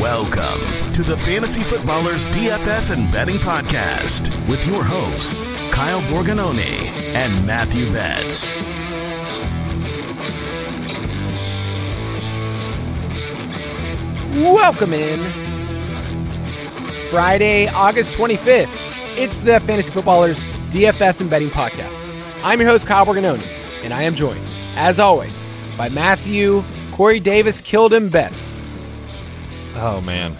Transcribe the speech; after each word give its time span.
Welcome 0.00 0.92
to 0.94 1.02
the 1.02 1.16
Fantasy 1.18 1.62
Footballers 1.62 2.26
DFS 2.28 2.90
and 2.90 3.12
Betting 3.12 3.36
Podcast 3.36 4.30
with 4.48 4.66
your 4.66 4.82
hosts, 4.82 5.44
Kyle 5.72 6.00
Borgognoni 6.02 6.86
and 7.14 7.46
Matthew 7.46 7.92
Betz. 7.92 8.54
Welcome 14.34 14.94
in. 14.94 15.20
Friday, 17.10 17.66
August 17.68 18.16
25th. 18.16 18.97
It's 19.18 19.40
the 19.40 19.58
Fantasy 19.58 19.90
Footballers 19.90 20.44
DFS 20.70 21.20
and 21.20 21.28
Betting 21.28 21.48
Podcast. 21.48 22.08
I'm 22.44 22.60
your 22.60 22.70
host, 22.70 22.86
Kyle 22.86 23.04
Borgognoni, 23.04 23.44
and 23.82 23.92
I 23.92 24.04
am 24.04 24.14
joined, 24.14 24.46
as 24.76 25.00
always, 25.00 25.42
by 25.76 25.88
Matthew, 25.88 26.62
Corey 26.92 27.18
Davis, 27.18 27.60
killed 27.60 27.92
him 27.92 28.10
Betz. 28.10 28.64
Oh 29.74 30.00
man, 30.02 30.36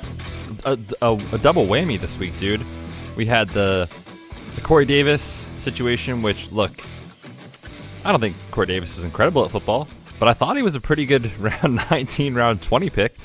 a, 0.65 0.79
a, 1.03 1.15
a, 1.33 1.39
double 1.39 1.67
whammy 1.67 2.01
this 2.01 2.19
week, 2.19 2.39
dude. 2.39 2.65
We 3.17 3.27
had 3.27 3.49
the 3.49 3.91
the 4.55 4.61
Corey 4.61 4.85
Davis 4.85 5.51
situation, 5.57 6.23
which 6.23 6.53
look, 6.53 6.81
I 8.05 8.13
don't 8.13 8.21
think 8.21 8.37
Corey 8.53 8.69
Davis 8.69 8.97
is 8.97 9.05
incredible 9.05 9.45
at 9.45 9.51
football, 9.51 9.89
but 10.21 10.29
I 10.29 10.35
thought 10.35 10.57
he 10.57 10.63
was 10.63 10.77
a 10.77 10.81
pretty 10.81 11.05
good 11.05 11.37
round 11.41 11.83
19, 11.91 12.33
round 12.33 12.63
20 12.63 12.91
pick 12.91 13.17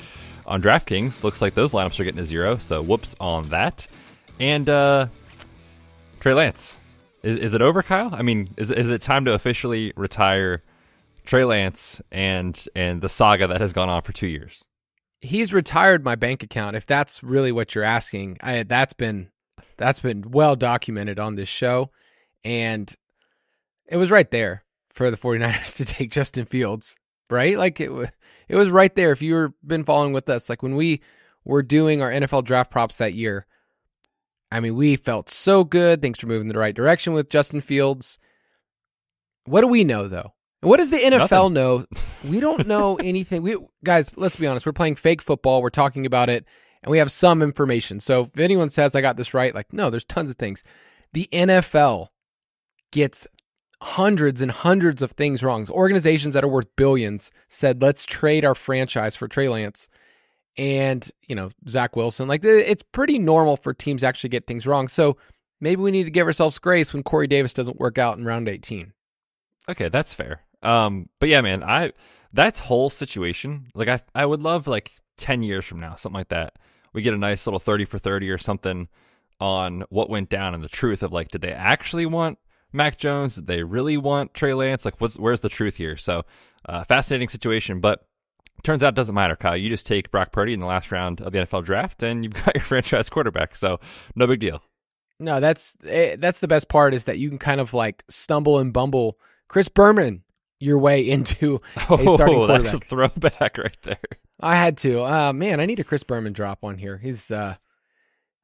on 0.46 0.60
DraftKings. 0.60 1.22
Looks 1.22 1.40
like 1.40 1.54
those 1.54 1.72
lineups 1.72 2.00
are 2.00 2.04
getting 2.04 2.18
a 2.18 2.26
zero, 2.26 2.58
so 2.58 2.82
whoops 2.82 3.14
on 3.20 3.50
that. 3.50 3.86
And 4.40 4.68
uh, 4.68 5.06
Trey 6.24 6.32
Lance, 6.32 6.78
is 7.22 7.36
is 7.36 7.52
it 7.52 7.60
over, 7.60 7.82
Kyle? 7.82 8.08
I 8.14 8.22
mean, 8.22 8.54
is 8.56 8.70
is 8.70 8.88
it 8.88 9.02
time 9.02 9.26
to 9.26 9.34
officially 9.34 9.92
retire 9.94 10.62
Trey 11.26 11.44
Lance 11.44 12.00
and 12.10 12.66
and 12.74 13.02
the 13.02 13.10
saga 13.10 13.46
that 13.46 13.60
has 13.60 13.74
gone 13.74 13.90
on 13.90 14.00
for 14.00 14.14
two 14.14 14.28
years? 14.28 14.64
he's 15.24 15.54
retired 15.54 16.04
my 16.04 16.14
bank 16.14 16.42
account 16.42 16.76
if 16.76 16.86
that's 16.86 17.22
really 17.22 17.50
what 17.50 17.74
you're 17.74 17.82
asking 17.84 18.36
I, 18.42 18.62
that's 18.62 18.92
been 18.92 19.30
that's 19.76 20.00
been 20.00 20.30
well 20.30 20.54
documented 20.54 21.18
on 21.18 21.34
this 21.34 21.48
show 21.48 21.88
and 22.44 22.94
it 23.86 23.96
was 23.96 24.10
right 24.10 24.30
there 24.30 24.64
for 24.90 25.10
the 25.10 25.16
49ers 25.16 25.76
to 25.76 25.84
take 25.84 26.10
Justin 26.10 26.44
Fields 26.44 26.96
right 27.30 27.56
like 27.56 27.80
it 27.80 27.90
it 28.48 28.56
was 28.56 28.68
right 28.68 28.94
there 28.94 29.12
if 29.12 29.22
you've 29.22 29.52
been 29.66 29.84
following 29.84 30.12
with 30.12 30.28
us 30.28 30.50
like 30.50 30.62
when 30.62 30.76
we 30.76 31.00
were 31.44 31.62
doing 31.62 32.02
our 32.02 32.10
NFL 32.10 32.44
draft 32.44 32.70
props 32.70 32.96
that 32.96 33.14
year 33.14 33.46
I 34.54 34.60
mean 34.60 34.74
we 34.74 34.96
felt 34.96 35.28
so 35.28 35.64
good 35.64 36.00
things 36.00 36.22
were 36.22 36.28
moving 36.28 36.48
in 36.48 36.54
the 36.54 36.58
right 36.58 36.74
direction 36.74 37.12
with 37.12 37.28
Justin 37.28 37.60
Fields 37.60 38.18
what 39.44 39.60
do 39.60 39.66
we 39.68 39.84
know 39.84 40.08
though 40.08 40.32
what 40.64 40.78
does 40.78 40.90
the 40.90 40.96
NFL 40.96 41.52
Nothing. 41.52 41.54
know? 41.54 41.86
We 42.24 42.40
don't 42.40 42.66
know 42.66 42.96
anything. 43.02 43.42
We 43.42 43.56
guys, 43.84 44.16
let's 44.16 44.36
be 44.36 44.46
honest. 44.46 44.64
We're 44.64 44.72
playing 44.72 44.96
fake 44.96 45.20
football. 45.20 45.60
We're 45.60 45.68
talking 45.68 46.06
about 46.06 46.30
it, 46.30 46.46
and 46.82 46.90
we 46.90 46.98
have 46.98 47.12
some 47.12 47.42
information. 47.42 48.00
So 48.00 48.22
if 48.22 48.38
anyone 48.38 48.70
says 48.70 48.94
I 48.94 49.02
got 49.02 49.16
this 49.16 49.34
right, 49.34 49.54
like 49.54 49.72
no, 49.72 49.90
there's 49.90 50.04
tons 50.04 50.30
of 50.30 50.36
things. 50.36 50.64
The 51.12 51.28
NFL 51.32 52.08
gets 52.92 53.26
hundreds 53.82 54.40
and 54.40 54.50
hundreds 54.50 55.02
of 55.02 55.12
things 55.12 55.42
wrong. 55.42 55.68
Organizations 55.68 56.34
that 56.34 56.44
are 56.44 56.48
worth 56.48 56.74
billions 56.76 57.30
said, 57.48 57.82
"Let's 57.82 58.06
trade 58.06 58.44
our 58.44 58.54
franchise 58.54 59.14
for 59.14 59.28
Trey 59.28 59.48
Lance." 59.48 59.88
And 60.56 61.08
you 61.26 61.34
know 61.34 61.50
Zach 61.68 61.96
Wilson, 61.96 62.28
like 62.28 62.44
it's 62.44 62.84
pretty 62.92 63.18
normal 63.18 63.56
for 63.56 63.74
teams 63.74 64.02
to 64.02 64.06
actually 64.06 64.30
get 64.30 64.46
things 64.46 64.66
wrong. 64.66 64.88
So 64.88 65.16
maybe 65.60 65.82
we 65.82 65.90
need 65.90 66.04
to 66.04 66.10
give 66.10 66.26
ourselves 66.26 66.58
grace 66.58 66.92
when 66.92 67.02
Corey 67.02 67.26
Davis 67.26 67.54
doesn't 67.54 67.80
work 67.80 67.98
out 67.98 68.18
in 68.18 68.24
round 68.24 68.48
18. 68.48 68.92
Okay, 69.68 69.88
that's 69.88 70.14
fair. 70.14 70.42
Um, 70.62 71.08
but 71.20 71.28
yeah, 71.28 71.40
man, 71.40 71.62
I 71.62 71.92
that 72.32 72.58
whole 72.58 72.90
situation, 72.90 73.68
like 73.74 73.88
I 73.88 74.00
I 74.14 74.26
would 74.26 74.42
love 74.42 74.66
like 74.66 74.92
ten 75.16 75.42
years 75.42 75.64
from 75.64 75.80
now, 75.80 75.94
something 75.94 76.18
like 76.18 76.28
that. 76.28 76.56
We 76.92 77.02
get 77.02 77.14
a 77.14 77.18
nice 77.18 77.46
little 77.46 77.60
thirty 77.60 77.84
for 77.84 77.98
thirty 77.98 78.30
or 78.30 78.38
something 78.38 78.88
on 79.40 79.84
what 79.90 80.08
went 80.08 80.28
down 80.28 80.54
and 80.54 80.62
the 80.62 80.68
truth 80.68 81.02
of 81.02 81.12
like, 81.12 81.28
did 81.28 81.40
they 81.40 81.52
actually 81.52 82.06
want 82.06 82.38
Mac 82.72 82.96
Jones? 82.96 83.36
Did 83.36 83.46
they 83.46 83.62
really 83.62 83.96
want 83.96 84.34
Trey 84.34 84.54
Lance? 84.54 84.84
Like, 84.84 85.00
what's 85.00 85.18
where's 85.18 85.40
the 85.40 85.48
truth 85.48 85.76
here? 85.76 85.96
So, 85.96 86.24
uh, 86.66 86.84
fascinating 86.84 87.28
situation, 87.28 87.80
but 87.80 88.06
turns 88.62 88.82
out 88.82 88.88
it 88.88 88.94
doesn't 88.94 89.14
matter, 89.14 89.36
Kyle. 89.36 89.56
You 89.56 89.68
just 89.68 89.86
take 89.86 90.10
Brock 90.10 90.32
Purdy 90.32 90.52
in 90.52 90.60
the 90.60 90.66
last 90.66 90.92
round 90.92 91.20
of 91.20 91.32
the 91.32 91.38
NFL 91.40 91.64
draft, 91.64 92.02
and 92.02 92.24
you've 92.24 92.34
got 92.44 92.54
your 92.54 92.64
franchise 92.64 93.10
quarterback. 93.10 93.56
So, 93.56 93.80
no 94.14 94.26
big 94.26 94.40
deal. 94.40 94.62
No, 95.20 95.40
that's 95.40 95.76
eh, 95.86 96.16
that's 96.18 96.40
the 96.40 96.48
best 96.48 96.68
part 96.68 96.94
is 96.94 97.04
that 97.04 97.18
you 97.18 97.28
can 97.28 97.38
kind 97.38 97.60
of 97.60 97.74
like 97.74 98.04
stumble 98.08 98.58
and 98.58 98.72
bumble. 98.72 99.18
Chris 99.48 99.68
Berman 99.68 100.24
your 100.60 100.78
way 100.78 101.00
into 101.08 101.60
oh, 101.90 101.96
a 101.96 102.14
starting 102.14 102.36
quarterback. 102.36 102.62
That's 102.62 102.74
a 102.74 102.80
throwback 102.80 103.58
right 103.58 103.76
there. 103.82 103.98
I 104.40 104.56
had 104.56 104.76
to. 104.78 105.04
Uh, 105.04 105.32
man, 105.32 105.60
I 105.60 105.66
need 105.66 105.80
a 105.80 105.84
Chris 105.84 106.02
Berman 106.02 106.32
drop 106.32 106.64
on 106.64 106.78
here. 106.78 106.98
He's 106.98 107.30
uh, 107.30 107.56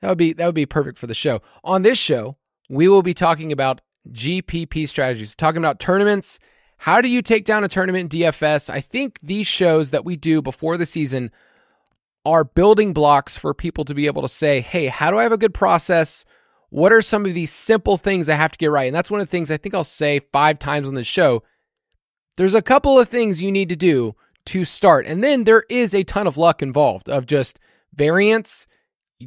that 0.01 0.09
would 0.09 0.19
be 0.19 0.33
that 0.35 0.47
would 0.47 0.55
be 0.55 0.67
perfect 0.67 0.99
for 0.99 1.07
the 1.07 1.15
show. 1.15 1.43
On 1.65 1.83
this 1.83 1.99
show, 1.99 2.37
we 2.69 2.89
will 2.89 3.03
be 3.03 3.15
talking 3.15 3.53
about 3.53 3.81
GPP 4.09 4.89
strategies, 4.89 5.35
talking 5.35 5.59
about 5.59 5.81
tournaments. 5.81 6.39
How 6.81 7.01
do 7.01 7.09
you 7.09 7.23
take 7.23 7.45
down 7.45 7.65
a 7.65 7.69
tournament 7.69 8.11
DFS? 8.11 8.71
I 8.71 8.81
think 8.81 9.19
these 9.23 9.47
shows 9.47 9.91
that 9.91 10.05
we 10.05 10.17
do 10.17 10.41
before 10.43 10.77
the 10.77 10.87
season 10.87 11.31
are 12.25 12.45
building 12.45 12.93
blocks 12.93 13.37
for 13.37 13.55
people 13.55 13.85
to 13.85 13.95
be 13.95 14.07
able 14.07 14.23
to 14.23 14.29
say, 14.29 14.61
"Hey, 14.61 14.87
how 14.87 15.11
do 15.11 15.19
I 15.19 15.23
have 15.23 15.33
a 15.33 15.39
good 15.39 15.55
process?" 15.55 16.25
What 16.71 16.93
are 16.93 17.03
some 17.03 17.27
of 17.27 17.35
these 17.35 17.51
simple 17.51 17.97
things 17.97 18.29
I 18.29 18.37
have 18.37 18.53
to 18.53 18.59
get 18.59 18.71
right? 18.71 18.87
And 18.87 18.95
that's 18.95 19.11
one 19.11 19.21
of 19.21 19.27
the 19.27 19.31
things 19.31 19.51
I 19.51 19.57
think 19.57 19.75
I'll 19.75 19.83
say 19.83 20.21
five 20.33 20.59
times 20.59 20.87
on 20.87 20.95
the 20.95 21.03
show 21.03 21.43
there's 22.37 22.55
a 22.55 22.63
couple 22.63 22.99
of 22.99 23.09
things 23.09 23.43
you 23.43 23.53
need 23.53 23.69
to 23.69 23.77
do 23.77 24.15
to 24.47 24.65
start. 24.65 25.07
And 25.07 25.23
then 25.23 25.45
there 25.45 25.65
is 25.69 25.95
a 25.95 26.05
ton 26.05 26.27
of 26.27 26.39
luck 26.39 26.63
involved 26.63 27.11
of 27.11 27.27
just 27.27 27.61
variance, 27.95 28.67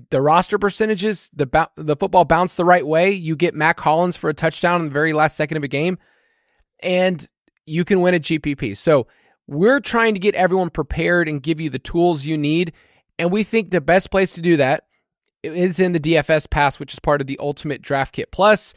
the 0.10 0.20
roster 0.20 0.58
percentages, 0.58 1.30
the 1.32 1.70
the 1.76 1.96
football 1.96 2.26
bounced 2.26 2.58
the 2.58 2.66
right 2.66 2.86
way. 2.86 3.12
You 3.12 3.36
get 3.36 3.54
Mack 3.54 3.80
Hollins 3.80 4.18
for 4.18 4.32
a 4.32 4.34
touchdown 4.34 4.82
in 4.82 4.88
the 4.88 4.94
very 4.94 5.14
last 5.14 5.38
second 5.38 5.58
of 5.58 5.64
a 5.64 5.68
game, 5.68 6.00
and 6.80 7.30
you 7.66 7.86
can 7.86 8.02
win 8.02 8.14
a 8.14 8.20
GPP. 8.20 8.78
So 8.78 9.08
we're 9.48 9.80
trying 9.80 10.14
to 10.14 10.20
get 10.20 10.36
everyone 10.36 10.70
prepared 10.70 11.28
and 11.28 11.44
give 11.44 11.60
you 11.60 11.70
the 11.70 11.80
tools 11.80 12.26
you 12.26 12.38
need. 12.38 12.74
And 13.20 13.32
we 13.32 13.44
think 13.44 13.70
the 13.70 13.82
best 13.82 14.12
place 14.12 14.34
to 14.34 14.42
do 14.42 14.58
that 14.58 14.86
is 15.44 15.80
in 15.80 15.92
the 15.92 16.00
DFS 16.00 16.50
Pass, 16.50 16.80
which 16.80 16.94
is 16.94 17.00
part 17.00 17.22
of 17.22 17.28
the 17.28 17.38
Ultimate 17.40 17.82
Draft 17.82 18.14
Kit 18.14 18.32
Plus. 18.32 18.74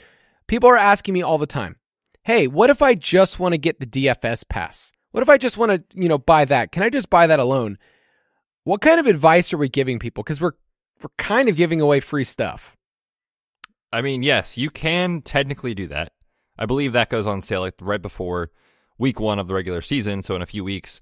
People 0.46 0.68
are 0.68 0.76
asking 0.76 1.14
me 1.14 1.22
all 1.22 1.38
the 1.38 1.46
time, 1.46 1.76
hey, 2.24 2.46
what 2.46 2.70
if 2.70 2.82
I 2.82 2.94
just 2.94 3.38
want 3.38 3.52
to 3.52 3.58
get 3.58 3.80
the 3.80 3.86
DFS 3.86 4.48
pass? 4.48 4.92
What 5.12 5.22
if 5.22 5.28
I 5.28 5.38
just 5.38 5.56
want 5.56 5.72
to, 5.72 6.00
you 6.00 6.08
know, 6.08 6.18
buy 6.18 6.44
that? 6.44 6.72
Can 6.72 6.82
I 6.82 6.90
just 6.90 7.08
buy 7.08 7.26
that 7.26 7.40
alone? 7.40 7.78
What 8.64 8.80
kind 8.80 9.00
of 9.00 9.06
advice 9.06 9.52
are 9.52 9.58
we 9.58 9.68
giving 9.68 9.98
people? 9.98 10.22
Because 10.22 10.40
we're 10.40 10.52
we're 11.02 11.10
kind 11.18 11.48
of 11.48 11.56
giving 11.56 11.80
away 11.80 12.00
free 12.00 12.24
stuff. 12.24 12.76
I 13.92 14.02
mean, 14.02 14.22
yes, 14.22 14.58
you 14.58 14.70
can 14.70 15.22
technically 15.22 15.74
do 15.74 15.86
that. 15.88 16.12
I 16.58 16.66
believe 16.66 16.92
that 16.92 17.10
goes 17.10 17.26
on 17.26 17.42
sale 17.42 17.60
like 17.60 17.74
right 17.80 18.00
before 18.00 18.50
week 18.98 19.20
one 19.20 19.38
of 19.38 19.48
the 19.48 19.54
regular 19.54 19.82
season, 19.82 20.22
so 20.22 20.34
in 20.36 20.42
a 20.42 20.46
few 20.46 20.64
weeks. 20.64 21.00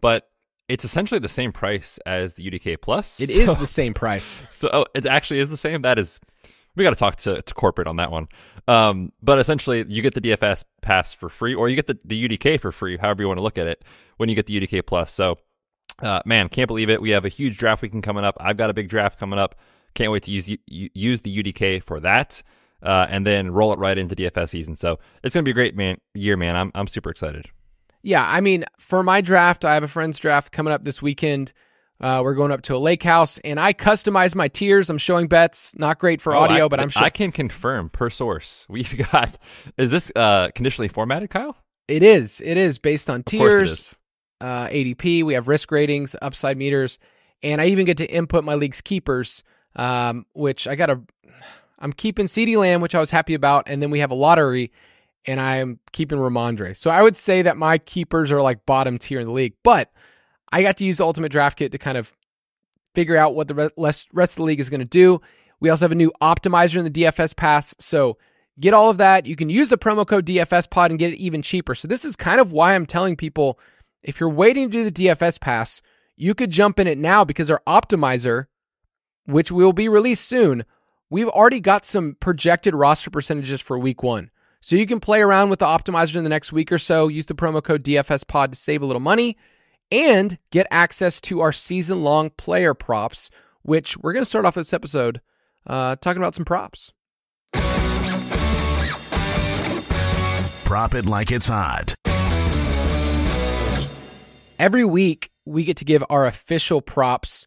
But 0.00 0.28
it's 0.68 0.84
essentially 0.84 1.20
the 1.20 1.28
same 1.28 1.52
price 1.52 1.98
as 2.06 2.34
the 2.34 2.50
UDK 2.50 2.80
Plus. 2.80 3.20
It 3.20 3.30
so, 3.30 3.40
is 3.40 3.56
the 3.58 3.66
same 3.66 3.94
price. 3.94 4.42
So 4.50 4.68
oh, 4.72 4.86
it 4.94 5.06
actually 5.06 5.40
is 5.40 5.48
the 5.48 5.56
same. 5.56 5.82
That 5.82 5.98
is 5.98 6.20
we 6.76 6.84
got 6.84 6.90
to 6.90 6.96
talk 6.96 7.16
to 7.16 7.42
to 7.42 7.54
corporate 7.54 7.88
on 7.88 7.96
that 7.96 8.10
one. 8.10 8.28
Um, 8.68 9.12
but 9.22 9.38
essentially, 9.38 9.84
you 9.88 10.02
get 10.02 10.14
the 10.14 10.20
DFS 10.20 10.64
pass 10.82 11.14
for 11.14 11.28
free, 11.28 11.54
or 11.54 11.68
you 11.68 11.76
get 11.76 11.86
the, 11.86 11.98
the 12.04 12.28
UDK 12.28 12.60
for 12.60 12.72
free, 12.72 12.96
however 12.96 13.22
you 13.22 13.28
want 13.28 13.38
to 13.38 13.42
look 13.42 13.58
at 13.58 13.66
it, 13.66 13.84
when 14.16 14.28
you 14.28 14.34
get 14.34 14.46
the 14.46 14.60
UDK 14.60 14.84
plus. 14.84 15.12
So, 15.12 15.38
uh, 16.00 16.20
man, 16.24 16.48
can't 16.48 16.66
believe 16.66 16.90
it. 16.90 17.00
We 17.00 17.10
have 17.10 17.24
a 17.24 17.28
huge 17.28 17.58
draft 17.58 17.82
weekend 17.82 18.02
coming 18.02 18.24
up. 18.24 18.36
I've 18.40 18.56
got 18.56 18.70
a 18.70 18.74
big 18.74 18.88
draft 18.88 19.18
coming 19.18 19.38
up. 19.38 19.54
Can't 19.94 20.12
wait 20.12 20.24
to 20.24 20.32
use 20.32 20.48
use 20.66 21.22
the 21.22 21.42
UDK 21.42 21.82
for 21.82 22.00
that, 22.00 22.42
uh, 22.82 23.06
and 23.08 23.26
then 23.26 23.50
roll 23.50 23.72
it 23.72 23.78
right 23.78 23.96
into 23.96 24.14
DFS 24.14 24.50
season. 24.50 24.76
So 24.76 24.98
it's 25.22 25.34
gonna 25.34 25.44
be 25.44 25.50
a 25.50 25.54
great 25.54 25.76
man 25.76 25.98
year, 26.14 26.36
man. 26.36 26.56
I'm 26.56 26.70
I'm 26.74 26.86
super 26.86 27.10
excited. 27.10 27.46
Yeah, 28.02 28.24
I 28.24 28.40
mean, 28.40 28.64
for 28.78 29.02
my 29.02 29.20
draft, 29.20 29.64
I 29.64 29.74
have 29.74 29.82
a 29.82 29.88
friend's 29.88 30.18
draft 30.18 30.52
coming 30.52 30.72
up 30.72 30.84
this 30.84 31.02
weekend. 31.02 31.52
Uh, 32.00 32.20
we're 32.22 32.34
going 32.34 32.52
up 32.52 32.62
to 32.62 32.76
a 32.76 32.78
lake 32.78 33.02
house, 33.02 33.38
and 33.38 33.58
I 33.58 33.72
customize 33.72 34.34
my 34.34 34.48
tiers. 34.48 34.90
I'm 34.90 34.98
showing 34.98 35.28
Betz. 35.28 35.72
Not 35.76 35.98
great 35.98 36.20
for 36.20 36.34
oh, 36.34 36.40
audio, 36.40 36.66
I, 36.66 36.68
but 36.68 36.78
I'm 36.78 36.90
sure 36.90 37.02
I 37.02 37.10
can 37.10 37.32
confirm 37.32 37.88
per 37.88 38.10
source. 38.10 38.66
We've 38.68 39.10
got. 39.10 39.38
Is 39.78 39.90
this 39.90 40.12
uh, 40.14 40.50
conditionally 40.54 40.88
formatted, 40.88 41.30
Kyle? 41.30 41.56
It 41.88 42.02
is. 42.02 42.42
It 42.44 42.58
is 42.58 42.78
based 42.78 43.08
on 43.08 43.22
tiers, 43.22 43.94
uh, 44.40 44.68
ADP. 44.68 45.24
We 45.24 45.34
have 45.34 45.48
risk 45.48 45.70
ratings, 45.70 46.14
upside 46.20 46.58
meters, 46.58 46.98
and 47.42 47.60
I 47.60 47.66
even 47.66 47.86
get 47.86 47.96
to 47.98 48.06
input 48.06 48.44
my 48.44 48.54
league's 48.54 48.82
keepers, 48.82 49.42
um, 49.74 50.26
which 50.34 50.68
I 50.68 50.74
got 50.74 50.86
to. 50.86 51.00
I'm 51.78 51.92
keeping 51.92 52.26
CeeDee 52.26 52.56
Lamb, 52.56 52.80
which 52.80 52.94
I 52.94 53.00
was 53.00 53.10
happy 53.10 53.34
about, 53.34 53.64
and 53.66 53.82
then 53.82 53.90
we 53.90 54.00
have 54.00 54.10
a 54.10 54.14
lottery, 54.14 54.72
and 55.26 55.40
I 55.40 55.56
am 55.56 55.78
keeping 55.92 56.18
Rhamondre. 56.18 56.74
So 56.76 56.90
I 56.90 57.02
would 57.02 57.16
say 57.16 57.42
that 57.42 57.56
my 57.56 57.78
keepers 57.78 58.32
are 58.32 58.42
like 58.42 58.66
bottom 58.66 58.98
tier 58.98 59.20
in 59.20 59.26
the 59.26 59.32
league, 59.32 59.54
but 59.62 59.92
I 60.52 60.62
got 60.62 60.76
to 60.78 60.84
use 60.84 60.98
the 60.98 61.04
Ultimate 61.04 61.32
Draft 61.32 61.58
Kit 61.58 61.72
to 61.72 61.78
kind 61.78 61.98
of 61.98 62.14
figure 62.94 63.16
out 63.16 63.34
what 63.34 63.48
the 63.48 63.72
rest 63.76 64.08
of 64.14 64.36
the 64.36 64.42
league 64.42 64.60
is 64.60 64.70
going 64.70 64.80
to 64.80 64.86
do. 64.86 65.20
We 65.60 65.68
also 65.68 65.84
have 65.84 65.92
a 65.92 65.96
new 65.96 66.12
optimizer 66.22 66.76
in 66.76 66.84
the 66.84 66.90
DFS 66.90 67.36
pass. 67.36 67.74
So 67.78 68.16
get 68.58 68.72
all 68.72 68.88
of 68.88 68.98
that. 68.98 69.26
You 69.26 69.36
can 69.36 69.50
use 69.50 69.68
the 69.68 69.76
promo 69.76 70.06
code 70.06 70.24
DFS 70.26 70.70
pod 70.70 70.90
and 70.90 70.98
get 70.98 71.12
it 71.12 71.18
even 71.18 71.42
cheaper. 71.42 71.74
So 71.74 71.88
this 71.88 72.04
is 72.04 72.16
kind 72.16 72.40
of 72.40 72.52
why 72.52 72.74
I'm 72.74 72.86
telling 72.86 73.16
people 73.16 73.58
if 74.02 74.20
you're 74.20 74.30
waiting 74.30 74.70
to 74.70 74.72
do 74.72 74.88
the 74.88 75.06
DFS 75.06 75.40
pass, 75.40 75.82
you 76.16 76.32
could 76.34 76.50
jump 76.50 76.78
in 76.78 76.86
it 76.86 76.96
now 76.96 77.24
because 77.24 77.50
our 77.50 77.62
optimizer, 77.66 78.46
which 79.26 79.50
will 79.50 79.72
be 79.72 79.88
released 79.88 80.24
soon, 80.24 80.64
we've 81.10 81.28
already 81.28 81.60
got 81.60 81.84
some 81.84 82.16
projected 82.20 82.74
roster 82.74 83.10
percentages 83.10 83.60
for 83.60 83.78
week 83.78 84.02
one. 84.02 84.30
So 84.60 84.76
you 84.76 84.86
can 84.86 85.00
play 85.00 85.20
around 85.20 85.50
with 85.50 85.60
the 85.60 85.66
optimizer 85.66 86.16
in 86.16 86.24
the 86.24 86.30
next 86.30 86.52
week 86.52 86.72
or 86.72 86.78
so. 86.78 87.08
Use 87.08 87.26
the 87.26 87.34
promo 87.34 87.62
code 87.62 87.84
DFS 87.84 88.26
pod 88.26 88.52
to 88.52 88.58
save 88.58 88.82
a 88.82 88.86
little 88.86 89.00
money 89.00 89.36
and 89.92 90.38
get 90.50 90.66
access 90.70 91.20
to 91.22 91.40
our 91.40 91.52
season 91.52 92.02
long 92.02 92.30
player 92.30 92.74
props, 92.74 93.30
which 93.62 93.96
we're 93.98 94.12
going 94.12 94.24
to 94.24 94.28
start 94.28 94.44
off 94.44 94.54
this 94.54 94.72
episode 94.72 95.20
uh, 95.66 95.96
talking 95.96 96.20
about 96.20 96.34
some 96.34 96.44
props. 96.44 96.92
Prop 100.64 100.94
it 100.94 101.06
like 101.06 101.30
it's 101.30 101.46
hot. 101.46 101.94
Every 104.58 104.84
week, 104.84 105.30
we 105.44 105.62
get 105.64 105.76
to 105.76 105.84
give 105.84 106.02
our 106.10 106.26
official 106.26 106.80
props 106.80 107.46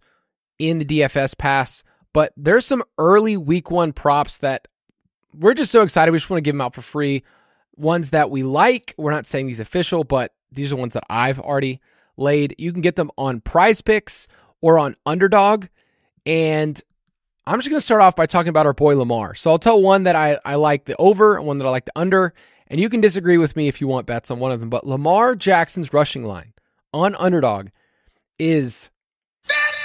in 0.57 0.77
the 0.77 0.85
DFS 0.85 1.38
pass, 1.38 1.83
but 2.19 2.33
there's 2.36 2.66
some 2.66 2.83
early 2.98 3.38
week 3.38 3.71
one 3.71 3.94
props 3.94 4.39
that 4.39 4.68
we're 5.33 5.54
just 5.54 5.71
so 5.71 5.83
excited. 5.83 6.12
We 6.12 6.18
just 6.18 6.30
want 6.30 6.39
to 6.39 6.42
give 6.42 6.54
them 6.54 6.60
out 6.60 6.75
for 6.75 6.81
free. 6.81 7.24
Ones 7.77 8.10
that 8.10 8.30
we 8.30 8.44
like. 8.44 8.94
We're 8.98 9.12
not 9.12 9.25
saying 9.25 9.48
these 9.48 9.62
official, 9.62 10.04
but 10.04 10.33
these 10.51 10.74
are 10.74 10.75
ones 10.75 10.95
that 10.95 11.06
I've 11.10 11.39
already 11.39 11.80
laid. 12.18 12.56
You 12.57 12.74
can 12.74 12.81
get 12.81 12.98
them 12.98 13.10
on 13.18 13.39
PrizePicks 13.39 14.27
or 14.60 14.77
on 14.77 14.98
underdog. 15.06 15.68
And 16.25 16.81
I'm 17.48 17.57
just 17.57 17.69
going 17.69 17.80
to 17.80 17.86
start 17.86 18.01
off 18.01 18.18
by 18.18 18.25
talking 18.25 18.50
about 18.50 18.65
our 18.65 18.74
boy 18.74 18.98
Lamar. 18.98 19.33
So 19.33 19.50
I'll 19.51 19.57
tell 19.57 19.81
one 19.81 20.04
that 20.04 20.18
I, 20.18 20.39
I 20.44 20.56
like 20.56 20.83
the 20.83 20.98
over 20.98 21.38
and 21.38 21.48
one 21.48 21.57
that 21.60 21.68
I 21.68 21.69
like 21.69 21.86
the 21.86 21.94
under. 21.95 22.33
And 22.68 22.81
you 22.81 22.89
can 22.89 23.00
disagree 23.00 23.38
with 23.38 23.56
me 23.56 23.69
if 23.69 23.80
you 23.80 23.88
want 23.88 24.07
Betz 24.07 24.30
on 24.30 24.39
one 24.39 24.51
of 24.51 24.60
them. 24.60 24.69
But 24.69 24.86
Lamar 24.86 25.36
Jackson's 25.36 25.94
rushing 25.94 26.25
line 26.25 26.51
on 26.94 27.15
underdog 27.15 27.69
is 28.38 28.89
55 29.45 29.78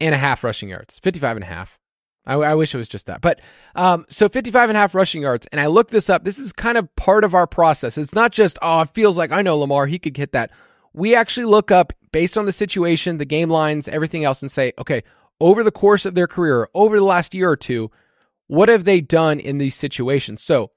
and 0.00 0.14
a 0.14 0.18
half 0.18 0.44
rushing 0.44 0.68
yards, 0.68 0.98
55 1.00 1.36
and 1.36 1.44
a 1.44 1.48
half. 1.48 1.78
I, 2.26 2.34
I, 2.34 2.54
wish 2.54 2.74
it 2.74 2.78
was 2.78 2.88
just 2.88 3.06
that. 3.06 3.20
But 3.20 3.40
um, 3.76 4.04
so 4.08 4.28
55 4.28 4.68
and 4.68 4.76
a 4.76 4.80
half 4.80 4.94
rushing 4.94 5.22
yards. 5.22 5.46
And 5.52 5.60
I 5.60 5.66
looked 5.66 5.92
this 5.92 6.10
up. 6.10 6.24
This 6.24 6.38
is 6.38 6.52
kind 6.52 6.76
of 6.76 6.94
part 6.96 7.22
of 7.22 7.34
our 7.34 7.46
process. 7.46 7.96
It's 7.96 8.14
not 8.14 8.32
just, 8.32 8.58
oh, 8.62 8.80
it 8.80 8.90
feels 8.94 9.16
like 9.16 9.30
I 9.30 9.42
know 9.42 9.56
Lamar. 9.56 9.86
He 9.86 9.98
could 9.98 10.16
hit 10.16 10.32
that. 10.32 10.50
We 10.92 11.14
actually 11.14 11.46
look 11.46 11.70
up 11.70 11.92
based 12.10 12.36
on 12.36 12.46
the 12.46 12.52
situation, 12.52 13.18
the 13.18 13.24
game 13.24 13.48
lines, 13.48 13.86
everything 13.86 14.24
else, 14.24 14.42
and 14.42 14.50
say, 14.50 14.72
okay, 14.78 15.02
over 15.40 15.62
the 15.62 15.70
course 15.70 16.04
of 16.04 16.14
their 16.14 16.26
career, 16.26 16.68
over 16.74 16.96
the 16.96 17.04
last 17.04 17.34
year 17.34 17.48
or 17.50 17.56
two, 17.56 17.90
what 18.48 18.68
have 18.68 18.84
they 18.84 19.00
done 19.00 19.38
in 19.38 19.58
these 19.58 19.74
situations? 19.74 20.42
So 20.42 20.70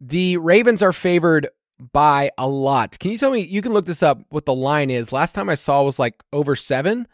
the 0.00 0.36
Ravens 0.36 0.82
are 0.82 0.92
favored 0.92 1.48
by 1.92 2.30
a 2.36 2.48
lot. 2.48 2.98
Can 2.98 3.10
you 3.10 3.18
tell 3.18 3.30
me? 3.30 3.40
You 3.40 3.62
can 3.62 3.72
look 3.72 3.86
this 3.86 4.02
up. 4.02 4.20
What 4.30 4.46
the 4.46 4.54
line 4.54 4.90
is? 4.90 5.12
Last 5.12 5.34
time 5.34 5.48
I 5.48 5.54
saw 5.54 5.82
was 5.82 5.98
like 5.98 6.20
over 6.32 6.56
seven 6.56 7.06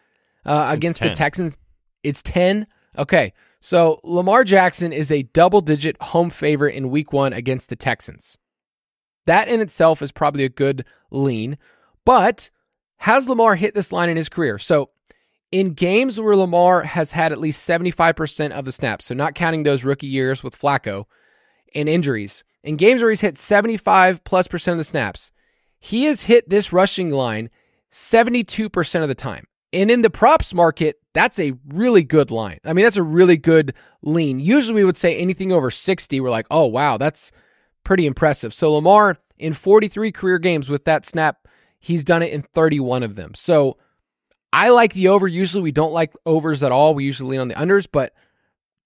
uh, 0.45 0.67
against 0.71 1.01
the 1.01 1.11
Texans. 1.11 1.59
It's 2.03 2.23
ten. 2.23 2.67
Okay, 2.99 3.33
so 3.61 4.01
Lamar 4.05 4.45
Jackson 4.45 4.93
is 4.93 5.11
a 5.11 5.23
double 5.23 5.61
digit 5.61 5.97
home 6.01 6.31
favorite 6.31 6.75
in 6.75 6.91
week 6.91 7.13
one 7.13 7.33
against 7.33 7.69
the 7.69 7.77
Texans. 7.77 8.39
That 9.27 9.49
in 9.49 9.61
itself 9.61 10.03
is 10.03 10.13
probably 10.13 10.45
a 10.45 10.51
good 10.51 10.85
lean, 11.11 11.57
but 12.05 12.51
has 12.99 13.29
Lamar 13.29 13.57
hit 13.57 13.75
this 13.75 13.93
line 13.93 14.09
in 14.09 14.17
his 14.17 14.29
career? 14.29 14.59
So, 14.59 14.91
in 15.51 15.73
games 15.73 16.21
where 16.21 16.37
Lamar 16.37 16.83
has 16.83 17.13
had 17.13 17.31
at 17.33 17.41
least 17.41 17.69
75% 17.69 18.51
of 18.51 18.65
the 18.65 18.73
snaps, 18.73 19.07
so 19.07 19.15
not 19.15 19.35
counting 19.35 19.63
those 19.63 19.85
rookie 19.85 20.09
years 20.09 20.43
with 20.43 20.59
Flacco 20.59 21.05
and 21.75 21.89
injuries, 21.89 22.45
in 22.63 22.77
games 22.77 23.03
where 23.03 23.11
he's 23.11 23.21
hit 23.21 23.39
75 23.39 24.25
plus 24.25 24.49
percent 24.49 24.73
of 24.73 24.79
the 24.79 24.85
snaps, 24.85 25.31
he 25.79 26.05
has 26.05 26.23
hit 26.23 26.49
this 26.49 26.73
rushing 26.73 27.11
line 27.11 27.51
72% 27.91 29.03
of 29.03 29.09
the 29.09 29.15
time. 29.15 29.47
And 29.75 29.91
in 29.91 30.03
the 30.03 30.11
props 30.11 30.55
market, 30.55 31.01
that's 31.13 31.39
a 31.39 31.55
really 31.69 32.05
good 32.05 32.31
line. 32.31 32.61
I 32.65 32.73
mean, 32.73 32.85
that's 32.85 32.97
a 32.97 33.03
really 33.03 33.37
good 33.37 33.75
lean. 34.03 34.39
Usually 34.39 34.75
we 34.75 34.85
would 34.85 34.97
say 34.97 35.17
anything 35.17 35.53
over 35.53 35.71
60, 35.71 36.21
we're 36.21 36.31
like, 36.31 36.47
oh, 36.51 36.67
wow, 36.67 36.97
that's 36.97 37.33
pretty 37.83 38.07
impressive. 38.07 38.55
So 38.55 38.73
Lamar, 38.73 39.17
in 39.37 39.53
43 39.53 40.13
career 40.13 40.39
games 40.39 40.71
with 40.71 40.85
that 40.85 41.05
snap, 41.05 41.49
he's 41.79 42.05
done 42.05 42.23
it 42.23 42.33
in 42.33 42.43
31 42.43 43.03
of 43.03 43.17
them. 43.17 43.35
So 43.35 43.77
I 44.53 44.69
like 44.69 44.95
the 44.95 45.09
over. 45.09 45.27
Usually 45.27 45.63
we 45.63 45.73
don't 45.73 45.93
like 45.93 46.15
overs 46.25 46.63
at 46.63 46.73
all. 46.73 46.95
We 46.95 47.05
usually 47.05 47.31
lean 47.31 47.41
on 47.41 47.49
the 47.49 47.55
unders, 47.55 47.89
but 47.91 48.15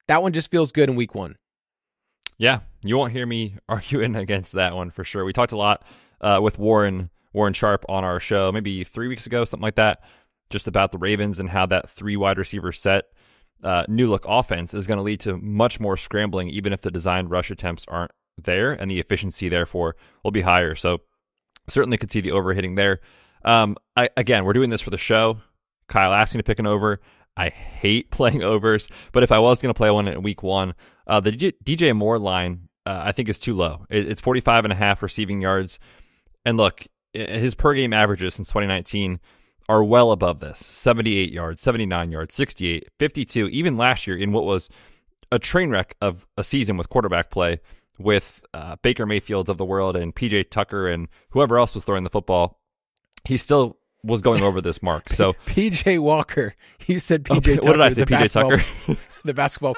that 0.06 0.23
one 0.23 0.32
just 0.32 0.50
feels 0.50 0.73
good 0.73 0.88
in 0.88 0.96
week 0.96 1.14
one. 1.14 1.37
Yeah, 2.38 2.61
you 2.83 2.97
won't 2.97 3.12
hear 3.12 3.26
me 3.26 3.57
arguing 3.68 4.16
against 4.16 4.52
that 4.52 4.75
one 4.75 4.90
for 4.90 5.04
sure. 5.04 5.25
We 5.25 5.35
talked 5.35 5.52
a 5.52 5.57
lot 5.59 5.85
uh, 6.21 6.40
with 6.42 6.59
Warren 6.59 7.11
Warren 7.35 7.52
Sharp 7.52 7.85
on 7.90 8.04
our 8.04 8.18
show 8.18 8.50
maybe 8.50 8.85
three 8.85 9.07
weeks 9.07 9.26
ago, 9.26 9.45
something 9.45 9.62
like 9.62 9.75
that 9.75 10.00
just 10.50 10.67
about 10.67 10.93
the 10.93 10.99
Ravens 10.99 11.38
and 11.40 11.50
how 11.50 11.67
that 11.67 11.90
three 11.90 12.17
wide 12.17 12.38
receiver 12.38 12.73
set 12.73 13.05
uh, 13.62 13.85
new 13.88 14.09
look 14.09 14.25
offense 14.26 14.73
is 14.73 14.87
going 14.87 14.99
to 14.99 15.02
lead 15.02 15.21
to 15.21 15.37
much 15.37 15.81
more 15.81 15.97
scrambling, 15.97 16.49
even 16.49 16.73
if 16.73 16.81
the 16.81 16.90
designed 16.90 17.31
rush 17.31 17.50
attempts 17.50 17.85
aren't 17.88 18.12
there, 18.37 18.73
and 18.73 18.90
the 18.90 19.00
efficiency 19.00 19.49
therefore 19.49 19.97
will 20.23 20.31
be 20.31 20.43
higher. 20.43 20.75
So 20.75 21.00
certainly 21.67 21.99
could 21.99 22.11
see 22.11 22.21
the 22.21 22.31
overhitting 22.31 22.76
there. 22.76 23.00
Um, 23.45 23.76
I, 23.97 24.11
again, 24.17 24.45
we're 24.45 24.52
doing 24.52 24.71
this 24.71 24.81
for 24.81 24.90
the 24.90 24.99
show. 24.99 25.40
Kyle 25.88 26.12
asked 26.12 26.35
me 26.35 26.38
to 26.38 26.45
pick 26.45 26.59
an 26.59 26.67
over. 26.67 27.00
I 27.37 27.49
hate 27.49 28.11
playing 28.12 28.43
overs, 28.43 28.88
but 29.12 29.23
if 29.23 29.33
I 29.33 29.38
was 29.38 29.61
going 29.61 29.73
to 29.73 29.78
play 29.78 29.90
one 29.90 30.09
in 30.09 30.23
week 30.23 30.43
one, 30.43 30.75
uh, 31.07 31.21
the 31.21 31.33
DJ, 31.33 31.52
DJ 31.64 31.97
Moore 31.97 32.19
line 32.19 32.69
uh, 32.88 33.02
I 33.05 33.12
think 33.12 33.28
is 33.28 33.38
too 33.38 33.55
low. 33.55 33.85
It, 33.90 34.09
it's 34.09 34.21
45 34.23 34.64
and 34.64 34.73
a 34.73 34.76
half 34.76 35.02
receiving 35.02 35.43
yards. 35.43 35.78
And 36.47 36.57
look, 36.57 36.87
his 37.12 37.55
per 37.55 37.75
game 37.75 37.93
averages 37.93 38.35
since 38.35 38.49
2019 38.49 39.21
are 39.69 39.85
well 39.85 40.13
above 40.13 40.41
this 40.41 40.59
78 40.59 41.31
yards, 41.31 41.63
79 41.63 42.11
yards, 42.11 42.35
68, 42.35 42.89
52, 42.99 43.49
even 43.49 43.77
last 43.77 44.07
year 44.07 44.17
in 44.17 44.33
what 44.33 44.45
was 44.45 44.69
a 45.31 45.39
train 45.39 45.71
wreck 45.71 45.95
of 46.01 46.27
a 46.37 46.45
season 46.45 46.77
with 46.77 46.89
quarterback 46.89 47.31
play 47.31 47.61
with 47.99 48.45
uh, 48.55 48.77
Baker 48.83 49.05
Mayfields 49.05 49.51
of 49.51 49.59
the 49.59 49.65
world 49.65 49.97
and 49.97 50.15
PJ 50.15 50.51
Tucker 50.51 50.89
and 50.89 51.09
whoever 51.31 51.59
else 51.59 51.75
was 51.75 51.85
throwing 51.85 52.05
the 52.05 52.11
football. 52.11 52.61
He 53.25 53.37
still 53.37 53.79
was 54.03 54.23
going 54.23 54.43
over 54.43 54.61
this 54.61 54.83
mark. 54.83 55.11
So 55.11 55.33
PJ 55.47 55.99
Walker, 55.99 56.55
you 56.87 56.99
said 57.01 57.25
PJ. 57.25 57.37
Okay, 57.39 57.57
Tucker, 57.57 57.69
what 57.69 57.77
did 57.77 57.83
I 57.83 57.89
say? 57.91 58.05
PJ 58.05 58.33
Tucker, 58.33 58.97
the 59.25 59.35
basketball. 59.35 59.77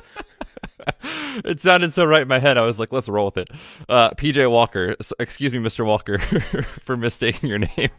it 1.44 1.60
sounded 1.60 1.92
so 1.92 2.04
right 2.04 2.22
in 2.22 2.28
my 2.28 2.38
head. 2.38 2.58
I 2.58 2.62
was 2.62 2.78
like, 2.78 2.92
let's 2.92 3.08
roll 3.08 3.26
with 3.26 3.38
it. 3.38 3.50
Uh, 3.88 4.10
PJ 4.10 4.48
Walker, 4.50 4.94
excuse 5.18 5.52
me, 5.52 5.58
Mr. 5.58 5.84
Walker, 5.84 6.18
for 6.84 6.96
mistaking 6.96 7.48
your 7.48 7.58
name 7.58 7.90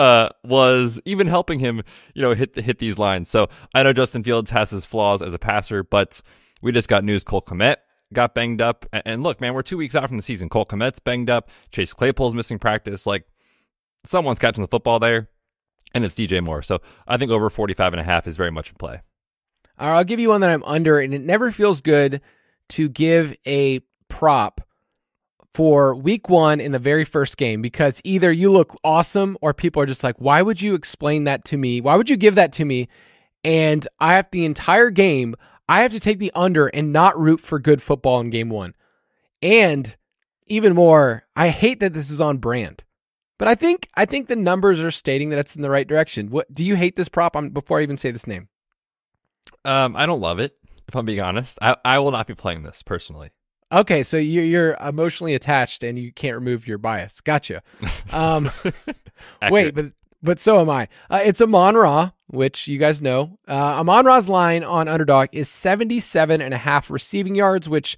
uh, 0.00 0.30
was 0.42 0.98
even 1.04 1.26
helping 1.26 1.58
him, 1.58 1.82
you 2.14 2.22
know, 2.22 2.32
hit 2.32 2.56
hit 2.56 2.78
these 2.78 2.98
lines. 2.98 3.28
So 3.28 3.50
I 3.74 3.82
know 3.82 3.92
Justin 3.92 4.24
Fields 4.24 4.50
has 4.50 4.70
his 4.70 4.86
flaws 4.86 5.20
as 5.20 5.34
a 5.34 5.38
passer, 5.38 5.82
but 5.82 6.22
we 6.62 6.72
just 6.72 6.88
got 6.88 7.04
news 7.04 7.22
Cole 7.22 7.42
Kmet 7.42 7.76
got 8.14 8.34
banged 8.34 8.62
up. 8.62 8.86
And 8.92 9.22
look, 9.22 9.42
man, 9.42 9.52
we're 9.52 9.60
two 9.60 9.76
weeks 9.76 9.94
out 9.94 10.08
from 10.08 10.16
the 10.16 10.22
season. 10.22 10.48
Cole 10.48 10.64
Kmet's 10.64 11.00
banged 11.00 11.28
up. 11.28 11.50
Chase 11.70 11.92
Claypool's 11.92 12.34
missing 12.34 12.58
practice. 12.58 13.06
Like 13.06 13.26
someone's 14.02 14.38
catching 14.38 14.62
the 14.62 14.68
football 14.68 15.00
there, 15.00 15.28
and 15.92 16.02
it's 16.02 16.14
DJ 16.14 16.42
Moore. 16.42 16.62
So 16.62 16.80
I 17.06 17.18
think 17.18 17.30
over 17.30 17.50
45 17.50 17.92
and 17.92 18.00
a 18.00 18.04
half 18.04 18.26
is 18.26 18.38
very 18.38 18.50
much 18.50 18.70
in 18.70 18.76
play. 18.76 19.02
All 19.78 19.90
right, 19.90 19.98
I'll 19.98 20.04
give 20.04 20.18
you 20.18 20.30
one 20.30 20.40
that 20.40 20.48
I'm 20.48 20.64
under, 20.64 20.98
and 20.98 21.12
it 21.12 21.20
never 21.20 21.52
feels 21.52 21.82
good 21.82 22.22
to 22.70 22.88
give 22.88 23.36
a 23.46 23.80
prop 24.08 24.62
for 25.52 25.94
week 25.94 26.28
one 26.28 26.60
in 26.60 26.72
the 26.72 26.78
very 26.78 27.04
first 27.04 27.36
game 27.36 27.60
because 27.60 28.00
either 28.04 28.30
you 28.30 28.52
look 28.52 28.76
awesome 28.84 29.36
or 29.40 29.52
people 29.52 29.82
are 29.82 29.86
just 29.86 30.04
like, 30.04 30.20
why 30.20 30.42
would 30.42 30.62
you 30.62 30.74
explain 30.74 31.24
that 31.24 31.44
to 31.46 31.56
me? 31.56 31.80
Why 31.80 31.96
would 31.96 32.08
you 32.08 32.16
give 32.16 32.36
that 32.36 32.52
to 32.52 32.64
me? 32.64 32.88
And 33.42 33.86
I 33.98 34.14
have 34.14 34.28
the 34.30 34.44
entire 34.44 34.90
game, 34.90 35.34
I 35.68 35.82
have 35.82 35.92
to 35.92 36.00
take 36.00 36.18
the 36.18 36.32
under 36.34 36.68
and 36.68 36.92
not 36.92 37.18
root 37.18 37.40
for 37.40 37.58
good 37.58 37.82
football 37.82 38.20
in 38.20 38.30
game 38.30 38.50
one. 38.50 38.74
And 39.42 39.96
even 40.46 40.74
more, 40.74 41.24
I 41.34 41.48
hate 41.48 41.80
that 41.80 41.94
this 41.94 42.10
is 42.10 42.20
on 42.20 42.38
brand. 42.38 42.84
But 43.38 43.48
I 43.48 43.54
think 43.54 43.88
I 43.94 44.04
think 44.04 44.28
the 44.28 44.36
numbers 44.36 44.80
are 44.80 44.90
stating 44.90 45.30
that 45.30 45.38
it's 45.38 45.56
in 45.56 45.62
the 45.62 45.70
right 45.70 45.88
direction. 45.88 46.28
What 46.28 46.52
do 46.52 46.64
you 46.64 46.76
hate 46.76 46.96
this 46.96 47.08
prop 47.08 47.34
before 47.52 47.78
I 47.78 47.82
even 47.82 47.96
say 47.96 48.10
this 48.10 48.26
name? 48.26 48.48
Um, 49.64 49.96
I 49.96 50.04
don't 50.04 50.20
love 50.20 50.38
it, 50.38 50.56
if 50.86 50.94
I'm 50.94 51.06
being 51.06 51.20
honest. 51.20 51.58
I, 51.62 51.76
I 51.82 51.98
will 52.00 52.10
not 52.10 52.26
be 52.26 52.34
playing 52.34 52.64
this 52.64 52.82
personally. 52.82 53.30
Okay, 53.72 54.02
so 54.02 54.16
you're, 54.16 54.44
you're 54.44 54.74
emotionally 54.74 55.34
attached 55.34 55.84
and 55.84 55.98
you 55.98 56.12
can't 56.12 56.34
remove 56.34 56.66
your 56.66 56.78
bias. 56.78 57.20
Gotcha. 57.20 57.62
Um, 58.12 58.50
wait, 59.50 59.72
but 59.72 59.92
but 60.20 60.40
so 60.40 60.60
am 60.60 60.68
I. 60.68 60.88
Uh, 61.08 61.20
it's 61.22 61.40
Amon 61.40 61.76
Ra, 61.76 62.10
which 62.26 62.66
you 62.66 62.76
guys 62.76 63.00
know. 63.00 63.38
Uh, 63.46 63.52
Amon 63.52 64.04
Ra's 64.04 64.28
line 64.28 64.64
on 64.64 64.88
underdog 64.88 65.28
is 65.32 65.48
77 65.48 66.40
and 66.40 66.52
a 66.52 66.58
half 66.58 66.90
receiving 66.90 67.36
yards, 67.36 67.68
which 67.68 67.96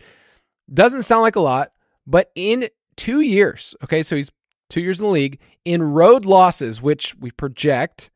doesn't 0.73 1.03
sound 1.03 1.23
like 1.23 1.37
a 1.37 1.41
lot, 1.41 1.73
but 2.07 2.31
in 2.35 2.69
two 2.97 3.21
years, 3.21 3.75
okay, 3.83 4.03
so 4.03 4.17
he's 4.17 4.31
two 4.69 4.81
years 4.81 5.01
in 5.01 5.07
the 5.07 5.11
league, 5.11 5.39
in 5.65 5.83
road 5.83 6.25
losses, 6.25 6.81
which 6.81 7.15
we 7.17 7.31
project, 7.31 8.11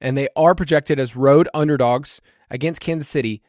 and 0.00 0.16
they 0.16 0.28
are 0.36 0.54
projected 0.54 0.98
as 0.98 1.16
road 1.16 1.48
underdogs 1.54 2.20
against 2.50 2.80
Kansas 2.80 3.08
City. 3.08 3.42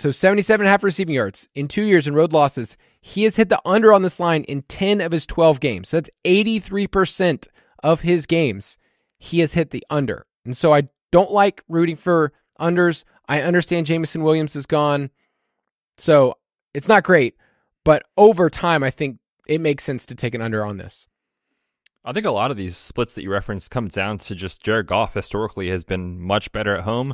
So 0.00 0.10
77 0.10 0.64
and 0.64 0.66
a 0.66 0.70
half 0.70 0.82
receiving 0.82 1.14
yards 1.14 1.46
in 1.54 1.68
two 1.68 1.82
years 1.82 2.08
in 2.08 2.14
road 2.14 2.32
losses. 2.32 2.78
He 3.02 3.24
has 3.24 3.36
hit 3.36 3.50
the 3.50 3.60
under 3.66 3.92
on 3.92 4.00
this 4.00 4.18
line 4.18 4.44
in 4.44 4.62
10 4.62 5.02
of 5.02 5.12
his 5.12 5.26
12 5.26 5.60
games. 5.60 5.90
So 5.90 5.98
that's 5.98 6.08
83% 6.24 7.46
of 7.84 8.00
his 8.00 8.24
games. 8.24 8.78
He 9.18 9.40
has 9.40 9.52
hit 9.52 9.72
the 9.72 9.84
under. 9.90 10.24
And 10.46 10.56
so 10.56 10.72
I 10.72 10.88
don't 11.12 11.30
like 11.30 11.62
rooting 11.68 11.96
for 11.96 12.32
unders. 12.58 13.04
I 13.28 13.42
understand 13.42 13.84
Jameson 13.84 14.22
Williams 14.22 14.56
is 14.56 14.64
gone. 14.64 15.10
So 15.98 16.38
it's 16.72 16.88
not 16.88 17.04
great. 17.04 17.36
But 17.84 18.04
over 18.16 18.48
time, 18.48 18.82
I 18.82 18.88
think 18.88 19.18
it 19.46 19.60
makes 19.60 19.84
sense 19.84 20.06
to 20.06 20.14
take 20.14 20.34
an 20.34 20.40
under 20.40 20.64
on 20.64 20.78
this. 20.78 21.08
I 22.06 22.14
think 22.14 22.24
a 22.24 22.30
lot 22.30 22.50
of 22.50 22.56
these 22.56 22.74
splits 22.74 23.12
that 23.12 23.22
you 23.22 23.30
referenced 23.30 23.70
comes 23.70 23.92
down 23.92 24.16
to 24.20 24.34
just 24.34 24.62
Jared 24.62 24.86
Goff 24.86 25.12
historically 25.12 25.68
has 25.68 25.84
been 25.84 26.18
much 26.18 26.52
better 26.52 26.74
at 26.74 26.84
home, 26.84 27.12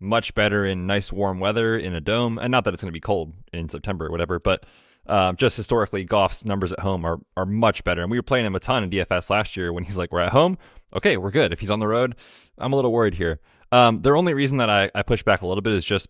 much 0.00 0.34
better 0.34 0.64
in 0.64 0.86
nice 0.86 1.12
warm 1.12 1.40
weather 1.40 1.76
in 1.76 1.94
a 1.94 2.00
dome, 2.00 2.38
and 2.38 2.50
not 2.50 2.64
that 2.64 2.74
it's 2.74 2.82
going 2.82 2.92
to 2.92 2.96
be 2.96 3.00
cold 3.00 3.32
in 3.52 3.68
September 3.68 4.06
or 4.06 4.10
whatever, 4.10 4.38
but 4.38 4.64
um, 5.06 5.36
just 5.36 5.56
historically, 5.56 6.04
Goff's 6.04 6.44
numbers 6.44 6.72
at 6.72 6.80
home 6.80 7.04
are 7.04 7.18
are 7.36 7.46
much 7.46 7.84
better. 7.84 8.02
And 8.02 8.10
we 8.10 8.18
were 8.18 8.22
playing 8.22 8.46
him 8.46 8.54
a 8.54 8.60
ton 8.60 8.84
in 8.84 8.90
DFS 8.90 9.30
last 9.30 9.56
year 9.56 9.72
when 9.72 9.84
he's 9.84 9.98
like, 9.98 10.12
"We're 10.12 10.20
at 10.20 10.32
home, 10.32 10.58
okay, 10.94 11.16
we're 11.16 11.30
good." 11.30 11.52
If 11.52 11.60
he's 11.60 11.70
on 11.70 11.80
the 11.80 11.88
road, 11.88 12.16
I'm 12.58 12.72
a 12.72 12.76
little 12.76 12.92
worried 12.92 13.14
here. 13.14 13.40
Um, 13.70 13.98
the 13.98 14.12
only 14.12 14.34
reason 14.34 14.58
that 14.58 14.70
I, 14.70 14.90
I 14.94 15.02
push 15.02 15.22
back 15.22 15.42
a 15.42 15.46
little 15.46 15.62
bit 15.62 15.72
is 15.72 15.84
just 15.84 16.08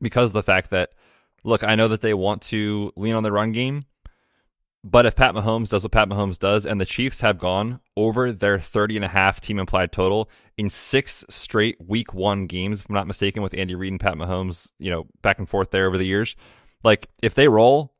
because 0.00 0.30
of 0.30 0.34
the 0.34 0.42
fact 0.42 0.70
that, 0.70 0.90
look, 1.44 1.64
I 1.64 1.74
know 1.74 1.88
that 1.88 2.02
they 2.02 2.14
want 2.14 2.42
to 2.42 2.92
lean 2.96 3.14
on 3.14 3.22
the 3.22 3.32
run 3.32 3.52
game, 3.52 3.82
but 4.82 5.04
if 5.06 5.14
Pat 5.14 5.34
Mahomes 5.34 5.70
does 5.70 5.82
what 5.82 5.92
Pat 5.92 6.08
Mahomes 6.08 6.38
does, 6.38 6.64
and 6.64 6.80
the 6.80 6.86
Chiefs 6.86 7.20
have 7.20 7.38
gone 7.38 7.80
over 7.96 8.32
their 8.32 8.58
30 8.58 8.96
and 8.96 9.04
a 9.04 9.08
half 9.08 9.40
team 9.40 9.58
implied 9.58 9.92
total 9.92 10.30
in 10.56 10.68
six 10.68 11.24
straight 11.28 11.76
week 11.80 12.14
one 12.14 12.46
games, 12.46 12.80
if 12.80 12.88
I'm 12.88 12.94
not 12.94 13.06
mistaken, 13.06 13.42
with 13.42 13.54
Andy 13.54 13.74
Reid 13.74 13.92
and 13.92 14.00
Pat 14.00 14.14
Mahomes, 14.14 14.68
you 14.78 14.90
know, 14.90 15.06
back 15.22 15.38
and 15.38 15.48
forth 15.48 15.70
there 15.70 15.86
over 15.86 15.98
the 15.98 16.06
years. 16.06 16.34
Like, 16.82 17.08
if 17.22 17.34
they 17.34 17.48
roll, 17.48 17.94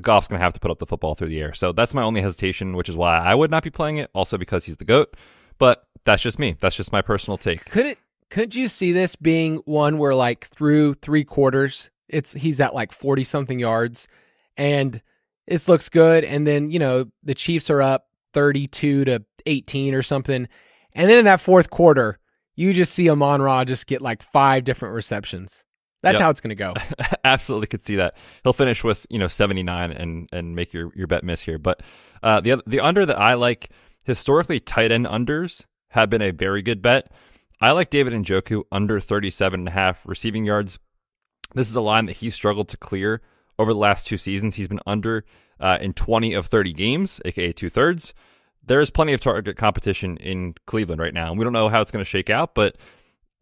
Goff's 0.00 0.26
going 0.26 0.40
to 0.40 0.44
have 0.44 0.54
to 0.54 0.60
put 0.60 0.70
up 0.70 0.78
the 0.78 0.86
football 0.86 1.14
through 1.14 1.28
the 1.28 1.40
air. 1.40 1.54
So 1.54 1.72
that's 1.72 1.94
my 1.94 2.02
only 2.02 2.20
hesitation, 2.20 2.74
which 2.74 2.88
is 2.88 2.96
why 2.96 3.18
I 3.18 3.34
would 3.34 3.50
not 3.50 3.62
be 3.62 3.70
playing 3.70 3.98
it, 3.98 4.10
also 4.12 4.36
because 4.36 4.64
he's 4.64 4.78
the 4.78 4.84
GOAT. 4.84 5.16
But 5.58 5.86
that's 6.04 6.22
just 6.22 6.38
me. 6.40 6.56
That's 6.58 6.76
just 6.76 6.92
my 6.92 7.00
personal 7.00 7.38
take. 7.38 7.64
Could 7.66 7.86
it 7.86 7.98
could 8.30 8.54
you 8.56 8.66
see 8.66 8.90
this 8.90 9.14
being 9.14 9.56
one 9.58 9.98
where 9.98 10.14
like 10.14 10.46
through 10.46 10.94
three 10.94 11.22
quarters, 11.22 11.90
it's 12.08 12.32
he's 12.32 12.60
at 12.60 12.74
like 12.74 12.90
40 12.90 13.22
something 13.22 13.60
yards 13.60 14.08
and 14.56 15.00
this 15.46 15.68
looks 15.68 15.88
good. 15.88 16.24
And 16.24 16.46
then, 16.46 16.70
you 16.70 16.78
know, 16.78 17.06
the 17.22 17.34
Chiefs 17.34 17.70
are 17.70 17.82
up 17.82 18.08
32 18.32 19.04
to 19.04 19.24
18 19.46 19.94
or 19.94 20.02
something. 20.02 20.48
And 20.92 21.10
then 21.10 21.18
in 21.18 21.24
that 21.24 21.40
fourth 21.40 21.70
quarter, 21.70 22.18
you 22.56 22.72
just 22.72 22.94
see 22.94 23.10
Amon 23.10 23.42
Ra 23.42 23.64
just 23.64 23.86
get 23.86 24.00
like 24.00 24.22
five 24.22 24.64
different 24.64 24.94
receptions. 24.94 25.64
That's 26.02 26.14
yep. 26.14 26.22
how 26.22 26.30
it's 26.30 26.40
going 26.40 26.50
to 26.50 26.54
go. 26.54 26.74
Absolutely 27.24 27.66
could 27.66 27.84
see 27.84 27.96
that. 27.96 28.16
He'll 28.42 28.52
finish 28.52 28.84
with, 28.84 29.06
you 29.08 29.18
know, 29.18 29.26
79 29.28 29.90
and 29.90 30.28
and 30.32 30.54
make 30.54 30.72
your 30.72 30.92
your 30.94 31.06
bet 31.06 31.24
miss 31.24 31.40
here. 31.40 31.58
But 31.58 31.82
uh, 32.22 32.40
the 32.40 32.62
the 32.66 32.80
under 32.80 33.06
that 33.06 33.18
I 33.18 33.34
like 33.34 33.70
historically 34.04 34.60
tight 34.60 34.92
end 34.92 35.06
unders 35.06 35.64
have 35.90 36.10
been 36.10 36.22
a 36.22 36.30
very 36.30 36.60
good 36.60 36.82
bet. 36.82 37.10
I 37.60 37.70
like 37.70 37.88
David 37.88 38.12
Njoku 38.12 38.64
under 38.70 39.00
37 39.00 39.60
and 39.60 39.68
a 39.68 39.72
half 39.72 40.04
receiving 40.04 40.44
yards. 40.44 40.78
This 41.54 41.70
is 41.70 41.76
a 41.76 41.80
line 41.80 42.04
that 42.06 42.18
he 42.18 42.28
struggled 42.28 42.68
to 42.68 42.76
clear 42.76 43.22
over 43.58 43.72
the 43.72 43.78
last 43.78 44.06
two 44.06 44.18
seasons. 44.18 44.54
He's 44.56 44.68
been 44.68 44.80
under 44.86 45.24
uh, 45.60 45.78
in 45.80 45.92
20 45.92 46.34
of 46.34 46.46
30 46.46 46.72
games, 46.72 47.20
aka 47.24 47.52
two 47.52 47.70
thirds. 47.70 48.14
There 48.66 48.80
is 48.80 48.90
plenty 48.90 49.12
of 49.12 49.20
target 49.20 49.56
competition 49.56 50.16
in 50.16 50.54
Cleveland 50.66 51.00
right 51.00 51.12
now. 51.12 51.32
We 51.34 51.44
don't 51.44 51.52
know 51.52 51.68
how 51.68 51.80
it's 51.80 51.90
going 51.90 52.04
to 52.04 52.08
shake 52.08 52.30
out, 52.30 52.54
but 52.54 52.76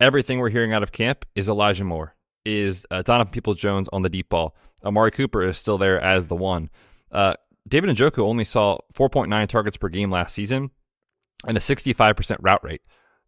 everything 0.00 0.38
we're 0.38 0.50
hearing 0.50 0.72
out 0.72 0.82
of 0.82 0.90
camp 0.90 1.24
is 1.34 1.48
Elijah 1.48 1.84
Moore, 1.84 2.16
is 2.44 2.84
uh, 2.90 3.02
Donovan 3.02 3.30
Peoples 3.30 3.58
Jones 3.58 3.88
on 3.92 4.02
the 4.02 4.08
deep 4.08 4.28
ball. 4.28 4.56
Amari 4.84 5.12
Cooper 5.12 5.42
is 5.42 5.58
still 5.58 5.78
there 5.78 6.00
as 6.00 6.26
the 6.26 6.34
one. 6.34 6.70
Uh, 7.12 7.34
David 7.68 7.96
Njoku 7.96 8.18
only 8.18 8.44
saw 8.44 8.78
4.9 8.94 9.46
targets 9.46 9.76
per 9.76 9.88
game 9.88 10.10
last 10.10 10.34
season 10.34 10.70
and 11.46 11.56
a 11.56 11.60
65% 11.60 12.36
route 12.40 12.64
rate. 12.64 12.82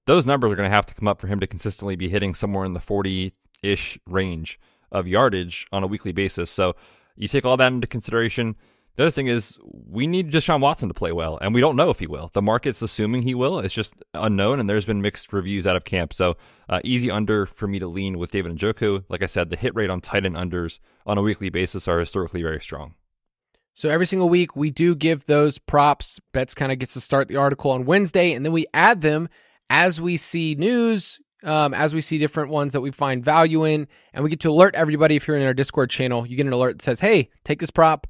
Those 0.06 0.26
numbers 0.26 0.52
are 0.52 0.56
going 0.56 0.68
to 0.68 0.74
have 0.74 0.86
to 0.86 0.94
come 0.94 1.08
up 1.08 1.20
for 1.20 1.28
him 1.28 1.40
to 1.40 1.46
consistently 1.46 1.96
be 1.96 2.08
hitting 2.08 2.34
somewhere 2.34 2.64
in 2.64 2.74
the 2.74 2.80
40 2.80 3.32
ish 3.62 3.98
range 4.06 4.58
of 4.94 5.06
yardage 5.06 5.66
on 5.72 5.82
a 5.82 5.86
weekly 5.86 6.12
basis. 6.12 6.50
So 6.50 6.76
you 7.16 7.28
take 7.28 7.44
all 7.44 7.56
that 7.58 7.72
into 7.72 7.86
consideration. 7.86 8.56
The 8.96 9.04
other 9.04 9.10
thing 9.10 9.26
is 9.26 9.58
we 9.62 10.06
need 10.06 10.30
Deshaun 10.30 10.60
Watson 10.60 10.88
to 10.88 10.94
play 10.94 11.10
well, 11.10 11.36
and 11.42 11.52
we 11.52 11.60
don't 11.60 11.74
know 11.74 11.90
if 11.90 11.98
he 11.98 12.06
will. 12.06 12.30
The 12.32 12.40
market's 12.40 12.80
assuming 12.80 13.22
he 13.22 13.34
will. 13.34 13.58
It's 13.58 13.74
just 13.74 13.94
unknown, 14.14 14.60
and 14.60 14.70
there's 14.70 14.86
been 14.86 15.02
mixed 15.02 15.32
reviews 15.32 15.66
out 15.66 15.74
of 15.74 15.84
camp. 15.84 16.14
So 16.14 16.36
uh, 16.68 16.80
easy 16.84 17.10
under 17.10 17.44
for 17.44 17.66
me 17.66 17.80
to 17.80 17.88
lean 17.88 18.18
with 18.18 18.30
David 18.30 18.52
and 18.52 18.60
Njoku. 18.60 19.04
Like 19.08 19.22
I 19.22 19.26
said, 19.26 19.50
the 19.50 19.56
hit 19.56 19.74
rate 19.74 19.90
on 19.90 20.00
tight 20.00 20.24
end 20.24 20.36
unders 20.36 20.78
on 21.06 21.18
a 21.18 21.22
weekly 21.22 21.50
basis 21.50 21.88
are 21.88 21.98
historically 21.98 22.42
very 22.42 22.60
strong. 22.60 22.94
So 23.74 23.90
every 23.90 24.06
single 24.06 24.28
week 24.28 24.54
we 24.54 24.70
do 24.70 24.94
give 24.94 25.26
those 25.26 25.58
props. 25.58 26.20
Betz 26.32 26.54
kind 26.54 26.70
of 26.70 26.78
gets 26.78 26.92
to 26.92 27.00
start 27.00 27.26
the 27.26 27.36
article 27.36 27.72
on 27.72 27.84
Wednesday, 27.84 28.32
and 28.32 28.46
then 28.46 28.52
we 28.52 28.66
add 28.72 29.00
them 29.00 29.28
as 29.68 30.00
we 30.00 30.16
see 30.16 30.54
news, 30.54 31.18
um, 31.44 31.74
as 31.74 31.94
we 31.94 32.00
see 32.00 32.18
different 32.18 32.50
ones 32.50 32.72
that 32.72 32.80
we 32.80 32.90
find 32.90 33.24
value 33.24 33.64
in, 33.64 33.86
and 34.12 34.24
we 34.24 34.30
get 34.30 34.40
to 34.40 34.50
alert 34.50 34.74
everybody. 34.74 35.16
If 35.16 35.28
you're 35.28 35.36
in 35.36 35.46
our 35.46 35.54
Discord 35.54 35.90
channel, 35.90 36.26
you 36.26 36.36
get 36.36 36.46
an 36.46 36.52
alert 36.52 36.78
that 36.78 36.82
says, 36.82 37.00
"Hey, 37.00 37.30
take 37.44 37.60
this 37.60 37.70
prop 37.70 38.06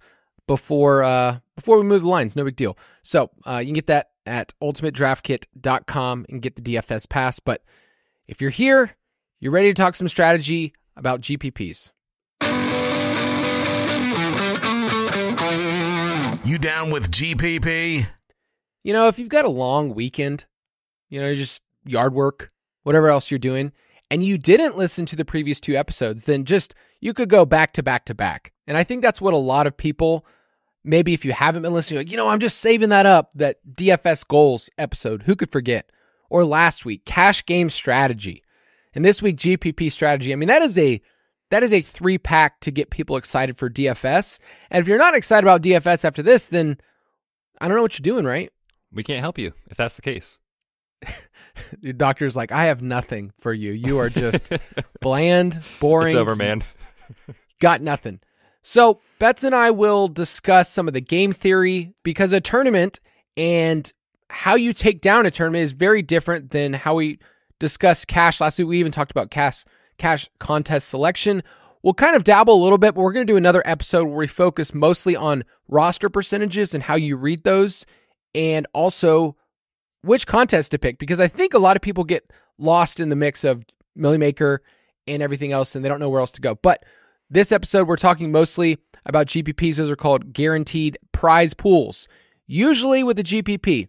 before 0.46 1.02
uh, 1.02 1.38
before 1.56 1.78
we 1.78 1.84
move 1.84 2.02
the 2.02 2.08
lines." 2.08 2.36
No 2.36 2.44
big 2.44 2.56
deal. 2.56 2.78
So 3.02 3.30
uh, 3.46 3.58
you 3.58 3.66
can 3.66 3.74
get 3.74 3.86
that 3.86 4.10
at 4.26 4.54
ultimatedraftkit.com 4.62 6.26
and 6.28 6.40
get 6.40 6.56
the 6.56 6.62
DFS 6.62 7.08
pass. 7.08 7.40
But 7.40 7.62
if 8.26 8.40
you're 8.40 8.50
here, 8.50 8.96
you're 9.40 9.52
ready 9.52 9.68
to 9.68 9.74
talk 9.74 9.94
some 9.94 10.08
strategy 10.08 10.72
about 10.96 11.20
GPPs. 11.20 11.90
You 16.46 16.58
down 16.58 16.90
with 16.90 17.10
GPP? 17.10 18.06
You 18.82 18.92
know, 18.92 19.08
if 19.08 19.18
you've 19.18 19.28
got 19.28 19.44
a 19.44 19.50
long 19.50 19.94
weekend, 19.94 20.44
you 21.08 21.20
know, 21.20 21.34
just 21.34 21.62
yard 21.84 22.12
work, 22.12 22.52
whatever 22.84 23.08
else 23.08 23.30
you're 23.30 23.38
doing, 23.38 23.72
and 24.10 24.24
you 24.24 24.38
didn't 24.38 24.76
listen 24.76 25.04
to 25.06 25.16
the 25.16 25.24
previous 25.24 25.60
two 25.60 25.74
episodes, 25.74 26.22
then 26.22 26.44
just 26.44 26.74
you 27.00 27.12
could 27.12 27.28
go 27.28 27.44
back 27.44 27.72
to 27.72 27.82
back 27.82 28.04
to 28.06 28.14
back. 28.14 28.52
And 28.66 28.76
I 28.76 28.84
think 28.84 29.02
that's 29.02 29.20
what 29.20 29.34
a 29.34 29.38
lot 29.38 29.66
of 29.66 29.76
people, 29.76 30.24
maybe 30.84 31.12
if 31.12 31.24
you 31.24 31.32
haven't 31.32 31.62
been 31.62 31.74
listening, 31.74 31.98
like, 31.98 32.10
you 32.10 32.16
know, 32.16 32.28
I'm 32.28 32.40
just 32.40 32.58
saving 32.58 32.90
that 32.90 33.06
up, 33.06 33.30
that 33.34 33.58
DFS 33.68 34.26
goals 34.26 34.70
episode. 34.78 35.24
Who 35.24 35.36
could 35.36 35.50
forget? 35.50 35.90
Or 36.30 36.44
last 36.44 36.84
week, 36.84 37.04
cash 37.04 37.44
game 37.44 37.68
strategy. 37.68 38.42
And 38.94 39.04
this 39.04 39.20
week, 39.20 39.36
GPP 39.36 39.90
strategy. 39.90 40.32
I 40.32 40.36
mean, 40.36 40.48
that 40.48 40.62
is 40.62 40.78
a 40.78 41.02
that 41.50 41.62
is 41.62 41.72
a 41.72 41.80
three 41.80 42.18
pack 42.18 42.60
to 42.60 42.70
get 42.70 42.90
people 42.90 43.16
excited 43.16 43.58
for 43.58 43.68
DFS. 43.68 44.38
And 44.70 44.80
if 44.80 44.88
you're 44.88 44.98
not 44.98 45.14
excited 45.14 45.44
about 45.44 45.62
DFS 45.62 46.04
after 46.04 46.22
this, 46.22 46.46
then 46.46 46.78
I 47.60 47.68
don't 47.68 47.76
know 47.76 47.82
what 47.82 47.98
you're 47.98 48.02
doing, 48.02 48.24
right? 48.24 48.50
We 48.92 49.02
can't 49.02 49.20
help 49.20 49.38
you 49.38 49.52
if 49.68 49.76
that's 49.76 49.96
the 49.96 50.02
case. 50.02 50.38
Your 51.80 51.92
doctor's 51.92 52.36
like, 52.36 52.52
I 52.52 52.64
have 52.66 52.82
nothing 52.82 53.32
for 53.38 53.52
you. 53.52 53.72
You 53.72 53.98
are 53.98 54.10
just 54.10 54.52
bland, 55.00 55.60
boring. 55.80 56.08
It's 56.08 56.16
over, 56.16 56.36
man. 56.36 56.62
got 57.60 57.80
nothing. 57.80 58.20
So, 58.62 59.00
Betz 59.18 59.44
and 59.44 59.54
I 59.54 59.70
will 59.70 60.08
discuss 60.08 60.70
some 60.70 60.88
of 60.88 60.94
the 60.94 61.00
game 61.00 61.32
theory 61.32 61.92
because 62.02 62.32
a 62.32 62.40
tournament 62.40 62.98
and 63.36 63.92
how 64.30 64.54
you 64.54 64.72
take 64.72 65.00
down 65.00 65.26
a 65.26 65.30
tournament 65.30 65.62
is 65.62 65.72
very 65.72 66.02
different 66.02 66.50
than 66.50 66.72
how 66.72 66.94
we 66.94 67.18
discussed 67.58 68.08
cash 68.08 68.40
last 68.40 68.58
week. 68.58 68.68
We 68.68 68.80
even 68.80 68.92
talked 68.92 69.10
about 69.10 69.30
cash 69.30 69.64
cash 69.98 70.28
contest 70.38 70.88
selection. 70.88 71.42
We'll 71.82 71.94
kind 71.94 72.16
of 72.16 72.24
dabble 72.24 72.54
a 72.54 72.62
little 72.62 72.78
bit, 72.78 72.94
but 72.94 73.02
we're 73.02 73.12
going 73.12 73.26
to 73.26 73.32
do 73.32 73.36
another 73.36 73.62
episode 73.66 74.04
where 74.04 74.16
we 74.16 74.26
focus 74.26 74.72
mostly 74.72 75.14
on 75.14 75.44
roster 75.68 76.08
percentages 76.08 76.74
and 76.74 76.82
how 76.82 76.94
you 76.94 77.16
read 77.16 77.44
those, 77.44 77.84
and 78.34 78.66
also 78.72 79.36
which 80.04 80.26
contest 80.26 80.70
to 80.72 80.78
pick. 80.78 80.98
Because 80.98 81.20
I 81.20 81.28
think 81.28 81.54
a 81.54 81.58
lot 81.58 81.76
of 81.76 81.82
people 81.82 82.04
get 82.04 82.30
lost 82.58 83.00
in 83.00 83.08
the 83.08 83.16
mix 83.16 83.44
of 83.44 83.64
Millie 83.96 84.18
Maker 84.18 84.62
and 85.06 85.22
everything 85.22 85.52
else, 85.52 85.74
and 85.74 85.84
they 85.84 85.88
don't 85.88 86.00
know 86.00 86.08
where 86.08 86.20
else 86.20 86.32
to 86.32 86.40
go. 86.40 86.54
But 86.54 86.84
this 87.30 87.52
episode, 87.52 87.88
we're 87.88 87.96
talking 87.96 88.32
mostly 88.32 88.78
about 89.06 89.26
GPPs. 89.26 89.76
Those 89.76 89.90
are 89.90 89.96
called 89.96 90.32
guaranteed 90.32 90.98
prize 91.12 91.54
pools. 91.54 92.08
Usually 92.46 93.02
with 93.02 93.16
the 93.16 93.22
GPP, 93.22 93.88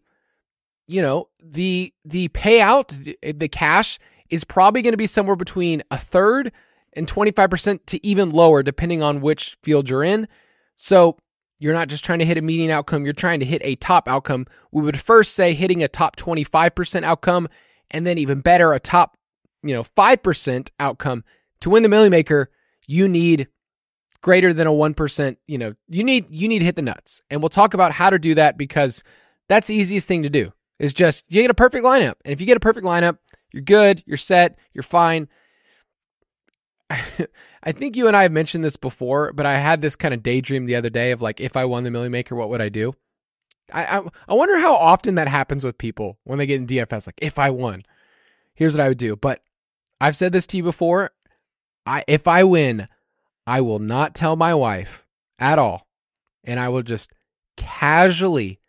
you 0.88 1.02
know, 1.02 1.30
the 1.44 1.94
the 2.04 2.30
payout, 2.30 3.16
the 3.22 3.48
cash 3.48 4.00
is 4.30 4.44
probably 4.44 4.82
going 4.82 4.94
to 4.94 4.98
be 4.98 5.08
somewhere 5.08 5.36
between 5.36 5.84
a 5.92 5.98
third 5.98 6.52
and 6.94 7.08
25% 7.08 7.86
to 7.88 8.06
even 8.06 8.30
lower, 8.30 8.64
depending 8.64 9.04
on 9.04 9.22
which 9.22 9.58
field 9.64 9.90
you're 9.90 10.04
in. 10.04 10.28
So 10.76 11.18
you're 11.60 11.74
not 11.74 11.88
just 11.88 12.04
trying 12.04 12.20
to 12.20 12.26
hit 12.26 12.38
a 12.38 12.42
median 12.42 12.72
outcome, 12.72 13.06
you're 13.06 13.14
trying 13.14 13.40
to 13.40 13.46
hit 13.46 13.62
a 13.64 13.76
top 13.76 14.08
outcome. 14.08 14.46
We 14.72 14.84
would 14.84 15.00
first 15.00 15.34
say 15.34 15.54
hitting 15.54 15.84
a 15.84 15.88
top 15.88 16.16
25% 16.16 17.04
outcome, 17.04 17.48
and 17.92 18.06
then 18.06 18.18
even 18.18 18.42
better, 18.42 18.74
a 18.74 18.80
top, 18.80 19.18
you 19.64 19.74
know, 19.74 19.84
5% 19.84 20.70
outcome. 20.80 21.24
To 21.62 21.70
win 21.70 21.84
the 21.84 21.90
Millie 21.90 22.10
Maker, 22.10 22.52
you 22.88 23.08
need 23.08 23.48
greater 24.22 24.54
than 24.54 24.68
a 24.68 24.72
1%, 24.72 25.38
you 25.48 25.58
know, 25.58 25.76
you 25.88 26.04
need 26.04 26.26
you 26.30 26.48
need 26.48 26.60
to 26.60 26.66
hit 26.66 26.76
the 26.76 26.82
nuts. 26.82 27.22
And 27.30 27.42
we'll 27.42 27.50
talk 27.50 27.74
about 27.74 27.92
how 27.92 28.10
to 28.10 28.20
do 28.20 28.36
that 28.36 28.58
because 28.58 29.04
that's 29.48 29.68
the 29.68 29.76
easiest 29.76 30.08
thing 30.08 30.24
to 30.24 30.30
do. 30.30 30.52
Is 30.80 30.94
just 30.94 31.24
you 31.30 31.42
get 31.42 31.52
a 31.52 31.56
perfect 31.56 31.86
lineup. 31.86 32.16
And 32.26 32.34
if 32.34 32.42
you 32.42 32.48
get 32.48 32.58
a 32.58 32.62
perfect 32.62 32.86
lineup, 32.86 33.20
you're 33.54 33.62
good, 33.62 34.04
you're 34.06 34.18
set, 34.18 34.58
you're 34.74 34.84
fine. 34.84 35.30
I 36.90 37.72
think 37.72 37.96
you 37.96 38.08
and 38.08 38.16
I 38.16 38.24
have 38.24 38.32
mentioned 38.32 38.64
this 38.64 38.78
before, 38.78 39.34
but 39.34 39.46
I 39.46 39.58
had 39.58 39.82
this 39.82 39.96
kind 39.96 40.14
of 40.14 40.22
daydream 40.22 40.66
the 40.66 40.76
other 40.76 40.90
day 40.90 41.12
of 41.12 41.22
like, 41.22 41.40
if 41.40 41.58
I 41.58 41.66
won 41.66 41.84
the 41.84 41.92
Millie 41.92 42.10
Maker, 42.10 42.36
what 42.36 42.50
would 42.50 42.62
I 42.62 42.70
do? 42.70 42.94
I, 43.74 43.98
I, 43.98 44.02
I 44.28 44.34
wonder 44.36 44.60
how 44.60 44.76
often 44.76 45.16
that 45.16 45.28
happens 45.28 45.64
with 45.64 45.78
people 45.78 46.20
when 46.24 46.38
they 46.38 46.46
get 46.46 46.60
in 46.60 46.68
DFS. 46.68 47.08
Like, 47.08 47.20
if 47.22 47.40
I 47.40 47.50
won, 47.50 47.84
here's 48.54 48.78
what 48.78 48.84
I 48.84 48.90
would 48.90 49.00
do. 49.00 49.16
But 49.16 49.42
I've 50.00 50.16
said 50.16 50.32
this 50.32 50.48
to 50.48 50.58
you 50.58 50.64
before. 50.64 51.12
I 51.86 52.04
if 52.08 52.28
I 52.28 52.44
win, 52.44 52.88
I 53.48 53.62
will 53.62 53.80
not 53.80 54.16
tell 54.16 54.36
my 54.36 54.54
wife 54.54 55.06
at 55.40 55.60
all, 55.60 55.88
and 56.44 56.60
I 56.60 56.70
will 56.70 56.84
just 56.84 57.14
casually, 57.58 58.60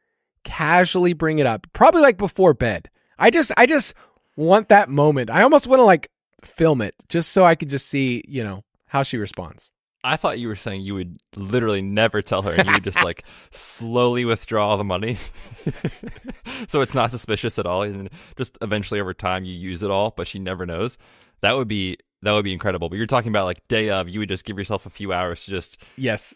casually 0.44 1.12
bring 1.12 1.38
it 1.38 1.46
up, 1.46 1.66
probably 1.72 2.02
like 2.02 2.18
before 2.18 2.54
bed. 2.54 2.90
I 3.18 3.30
just 3.30 3.52
I 3.56 3.66
just 3.66 3.94
want 4.36 4.68
that 4.68 4.88
moment. 4.88 5.30
I 5.30 5.42
almost 5.42 5.66
want 5.66 5.80
to 5.80 5.84
like 5.84 6.10
film 6.46 6.80
it 6.80 6.94
just 7.08 7.30
so 7.32 7.44
I 7.44 7.54
could 7.54 7.70
just 7.70 7.86
see, 7.88 8.22
you 8.26 8.42
know, 8.44 8.64
how 8.88 9.02
she 9.02 9.16
responds. 9.16 9.72
I 10.04 10.16
thought 10.16 10.38
you 10.38 10.46
were 10.46 10.54
saying 10.56 10.82
you 10.82 10.94
would 10.94 11.18
literally 11.34 11.82
never 11.82 12.22
tell 12.22 12.42
her 12.42 12.52
and 12.52 12.64
you 12.66 12.74
would 12.74 12.84
just 12.84 13.02
like 13.02 13.24
slowly 13.50 14.24
withdraw 14.24 14.68
all 14.68 14.76
the 14.76 14.84
money. 14.84 15.18
so 16.68 16.80
it's 16.80 16.94
not 16.94 17.10
suspicious 17.10 17.58
at 17.58 17.66
all. 17.66 17.82
And 17.82 18.08
just 18.36 18.56
eventually 18.62 19.00
over 19.00 19.14
time 19.14 19.44
you 19.44 19.52
use 19.54 19.82
it 19.82 19.90
all, 19.90 20.12
but 20.16 20.26
she 20.28 20.38
never 20.38 20.64
knows. 20.66 20.96
That 21.40 21.56
would 21.56 21.68
be 21.68 21.98
that 22.22 22.32
would 22.32 22.44
be 22.44 22.52
incredible. 22.52 22.88
But 22.88 22.98
you're 22.98 23.06
talking 23.06 23.30
about 23.30 23.46
like 23.46 23.66
day 23.68 23.90
of, 23.90 24.08
you 24.08 24.20
would 24.20 24.28
just 24.28 24.44
give 24.44 24.58
yourself 24.58 24.86
a 24.86 24.90
few 24.90 25.12
hours 25.12 25.44
to 25.44 25.50
just 25.50 25.82
Yes. 25.96 26.34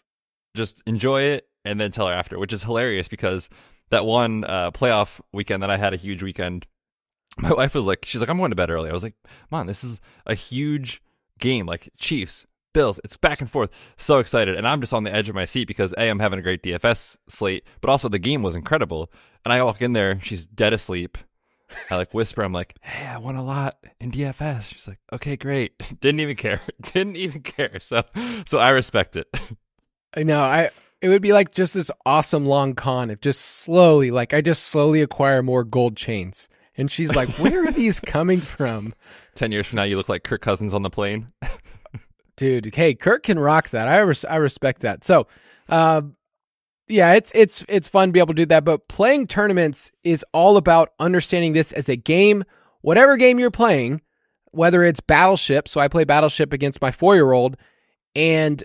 just 0.55 0.81
enjoy 0.85 1.21
it 1.23 1.47
and 1.65 1.79
then 1.79 1.91
tell 1.91 2.07
her 2.07 2.13
after, 2.13 2.37
which 2.39 2.53
is 2.53 2.63
hilarious 2.63 3.07
because 3.07 3.49
that 3.89 4.05
one 4.05 4.43
uh, 4.43 4.71
playoff 4.71 5.19
weekend 5.33 5.63
that 5.63 5.69
I 5.71 5.77
had 5.77 5.93
a 5.93 5.97
huge 5.97 6.23
weekend 6.23 6.65
my 7.37 7.51
wife 7.51 7.73
was 7.73 7.85
like, 7.85 8.05
she's 8.05 8.21
like, 8.21 8.29
I'm 8.29 8.37
going 8.37 8.51
to 8.51 8.55
bed 8.55 8.69
early. 8.69 8.89
I 8.89 8.93
was 8.93 9.03
like, 9.03 9.15
Mom, 9.49 9.67
this 9.67 9.83
is 9.83 9.99
a 10.25 10.33
huge 10.33 11.01
game, 11.39 11.65
like 11.65 11.89
Chiefs, 11.97 12.45
Bills. 12.73 12.99
It's 13.03 13.17
back 13.17 13.41
and 13.41 13.49
forth. 13.49 13.69
So 13.97 14.19
excited. 14.19 14.55
And 14.55 14.67
I'm 14.67 14.81
just 14.81 14.93
on 14.93 15.03
the 15.03 15.13
edge 15.13 15.29
of 15.29 15.35
my 15.35 15.45
seat 15.45 15.67
because 15.67 15.93
A, 15.97 16.09
I'm 16.09 16.19
having 16.19 16.39
a 16.39 16.43
great 16.43 16.63
DFS 16.63 17.17
slate, 17.27 17.65
but 17.81 17.89
also 17.89 18.09
the 18.09 18.19
game 18.19 18.43
was 18.43 18.55
incredible. 18.55 19.11
And 19.43 19.53
I 19.53 19.63
walk 19.63 19.81
in 19.81 19.93
there, 19.93 20.19
she's 20.21 20.45
dead 20.45 20.73
asleep. 20.73 21.17
I 21.89 21.95
like 21.95 22.13
whisper, 22.13 22.43
I'm 22.43 22.53
like, 22.53 22.75
hey, 22.81 23.07
I 23.07 23.17
won 23.17 23.35
a 23.35 23.43
lot 23.43 23.77
in 23.99 24.11
DFS. 24.11 24.73
She's 24.73 24.87
like, 24.87 24.99
okay, 25.13 25.37
great. 25.37 25.73
Didn't 26.01 26.19
even 26.19 26.35
care. 26.35 26.61
Didn't 26.81 27.15
even 27.15 27.41
care. 27.41 27.79
So 27.79 28.03
so 28.45 28.59
I 28.59 28.69
respect 28.69 29.15
it. 29.15 29.27
I 30.13 30.23
know. 30.23 30.41
I 30.41 30.69
it 31.01 31.09
would 31.09 31.21
be 31.21 31.33
like 31.33 31.53
just 31.53 31.73
this 31.73 31.89
awesome 32.05 32.45
long 32.45 32.75
con 32.75 33.09
if 33.09 33.21
just 33.21 33.41
slowly, 33.41 34.11
like 34.11 34.33
I 34.33 34.41
just 34.41 34.63
slowly 34.63 35.01
acquire 35.01 35.41
more 35.41 35.63
gold 35.63 35.97
chains. 35.97 36.47
And 36.81 36.89
she's 36.89 37.15
like, 37.15 37.29
Where 37.37 37.63
are 37.63 37.71
these 37.71 37.99
coming 37.99 38.41
from? 38.41 38.95
Ten 39.35 39.51
years 39.51 39.67
from 39.67 39.77
now 39.77 39.83
you 39.83 39.97
look 39.97 40.09
like 40.09 40.23
Kirk 40.23 40.41
Cousins 40.41 40.73
on 40.73 40.81
the 40.81 40.89
plane. 40.89 41.31
Dude, 42.37 42.73
hey, 42.73 42.95
Kirk 42.95 43.21
can 43.21 43.37
rock 43.37 43.69
that. 43.69 43.87
I 43.87 43.99
res- 43.99 44.25
I 44.25 44.37
respect 44.37 44.81
that. 44.81 45.03
So, 45.03 45.27
uh, 45.69 46.01
yeah, 46.87 47.13
it's 47.13 47.31
it's 47.35 47.63
it's 47.69 47.87
fun 47.87 48.09
to 48.09 48.11
be 48.11 48.19
able 48.19 48.33
to 48.33 48.41
do 48.41 48.47
that. 48.47 48.65
But 48.65 48.87
playing 48.87 49.27
tournaments 49.27 49.91
is 50.03 50.25
all 50.33 50.57
about 50.57 50.89
understanding 50.99 51.53
this 51.53 51.71
as 51.71 51.87
a 51.87 51.95
game. 51.95 52.45
Whatever 52.81 53.15
game 53.15 53.37
you're 53.37 53.51
playing, 53.51 54.01
whether 54.49 54.83
it's 54.83 55.01
Battleship, 55.01 55.67
so 55.67 55.79
I 55.79 55.87
play 55.87 56.03
Battleship 56.03 56.51
against 56.51 56.81
my 56.81 56.89
four 56.89 57.13
year 57.13 57.31
old, 57.31 57.57
and 58.15 58.63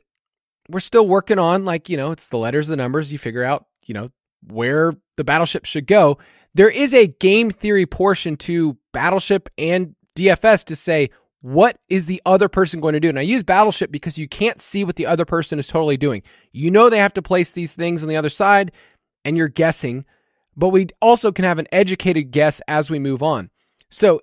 we're 0.71 0.81
still 0.81 1.07
working 1.07 1.39
on 1.39 1.67
like 1.67 1.91
you 1.91 1.99
know 1.99 2.13
it's 2.13 2.29
the 2.29 2.39
letters, 2.39 2.69
the 2.69 2.77
numbers. 2.77 3.13
You 3.13 3.19
figure 3.19 3.45
out 3.45 3.67
you 3.83 3.93
know 3.93 4.11
where 4.49 4.95
the 5.17 5.25
battleship 5.25 5.67
should 5.67 5.87
go. 5.87 6.17
There 6.57 6.71
is 6.71 6.95
a 6.95 7.07
game 7.07 7.51
theory 7.51 7.85
portion 7.85 8.39
to 8.39 8.79
Battleship 8.95 9.51
and 9.59 9.95
DFS 10.17 10.65
to 10.65 10.75
say 10.75 11.11
what 11.43 11.79
is 11.91 12.07
the 12.07 12.23
other 12.25 12.49
person 12.49 12.81
going 12.81 12.95
to 12.95 13.01
do? 13.01 13.11
And 13.11 13.19
I 13.19 13.23
use 13.23 13.43
Battleship 13.43 13.93
because 13.93 14.17
you 14.17 14.27
can't 14.27 14.59
see 14.59 14.83
what 14.83 14.97
the 14.97 15.05
other 15.05 15.27
person 15.27 15.59
is 15.59 15.67
totally 15.67 15.99
doing. 15.99 16.23
You 16.53 16.71
know 16.71 16.89
they 16.89 16.97
have 16.97 17.13
to 17.13 17.23
place 17.23 17.53
these 17.53 17.75
things 17.75 18.03
on 18.03 18.09
the 18.09 18.17
other 18.17 18.31
side, 18.31 18.73
and 19.23 19.37
you're 19.37 19.49
guessing, 19.49 20.07
but 20.57 20.71
we 20.71 20.87
also 21.03 21.31
can 21.31 21.45
have 21.45 21.59
an 21.59 21.69
educated 21.73 22.31
guess 22.31 22.63
as 22.67 22.89
we 22.89 22.99
move 22.99 23.23
on. 23.23 23.51
So, 23.91 24.23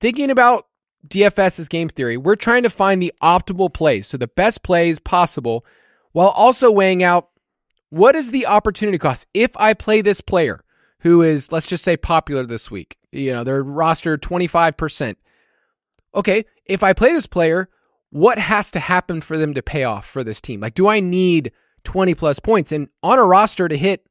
thinking 0.00 0.30
about 0.30 0.66
DFS 1.08 1.60
as 1.60 1.68
game 1.68 1.88
theory, 1.88 2.18
we're 2.18 2.36
trying 2.36 2.64
to 2.64 2.70
find 2.70 3.00
the 3.00 3.14
optimal 3.22 3.72
plays, 3.72 4.06
so 4.06 4.18
the 4.18 4.28
best 4.28 4.62
plays 4.62 4.98
possible, 4.98 5.64
while 6.12 6.28
also 6.28 6.70
weighing 6.70 7.02
out 7.02 7.30
what 7.88 8.14
is 8.14 8.32
the 8.32 8.44
opportunity 8.44 8.98
cost 8.98 9.26
if 9.32 9.56
I 9.56 9.72
play 9.72 10.02
this 10.02 10.20
player 10.20 10.62
who 11.00 11.22
is, 11.22 11.52
let's 11.52 11.66
just 11.66 11.84
say, 11.84 11.96
popular 11.96 12.44
this 12.44 12.70
week. 12.70 12.96
You 13.12 13.32
know, 13.32 13.44
they're 13.44 13.62
roster 13.62 14.18
25% 14.18 15.16
okay, 16.14 16.44
if 16.66 16.82
I 16.82 16.92
play 16.92 17.12
this 17.12 17.26
player, 17.26 17.68
what 18.10 18.38
has 18.38 18.70
to 18.72 18.80
happen 18.80 19.20
for 19.20 19.38
them 19.38 19.54
to 19.54 19.62
pay 19.62 19.84
off 19.84 20.06
for 20.06 20.24
this 20.24 20.40
team? 20.40 20.60
Like, 20.60 20.74
do 20.74 20.88
I 20.88 21.00
need 21.00 21.52
20 21.84 22.14
plus 22.14 22.38
points? 22.38 22.72
And 22.72 22.88
on 23.02 23.18
a 23.18 23.24
roster 23.24 23.68
to 23.68 23.76
hit 23.76 24.06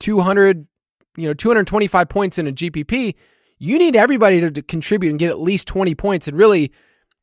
200, 0.00 0.66
you 1.16 1.26
know, 1.26 1.34
225 1.34 2.08
points 2.08 2.38
in 2.38 2.46
a 2.46 2.52
GPP, 2.52 3.14
you 3.58 3.78
need 3.78 3.96
everybody 3.96 4.40
to, 4.40 4.50
to 4.50 4.62
contribute 4.62 5.10
and 5.10 5.18
get 5.18 5.30
at 5.30 5.40
least 5.40 5.66
20 5.66 5.94
points. 5.94 6.28
And 6.28 6.36
really, 6.36 6.72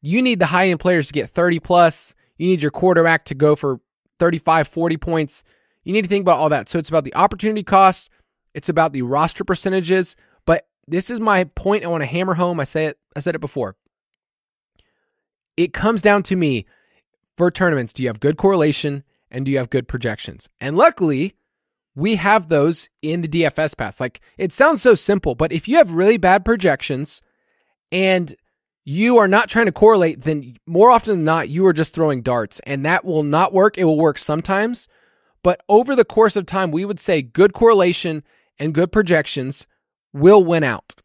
you 0.02 0.22
need 0.22 0.40
the 0.40 0.48
high 0.48 0.70
end 0.70 0.80
players 0.80 1.08
to 1.08 1.14
get 1.14 1.30
30 1.30 1.60
plus. 1.60 2.14
You 2.38 2.48
need 2.48 2.62
your 2.62 2.72
quarterback 2.72 3.26
to 3.26 3.36
go 3.36 3.56
for 3.56 3.80
35, 4.20 4.68
40 4.68 4.98
points. 4.98 5.44
You 5.84 5.94
need 5.94 6.02
to 6.02 6.10
think 6.10 6.24
about 6.24 6.40
all 6.40 6.50
that. 6.50 6.68
So 6.68 6.80
it's 6.80 6.90
about 6.90 7.04
the 7.04 7.16
opportunity 7.16 7.64
cost, 7.64 8.10
it's 8.56 8.70
about 8.70 8.94
the 8.94 9.04
roster 9.04 9.44
percentages. 9.44 10.16
But 10.48 10.68
this 10.88 11.12
is 11.12 11.20
my 11.20 11.44
point 11.44 11.84
I 11.84 11.88
want 11.88 12.02
to 12.02 12.08
hammer 12.08 12.34
home. 12.34 12.60
I 12.60 12.64
say 12.64 12.88
it, 12.88 12.98
I 13.16 13.20
said 13.20 13.36
it 13.36 13.42
before 13.42 13.76
it 15.58 15.74
comes 15.74 16.02
down 16.02 16.24
to 16.24 16.36
me 16.36 16.66
for 17.38 17.52
tournaments 17.52 17.94
do 17.94 18.04
you 18.04 18.10
have 18.10 18.20
good 18.20 18.38
correlation 18.38 19.04
and 19.32 19.46
do 19.46 19.52
you 19.52 19.58
have 19.58 19.70
good 19.70 19.88
projections? 19.88 20.48
And 20.62 20.78
luckily, 20.78 21.36
we 21.96 22.16
have 22.16 22.48
those 22.48 22.90
in 23.02 23.22
the 23.22 23.28
DFS 23.28 23.78
pass. 23.78 24.00
Like 24.00 24.22
it 24.38 24.54
sounds 24.54 24.82
so 24.82 24.94
simple, 24.94 25.36
but 25.36 25.52
if 25.52 25.68
you 25.68 25.78
have 25.78 25.92
really 25.92 26.18
bad 26.18 26.46
projections 26.46 27.22
and 27.92 28.34
you 28.84 29.18
are 29.18 29.28
not 29.28 29.50
trying 29.50 29.66
to 29.66 29.72
correlate, 29.72 30.22
then 30.22 30.56
more 30.66 30.92
often 30.92 31.16
than 31.16 31.24
not, 31.24 31.50
you 31.50 31.66
are 31.66 31.74
just 31.74 31.94
throwing 31.94 32.22
darts 32.22 32.60
and 32.66 32.86
that 32.86 33.04
will 33.04 33.24
not 33.24 33.54
work. 33.54 33.78
It 33.78 33.86
will 33.86 33.98
work 33.98 34.18
sometimes, 34.18 34.88
but 35.42 35.62
over 35.68 35.96
the 35.96 36.06
course 36.06 36.36
of 36.36 36.46
time, 36.46 36.72
we 36.72 36.86
would 36.86 37.00
say 37.00 37.22
good 37.22 37.54
correlation 37.54 38.24
and 38.60 38.74
good 38.74 38.92
projections 38.92 39.68
will 40.14 40.44
win 40.44 40.64
out. 40.64 40.96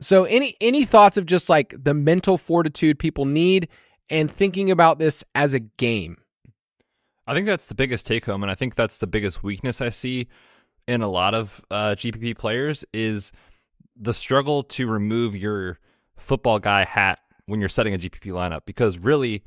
So 0.00 0.24
any 0.24 0.56
any 0.60 0.84
thoughts 0.84 1.16
of 1.16 1.26
just 1.26 1.48
like 1.48 1.74
the 1.76 1.94
mental 1.94 2.38
fortitude 2.38 2.98
people 2.98 3.24
need 3.24 3.68
and 4.08 4.30
thinking 4.30 4.70
about 4.70 4.98
this 4.98 5.24
as 5.34 5.54
a 5.54 5.60
game. 5.60 6.18
I 7.26 7.34
think 7.34 7.46
that's 7.46 7.66
the 7.66 7.74
biggest 7.74 8.06
take 8.06 8.24
home, 8.24 8.42
and 8.42 8.50
I 8.50 8.54
think 8.54 8.74
that's 8.74 8.98
the 8.98 9.06
biggest 9.06 9.42
weakness 9.42 9.80
I 9.80 9.90
see 9.90 10.28
in 10.86 11.02
a 11.02 11.08
lot 11.08 11.34
of 11.34 11.60
uh, 11.70 11.90
GPP 11.90 12.38
players 12.38 12.84
is 12.94 13.32
the 13.94 14.14
struggle 14.14 14.62
to 14.62 14.86
remove 14.86 15.36
your 15.36 15.78
football 16.16 16.58
guy 16.58 16.84
hat 16.84 17.20
when 17.46 17.60
you're 17.60 17.68
setting 17.68 17.94
a 17.94 17.98
GPP 17.98 18.32
lineup 18.32 18.60
because 18.64 18.98
really 18.98 19.42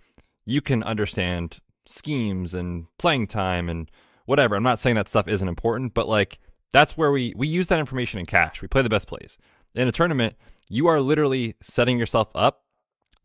you 0.45 0.62
can 0.62 0.84
understand 0.84 1.60
schemes 1.86 2.54
and 2.54 2.86
playing 3.00 3.28
time 3.28 3.69
and 3.69 3.89
whatever. 4.26 4.56
I'm 4.56 4.63
not 4.63 4.80
saying 4.80 4.95
that 4.95 5.10
stuff 5.10 5.28
isn't 5.28 5.47
important, 5.47 5.93
but 5.93 6.08
like 6.08 6.39
that's 6.71 6.97
where 6.97 7.12
we 7.12 7.34
we 7.36 7.47
use 7.47 7.67
that 7.67 7.79
information 7.79 8.19
in 8.19 8.25
cash. 8.25 8.62
We 8.62 8.67
play 8.67 8.81
the 8.81 8.89
best 8.89 9.07
plays. 9.07 9.38
In 9.75 9.88
a 9.88 9.91
tournament, 9.91 10.36
you 10.69 10.88
are 10.88 11.01
literally 11.01 11.55
setting 11.62 11.97
yourself 11.97 12.29
up 12.36 12.63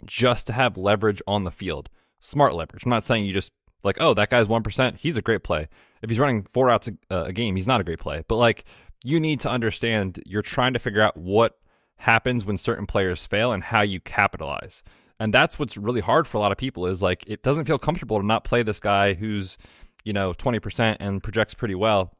just 0.04 0.46
to 0.46 0.52
have 0.52 0.76
leverage 0.76 1.22
on 1.26 1.44
the 1.44 1.50
field. 1.50 1.88
Smart 2.20 2.54
leverage. 2.54 2.84
I'm 2.84 2.90
not 2.90 3.04
saying 3.04 3.24
you 3.24 3.32
just 3.32 3.52
like, 3.82 3.96
oh, 4.00 4.14
that 4.14 4.30
guy's 4.30 4.48
1%, 4.48 4.96
he's 4.96 5.16
a 5.16 5.22
great 5.22 5.42
play. 5.42 5.68
If 6.02 6.10
he's 6.10 6.18
running 6.18 6.42
four 6.42 6.70
outs 6.70 6.88
a, 6.88 6.92
uh, 7.10 7.24
a 7.26 7.32
game, 7.32 7.56
he's 7.56 7.66
not 7.66 7.80
a 7.80 7.84
great 7.84 8.00
play. 8.00 8.24
But 8.28 8.36
like, 8.36 8.64
you 9.04 9.20
need 9.20 9.40
to 9.40 9.50
understand 9.50 10.20
you're 10.26 10.42
trying 10.42 10.72
to 10.72 10.78
figure 10.78 11.00
out 11.00 11.16
what 11.16 11.58
happens 11.98 12.44
when 12.44 12.58
certain 12.58 12.86
players 12.86 13.24
fail 13.24 13.52
and 13.52 13.62
how 13.62 13.82
you 13.82 14.00
capitalize. 14.00 14.82
And 15.18 15.32
that's 15.32 15.58
what's 15.58 15.76
really 15.76 16.00
hard 16.00 16.26
for 16.26 16.36
a 16.36 16.40
lot 16.40 16.52
of 16.52 16.58
people 16.58 16.86
is 16.86 17.00
like, 17.00 17.24
it 17.26 17.42
doesn't 17.42 17.64
feel 17.64 17.78
comfortable 17.78 18.18
to 18.18 18.26
not 18.26 18.44
play 18.44 18.62
this 18.62 18.80
guy 18.80 19.14
who's, 19.14 19.56
you 20.04 20.12
know, 20.12 20.32
20% 20.34 20.96
and 21.00 21.22
projects 21.22 21.54
pretty 21.54 21.74
well. 21.74 22.12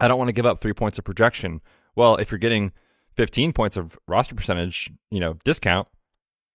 I 0.00 0.08
don't 0.08 0.18
want 0.18 0.28
to 0.28 0.32
give 0.32 0.46
up 0.46 0.60
three 0.60 0.72
points 0.72 0.98
of 0.98 1.04
projection. 1.04 1.60
Well, 1.96 2.16
if 2.16 2.30
you're 2.30 2.38
getting 2.38 2.72
15 3.16 3.52
points 3.52 3.76
of 3.76 3.98
roster 4.06 4.34
percentage, 4.34 4.90
you 5.10 5.20
know, 5.20 5.34
discount, 5.44 5.88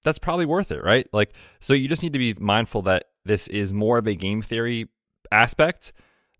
that's 0.03 0.19
probably 0.19 0.45
worth 0.45 0.71
it, 0.71 0.83
right? 0.83 1.07
Like, 1.13 1.33
so 1.59 1.73
you 1.73 1.87
just 1.87 2.03
need 2.03 2.13
to 2.13 2.19
be 2.19 2.33
mindful 2.35 2.81
that 2.83 3.05
this 3.25 3.47
is 3.47 3.73
more 3.73 3.97
of 3.97 4.07
a 4.07 4.15
game 4.15 4.41
theory 4.41 4.87
aspect. 5.31 5.93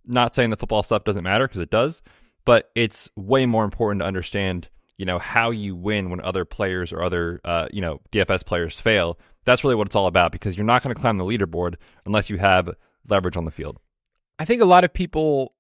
Not 0.06 0.36
saying 0.36 0.50
the 0.50 0.58
football 0.58 0.84
stuff 0.84 1.04
doesn't 1.04 1.24
matter 1.24 1.48
because 1.48 1.62
it 1.62 1.70
does, 1.70 2.02
but 2.46 2.72
it's 2.76 3.10
way 3.16 3.46
more 3.46 3.64
important 3.64 4.02
to 4.02 4.06
understand, 4.06 4.70
you 4.98 5.06
know, 5.06 5.18
how 5.18 5.52
you 5.52 5.76
win 5.76 6.10
when 6.10 6.22
other 6.22 6.46
players 6.46 6.92
or 6.92 7.02
other, 7.02 7.40
uh, 7.46 7.68
you 7.72 7.82
know, 7.82 8.02
DFS 8.12 8.46
players 8.46 8.80
fail. 8.80 9.18
That's 9.46 9.64
really 9.64 9.76
what 9.76 9.88
it's 9.88 9.96
all 9.96 10.08
about 10.08 10.32
because 10.32 10.58
you're 10.58 10.66
not 10.66 10.84
going 10.84 10.94
to 10.94 11.02
climb 11.02 11.18
the 11.18 11.26
leaderboard 11.26 11.76
unless 12.06 12.30
you 12.30 12.38
have 12.38 12.70
leverage 13.08 13.38
on 13.38 13.46
the 13.46 13.52
field. 13.52 13.80
I 14.40 14.46
think 14.46 14.62
a 14.62 14.66
lot 14.66 14.84
of 14.84 14.94
people 14.94 15.54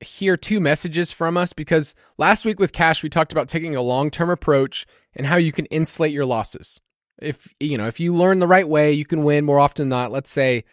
hear 0.00 0.36
two 0.36 0.60
messages 0.60 1.10
from 1.12 1.36
us 1.36 1.52
because 1.52 1.94
last 2.18 2.44
week 2.44 2.60
with 2.60 2.72
cash 2.72 3.02
we 3.02 3.08
talked 3.08 3.32
about 3.32 3.48
taking 3.48 3.74
a 3.74 3.82
long-term 3.82 4.30
approach 4.30 4.86
and 5.14 5.26
how 5.26 5.36
you 5.36 5.52
can 5.52 5.66
insulate 5.66 6.12
your 6.12 6.26
losses. 6.26 6.80
If 7.20 7.52
you 7.58 7.76
know 7.76 7.86
if 7.86 7.98
you 7.98 8.14
learn 8.14 8.38
the 8.38 8.46
right 8.46 8.68
way 8.68 8.92
you 8.92 9.04
can 9.04 9.24
win 9.24 9.44
more 9.44 9.58
often 9.58 9.88
than 9.88 9.98
not 9.98 10.12
let's 10.12 10.30
say 10.30 10.64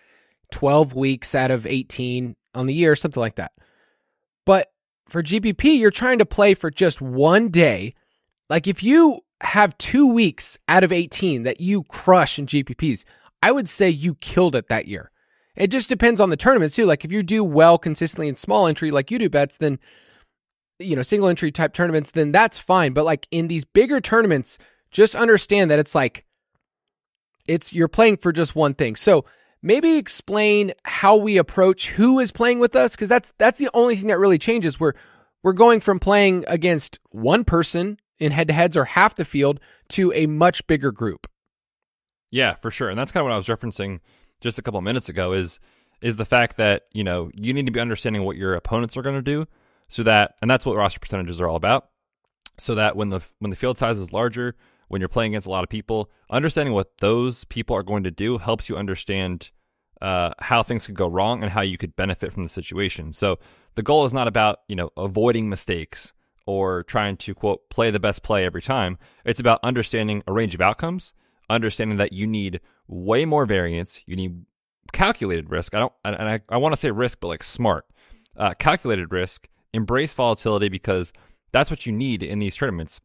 12 0.52 0.96
weeks 0.96 1.34
out 1.34 1.50
of 1.50 1.66
18 1.66 2.36
on 2.54 2.68
the 2.68 2.74
year 2.74 2.96
something 2.96 3.22
like 3.22 3.36
that. 3.36 3.52
But 4.46 4.72
for 5.08 5.24
gpp 5.24 5.80
you're 5.80 5.92
trying 5.92 6.20
to 6.20 6.26
play 6.26 6.54
for 6.54 6.70
just 6.70 7.02
one 7.02 7.50
day. 7.50 7.96
Like 8.48 8.68
if 8.68 8.84
you 8.84 9.22
have 9.42 9.78
two 9.78 10.12
weeks 10.12 10.58
out 10.68 10.84
of 10.84 10.92
18 10.92 11.44
that 11.44 11.60
you 11.60 11.84
crush 11.84 12.40
in 12.40 12.46
gpps 12.46 13.04
i 13.42 13.52
would 13.52 13.68
say 13.68 13.90
you 13.90 14.16
killed 14.16 14.56
it 14.56 14.68
that 14.68 14.88
year 14.88 15.12
it 15.56 15.72
just 15.72 15.90
depends 15.90 16.20
on 16.20 16.30
the 16.30 16.38
tournaments 16.38 16.76
too 16.76 16.86
like 16.86 17.06
if 17.06 17.12
you 17.12 17.24
do 17.24 17.44
well 17.44 17.78
consistently 17.78 18.28
in 18.28 18.36
small 18.36 18.68
entry 18.68 18.92
like 18.92 19.12
you 19.12 19.20
do 19.20 19.30
Betz 19.30 19.58
then 19.58 19.80
you 20.80 20.96
know 20.96 21.02
single 21.02 21.30
entry 21.30 21.52
type 21.52 21.74
tournaments 21.74 22.12
then 22.12 22.32
that's 22.32 22.60
fine 22.60 22.94
but 22.94 23.06
like 23.06 23.28
in 23.32 23.48
these 23.48 23.66
bigger 23.66 24.02
tournaments 24.02 24.58
just 24.92 25.16
understand 25.16 25.70
that 25.70 25.80
it's 25.80 25.94
like 25.94 26.26
it's 27.48 27.74
you're 27.74 27.88
playing 27.88 28.18
for 28.18 28.32
just 28.32 28.56
one 28.56 28.74
thing. 28.74 28.96
So 28.96 29.26
maybe 29.62 29.98
explain 29.98 30.74
how 30.84 31.16
we 31.16 31.38
approach 31.38 31.90
who 31.92 32.20
is 32.20 32.32
playing 32.32 32.60
with 32.60 32.76
us 32.76 32.96
because 32.96 33.10
that's 33.10 33.34
that's 33.38 33.60
the 33.60 33.70
only 33.74 33.96
thing 33.96 34.08
that 34.08 34.20
really 34.20 34.38
changes. 34.38 34.80
We're 34.80 34.94
we're 35.44 35.54
going 35.54 35.80
from 35.80 36.00
playing 36.00 36.46
against 36.48 37.00
one 37.12 37.44
person 37.44 38.00
in 38.20 38.32
head 38.32 38.48
to 38.48 38.54
heads 38.54 38.78
or 38.78 38.86
half 38.86 39.16
the 39.16 39.26
field 39.26 39.60
to 39.90 40.12
a 40.14 40.26
much 40.26 40.66
bigger 40.66 40.92
group. 40.92 41.28
Yeah, 42.32 42.56
for 42.56 42.72
sure. 42.72 42.90
And 42.90 42.98
that's 42.98 43.12
kind 43.12 43.22
of 43.22 43.26
what 43.26 43.34
I 43.34 43.38
was 43.38 43.48
referencing 43.48 44.00
just 44.42 44.60
a 44.60 44.62
couple 44.62 44.82
minutes 44.82 45.10
ago 45.10 45.34
is 45.34 45.60
is 46.02 46.18
the 46.18 46.26
fact 46.26 46.58
that, 46.58 46.84
you 46.92 47.04
know, 47.04 47.32
you 47.34 47.54
need 47.54 47.66
to 47.66 47.72
be 47.72 47.80
understanding 47.80 48.24
what 48.24 48.38
your 48.38 48.54
opponents 48.54 48.98
are 48.98 49.02
going 49.02 49.16
to 49.16 49.22
do 49.22 49.48
so 49.88 50.04
that 50.04 50.36
and 50.42 50.50
that's 50.50 50.66
what 50.66 50.76
roster 50.76 51.00
percentages 51.00 51.40
are 51.40 51.48
all 51.48 51.56
about. 51.56 51.90
So 52.58 52.76
that 52.76 52.96
when 52.96 53.10
the 53.10 53.22
when 53.40 53.50
the 53.50 53.56
field 53.56 53.78
size 53.78 54.00
is 54.00 54.14
larger, 54.14 54.56
when 54.88 55.02
you're 55.02 55.10
playing 55.10 55.34
against 55.34 55.48
a 55.48 55.52
lot 55.52 55.64
of 55.64 55.70
people, 55.70 56.10
understanding 56.30 56.74
what 56.74 56.98
those 57.00 57.44
people 57.46 57.76
are 57.76 57.84
going 57.84 58.04
to 58.04 58.12
do 58.12 58.38
helps 58.38 58.70
you 58.70 58.78
understand 58.78 59.52
uh, 60.02 60.32
how 60.40 60.64
things 60.64 60.86
could 60.86 60.96
go 60.96 61.08
wrong 61.08 61.42
and 61.42 61.52
how 61.52 61.62
you 61.62 61.78
could 61.78 61.96
benefit 61.96 62.32
from 62.32 62.44
the 62.44 62.50
situation. 62.50 63.14
So 63.14 63.40
the 63.76 63.84
goal 63.84 64.06
is 64.06 64.14
not 64.14 64.28
about 64.28 64.60
you 64.68 64.76
know 64.76 64.92
avoiding 64.98 65.50
mistakes 65.50 66.14
or 66.46 66.84
trying 66.84 67.18
to 67.18 67.34
quote 67.34 67.70
play 67.70 67.92
the 67.92 68.00
best 68.00 68.24
play 68.24 68.46
every 68.46 68.62
time. 68.62 68.98
It's 69.26 69.40
about 69.40 69.60
understanding 69.64 70.24
a 70.28 70.34
range 70.34 70.56
of 70.56 70.62
outcomes, 70.62 71.14
understanding 71.50 71.98
that 71.98 72.14
you 72.14 72.28
need 72.28 72.62
way 72.88 73.26
more 73.26 73.46
variance, 73.46 74.02
you 74.06 74.16
need 74.16 74.46
calculated 74.92 75.50
risk. 75.50 75.76
I 75.76 75.80
don't, 75.80 75.94
and 76.04 76.30
I, 76.30 76.42
I 76.50 76.58
want 76.58 76.74
to 76.74 76.78
say 76.78 76.92
risk, 76.92 77.20
but 77.20 77.28
like 77.28 77.44
smart, 77.44 77.86
uh, 78.38 78.54
calculated 78.58 79.12
risk. 79.12 79.48
Embrace 79.74 80.14
volatility 80.14 80.70
because 80.70 81.12
that's 81.52 81.70
what 81.70 81.86
you 81.86 81.92
need 81.92 82.24
in 82.24 82.40
these 82.40 82.56
tournaments. 82.56 83.02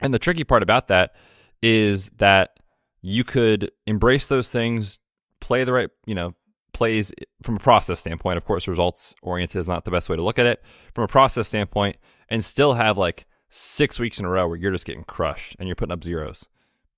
And 0.00 0.12
the 0.12 0.18
tricky 0.18 0.42
part 0.42 0.64
about 0.64 0.88
that 0.88 1.14
is 1.62 2.08
that 2.18 2.58
you 3.02 3.22
could 3.22 3.70
embrace 3.86 4.26
those 4.26 4.48
things, 4.48 4.98
play 5.40 5.62
the 5.62 5.72
right, 5.72 5.90
you 6.06 6.14
know, 6.16 6.34
plays 6.72 7.12
from 7.42 7.56
a 7.56 7.60
process 7.60 8.00
standpoint. 8.00 8.36
Of 8.36 8.44
course, 8.44 8.66
results 8.66 9.14
oriented 9.22 9.60
is 9.60 9.68
not 9.68 9.84
the 9.84 9.90
best 9.90 10.08
way 10.08 10.16
to 10.16 10.22
look 10.22 10.38
at 10.38 10.46
it 10.46 10.62
from 10.94 11.04
a 11.04 11.08
process 11.08 11.48
standpoint, 11.48 11.96
and 12.28 12.44
still 12.44 12.74
have 12.74 12.98
like 12.98 13.26
six 13.48 13.98
weeks 13.98 14.18
in 14.18 14.24
a 14.24 14.28
row 14.28 14.46
where 14.46 14.58
you're 14.58 14.72
just 14.72 14.86
getting 14.86 15.04
crushed 15.04 15.56
and 15.58 15.68
you're 15.68 15.76
putting 15.76 15.92
up 15.92 16.04
zeros. 16.04 16.46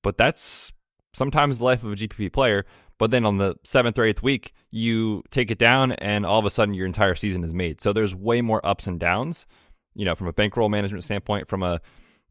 But 0.03 0.16
that's 0.16 0.73
sometimes 1.12 1.59
the 1.59 1.64
life 1.64 1.85
of 1.85 1.92
a 1.92 1.96
GPP 1.96 2.33
player. 2.33 2.64
But 2.99 3.11
then 3.11 3.25
on 3.25 3.38
the 3.38 3.57
seventh 3.64 3.99
or 3.99 4.05
eighth 4.05 4.23
week, 4.23 4.53
you 4.70 5.23
take 5.31 5.51
it 5.51 5.59
down, 5.59 5.92
and 5.92 6.27
all 6.27 6.38
of 6.38 6.44
a 6.44 6.51
sudden 6.51 6.75
your 6.75 6.87
entire 6.87 7.14
season 7.14 7.42
is 7.44 7.55
made. 7.55 7.81
So 7.81 7.92
there's 7.92 8.14
way 8.14 8.42
more 8.42 8.64
ups 8.64 8.87
and 8.87 9.01
downs, 9.01 9.46
you 9.94 10.05
know, 10.05 10.14
from 10.14 10.27
a 10.27 10.33
bankroll 10.35 10.68
management 10.68 11.05
standpoint, 11.05 11.49
from 11.49 11.62
a 11.62 11.81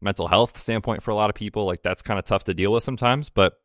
mental 0.00 0.28
health 0.28 0.56
standpoint 0.56 1.02
for 1.02 1.10
a 1.10 1.16
lot 1.16 1.28
of 1.28 1.34
people. 1.34 1.66
Like 1.66 1.82
that's 1.82 2.02
kind 2.02 2.18
of 2.18 2.24
tough 2.24 2.44
to 2.44 2.54
deal 2.54 2.72
with 2.72 2.84
sometimes, 2.84 3.30
but 3.30 3.60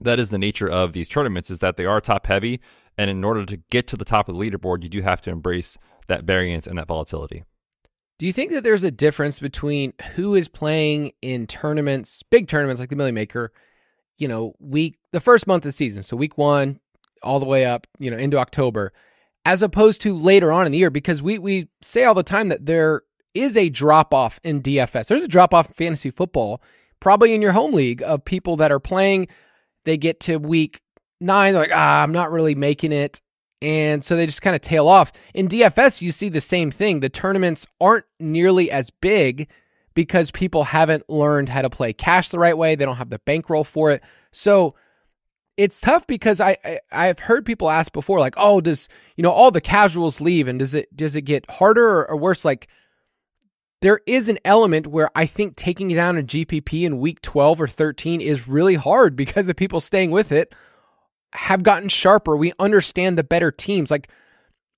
that 0.00 0.18
is 0.18 0.30
the 0.30 0.38
nature 0.38 0.68
of 0.68 0.92
these 0.92 1.08
tournaments 1.08 1.50
is 1.50 1.60
that 1.60 1.76
they 1.76 1.84
are 1.84 2.00
top 2.00 2.26
heavy 2.26 2.60
and 2.98 3.10
in 3.10 3.24
order 3.24 3.44
to 3.46 3.56
get 3.70 3.86
to 3.88 3.96
the 3.96 4.04
top 4.04 4.28
of 4.28 4.36
the 4.36 4.40
leaderboard 4.40 4.82
you 4.82 4.88
do 4.88 5.02
have 5.02 5.20
to 5.22 5.30
embrace 5.30 5.76
that 6.06 6.24
variance 6.24 6.66
and 6.66 6.78
that 6.78 6.86
volatility 6.86 7.44
do 8.18 8.26
you 8.26 8.32
think 8.32 8.50
that 8.50 8.64
there's 8.64 8.84
a 8.84 8.90
difference 8.90 9.38
between 9.38 9.92
who 10.14 10.34
is 10.34 10.48
playing 10.48 11.12
in 11.22 11.46
tournaments 11.46 12.22
big 12.24 12.48
tournaments 12.48 12.80
like 12.80 12.90
the 12.90 12.96
million 12.96 13.14
maker 13.14 13.52
you 14.18 14.28
know 14.28 14.54
week 14.58 14.98
the 15.12 15.20
first 15.20 15.46
month 15.46 15.64
of 15.64 15.68
the 15.68 15.72
season 15.72 16.02
so 16.02 16.16
week 16.16 16.38
one 16.38 16.80
all 17.22 17.40
the 17.40 17.46
way 17.46 17.64
up 17.64 17.86
you 17.98 18.10
know 18.10 18.16
into 18.16 18.38
october 18.38 18.92
as 19.44 19.62
opposed 19.62 20.02
to 20.02 20.12
later 20.12 20.52
on 20.52 20.66
in 20.66 20.72
the 20.72 20.78
year 20.78 20.90
because 20.90 21.22
we 21.22 21.38
we 21.38 21.68
say 21.80 22.04
all 22.04 22.14
the 22.14 22.22
time 22.22 22.48
that 22.48 22.66
there 22.66 23.02
is 23.36 23.56
a 23.56 23.68
drop 23.68 24.12
off 24.14 24.40
in 24.42 24.62
DFS. 24.62 25.06
There's 25.06 25.22
a 25.22 25.28
drop 25.28 25.54
off 25.54 25.68
in 25.68 25.74
fantasy 25.74 26.10
football, 26.10 26.62
probably 27.00 27.34
in 27.34 27.42
your 27.42 27.52
home 27.52 27.72
league, 27.72 28.02
of 28.02 28.24
people 28.24 28.56
that 28.56 28.72
are 28.72 28.80
playing. 28.80 29.28
They 29.84 29.96
get 29.96 30.20
to 30.20 30.38
week 30.38 30.80
nine, 31.20 31.52
they're 31.52 31.62
like, 31.62 31.72
ah, 31.72 32.02
I'm 32.02 32.12
not 32.12 32.32
really 32.32 32.54
making 32.54 32.92
it. 32.92 33.20
And 33.62 34.02
so 34.02 34.16
they 34.16 34.26
just 34.26 34.42
kind 34.42 34.56
of 34.56 34.62
tail 34.62 34.88
off. 34.88 35.12
In 35.32 35.48
DFS, 35.48 36.02
you 36.02 36.10
see 36.10 36.28
the 36.28 36.40
same 36.40 36.70
thing. 36.70 37.00
The 37.00 37.08
tournaments 37.08 37.66
aren't 37.80 38.04
nearly 38.18 38.70
as 38.70 38.90
big 38.90 39.48
because 39.96 40.30
people 40.30 40.62
haven't 40.62 41.08
learned 41.10 41.48
how 41.48 41.62
to 41.62 41.70
play 41.70 41.92
cash 41.92 42.28
the 42.28 42.38
right 42.38 42.56
way. 42.56 42.76
They 42.76 42.84
don't 42.84 42.98
have 42.98 43.10
the 43.10 43.18
bankroll 43.20 43.64
for 43.64 43.90
it. 43.90 44.02
So 44.30 44.76
it's 45.56 45.80
tough 45.80 46.06
because 46.06 46.38
I, 46.38 46.58
I 46.92 47.06
have 47.06 47.18
heard 47.18 47.46
people 47.46 47.70
ask 47.70 47.92
before, 47.92 48.20
like, 48.20 48.34
oh, 48.36 48.60
does 48.60 48.88
you 49.16 49.22
know 49.22 49.32
all 49.32 49.50
the 49.50 49.60
casuals 49.60 50.20
leave, 50.20 50.46
and 50.46 50.58
does 50.58 50.74
it 50.74 50.94
does 50.94 51.16
it 51.16 51.22
get 51.22 51.50
harder 51.50 51.88
or, 51.88 52.10
or 52.10 52.16
worse? 52.16 52.44
Like, 52.44 52.68
there 53.80 54.00
is 54.06 54.28
an 54.28 54.38
element 54.44 54.86
where 54.86 55.10
I 55.14 55.24
think 55.24 55.56
taking 55.56 55.88
down 55.88 56.18
a 56.18 56.22
GPP 56.22 56.82
in 56.82 57.00
week 57.00 57.22
12 57.22 57.62
or 57.62 57.66
13 57.66 58.20
is 58.20 58.46
really 58.46 58.74
hard 58.74 59.16
because 59.16 59.46
the 59.46 59.54
people 59.54 59.80
staying 59.80 60.10
with 60.10 60.30
it 60.30 60.54
have 61.32 61.62
gotten 61.62 61.88
sharper. 61.88 62.36
We 62.36 62.52
understand 62.58 63.16
the 63.16 63.24
better 63.24 63.50
teams. 63.50 63.90
Like 63.90 64.10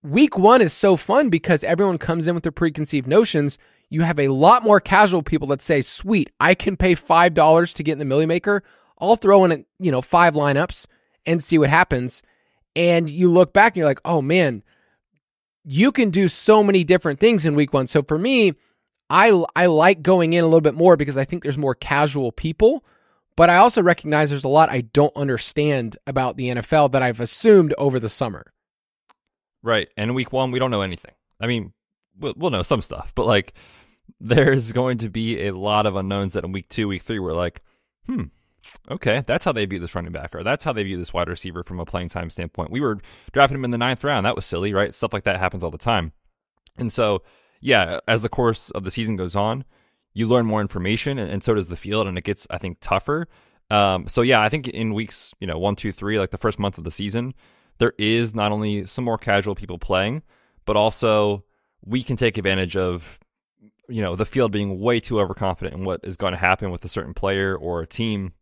week 0.04 0.38
one 0.38 0.62
is 0.62 0.72
so 0.72 0.96
fun 0.96 1.28
because 1.28 1.64
everyone 1.64 1.98
comes 1.98 2.28
in 2.28 2.34
with 2.34 2.44
their 2.44 2.52
preconceived 2.52 3.08
notions. 3.08 3.58
You 3.90 4.02
have 4.02 4.18
a 4.18 4.28
lot 4.28 4.62
more 4.62 4.80
casual 4.80 5.22
people 5.22 5.48
that 5.48 5.62
say, 5.62 5.80
sweet, 5.80 6.30
I 6.38 6.54
can 6.54 6.76
pay 6.76 6.94
$5 6.94 7.74
to 7.74 7.82
get 7.82 7.92
in 7.92 7.98
the 7.98 8.04
Millie 8.04 8.26
Maker. 8.26 8.62
I'll 9.00 9.16
throw 9.16 9.44
in, 9.44 9.64
you 9.78 9.90
know, 9.90 10.02
five 10.02 10.34
lineups 10.34 10.86
and 11.24 11.42
see 11.42 11.58
what 11.58 11.70
happens. 11.70 12.22
And 12.76 13.08
you 13.08 13.30
look 13.30 13.52
back 13.52 13.72
and 13.72 13.76
you're 13.76 13.86
like, 13.86 14.00
oh 14.04 14.20
man, 14.20 14.62
you 15.64 15.92
can 15.92 16.10
do 16.10 16.28
so 16.28 16.62
many 16.62 16.84
different 16.84 17.20
things 17.20 17.44
in 17.44 17.54
week 17.54 17.72
one. 17.72 17.86
So 17.86 18.02
for 18.02 18.18
me, 18.18 18.54
I 19.10 19.44
I 19.56 19.66
like 19.66 20.02
going 20.02 20.32
in 20.32 20.44
a 20.44 20.46
little 20.46 20.60
bit 20.60 20.74
more 20.74 20.96
because 20.96 21.16
I 21.16 21.24
think 21.24 21.42
there's 21.42 21.58
more 21.58 21.74
casual 21.74 22.32
people, 22.32 22.84
but 23.36 23.50
I 23.50 23.56
also 23.56 23.82
recognize 23.82 24.30
there's 24.30 24.44
a 24.44 24.48
lot 24.48 24.70
I 24.70 24.82
don't 24.82 25.16
understand 25.16 25.96
about 26.06 26.36
the 26.36 26.48
NFL 26.48 26.92
that 26.92 27.02
I've 27.02 27.20
assumed 27.20 27.74
over 27.78 27.98
the 27.98 28.08
summer. 28.08 28.52
Right. 29.62 29.88
And 29.96 30.14
week 30.14 30.32
1 30.32 30.50
we 30.50 30.58
don't 30.58 30.70
know 30.70 30.82
anything. 30.82 31.14
I 31.40 31.46
mean, 31.46 31.72
we'll, 32.18 32.34
we'll 32.36 32.50
know 32.50 32.62
some 32.62 32.82
stuff, 32.82 33.12
but 33.14 33.26
like 33.26 33.54
there's 34.20 34.72
going 34.72 34.98
to 34.98 35.08
be 35.08 35.46
a 35.46 35.52
lot 35.52 35.86
of 35.86 35.96
unknowns 35.96 36.32
that 36.32 36.44
in 36.44 36.52
week 36.52 36.68
2, 36.68 36.88
week 36.88 37.02
3 37.02 37.18
we're 37.18 37.32
like, 37.32 37.62
"Hmm, 38.06 38.24
okay, 38.90 39.22
that's 39.26 39.44
how 39.44 39.52
they 39.52 39.66
view 39.66 39.78
this 39.78 39.94
running 39.94 40.12
back, 40.12 40.34
or 40.34 40.42
that's 40.42 40.64
how 40.64 40.72
they 40.72 40.82
view 40.82 40.96
this 40.96 41.12
wide 41.12 41.28
receiver 41.28 41.62
from 41.62 41.80
a 41.80 41.84
playing 41.84 42.08
time 42.08 42.30
standpoint. 42.30 42.70
We 42.70 42.80
were 42.80 42.98
drafting 43.32 43.56
him 43.58 43.64
in 43.64 43.70
the 43.70 43.78
ninth 43.78 44.04
round. 44.04 44.26
That 44.26 44.36
was 44.36 44.46
silly, 44.46 44.72
right? 44.72 44.94
Stuff 44.94 45.12
like 45.12 45.24
that 45.24 45.38
happens 45.38 45.62
all 45.62 45.70
the 45.70 45.78
time. 45.78 46.12
And 46.76 46.92
so 46.92 47.22
yeah, 47.60 48.00
as 48.06 48.22
the 48.22 48.28
course 48.28 48.70
of 48.70 48.84
the 48.84 48.90
season 48.90 49.16
goes 49.16 49.36
on, 49.36 49.64
you 50.14 50.26
learn 50.26 50.46
more 50.46 50.60
information, 50.60 51.18
and, 51.18 51.30
and 51.30 51.44
so 51.44 51.54
does 51.54 51.68
the 51.68 51.76
field, 51.76 52.06
and 52.06 52.18
it 52.18 52.24
gets, 52.24 52.46
I 52.50 52.58
think, 52.58 52.78
tougher. 52.80 53.28
Um, 53.70 54.08
so 54.08 54.22
yeah, 54.22 54.40
I 54.40 54.48
think 54.48 54.68
in 54.68 54.94
weeks, 54.94 55.34
you 55.40 55.46
know, 55.46 55.58
one, 55.58 55.76
two, 55.76 55.92
three, 55.92 56.18
like 56.18 56.30
the 56.30 56.38
first 56.38 56.58
month 56.58 56.78
of 56.78 56.84
the 56.84 56.90
season, 56.90 57.34
there 57.78 57.92
is 57.98 58.34
not 58.34 58.52
only 58.52 58.86
some 58.86 59.04
more 59.04 59.18
casual 59.18 59.54
people 59.54 59.78
playing, 59.78 60.22
but 60.64 60.76
also 60.76 61.44
we 61.84 62.02
can 62.02 62.16
take 62.16 62.38
advantage 62.38 62.76
of, 62.76 63.18
you 63.88 64.02
know, 64.02 64.16
the 64.16 64.26
field 64.26 64.52
being 64.52 64.80
way 64.80 65.00
too 65.00 65.20
overconfident 65.20 65.76
in 65.76 65.84
what 65.84 66.00
is 66.02 66.16
going 66.16 66.32
to 66.32 66.38
happen 66.38 66.70
with 66.70 66.84
a 66.84 66.88
certain 66.88 67.14
player 67.14 67.56
or 67.56 67.80
a 67.80 67.86
team. 67.86 68.32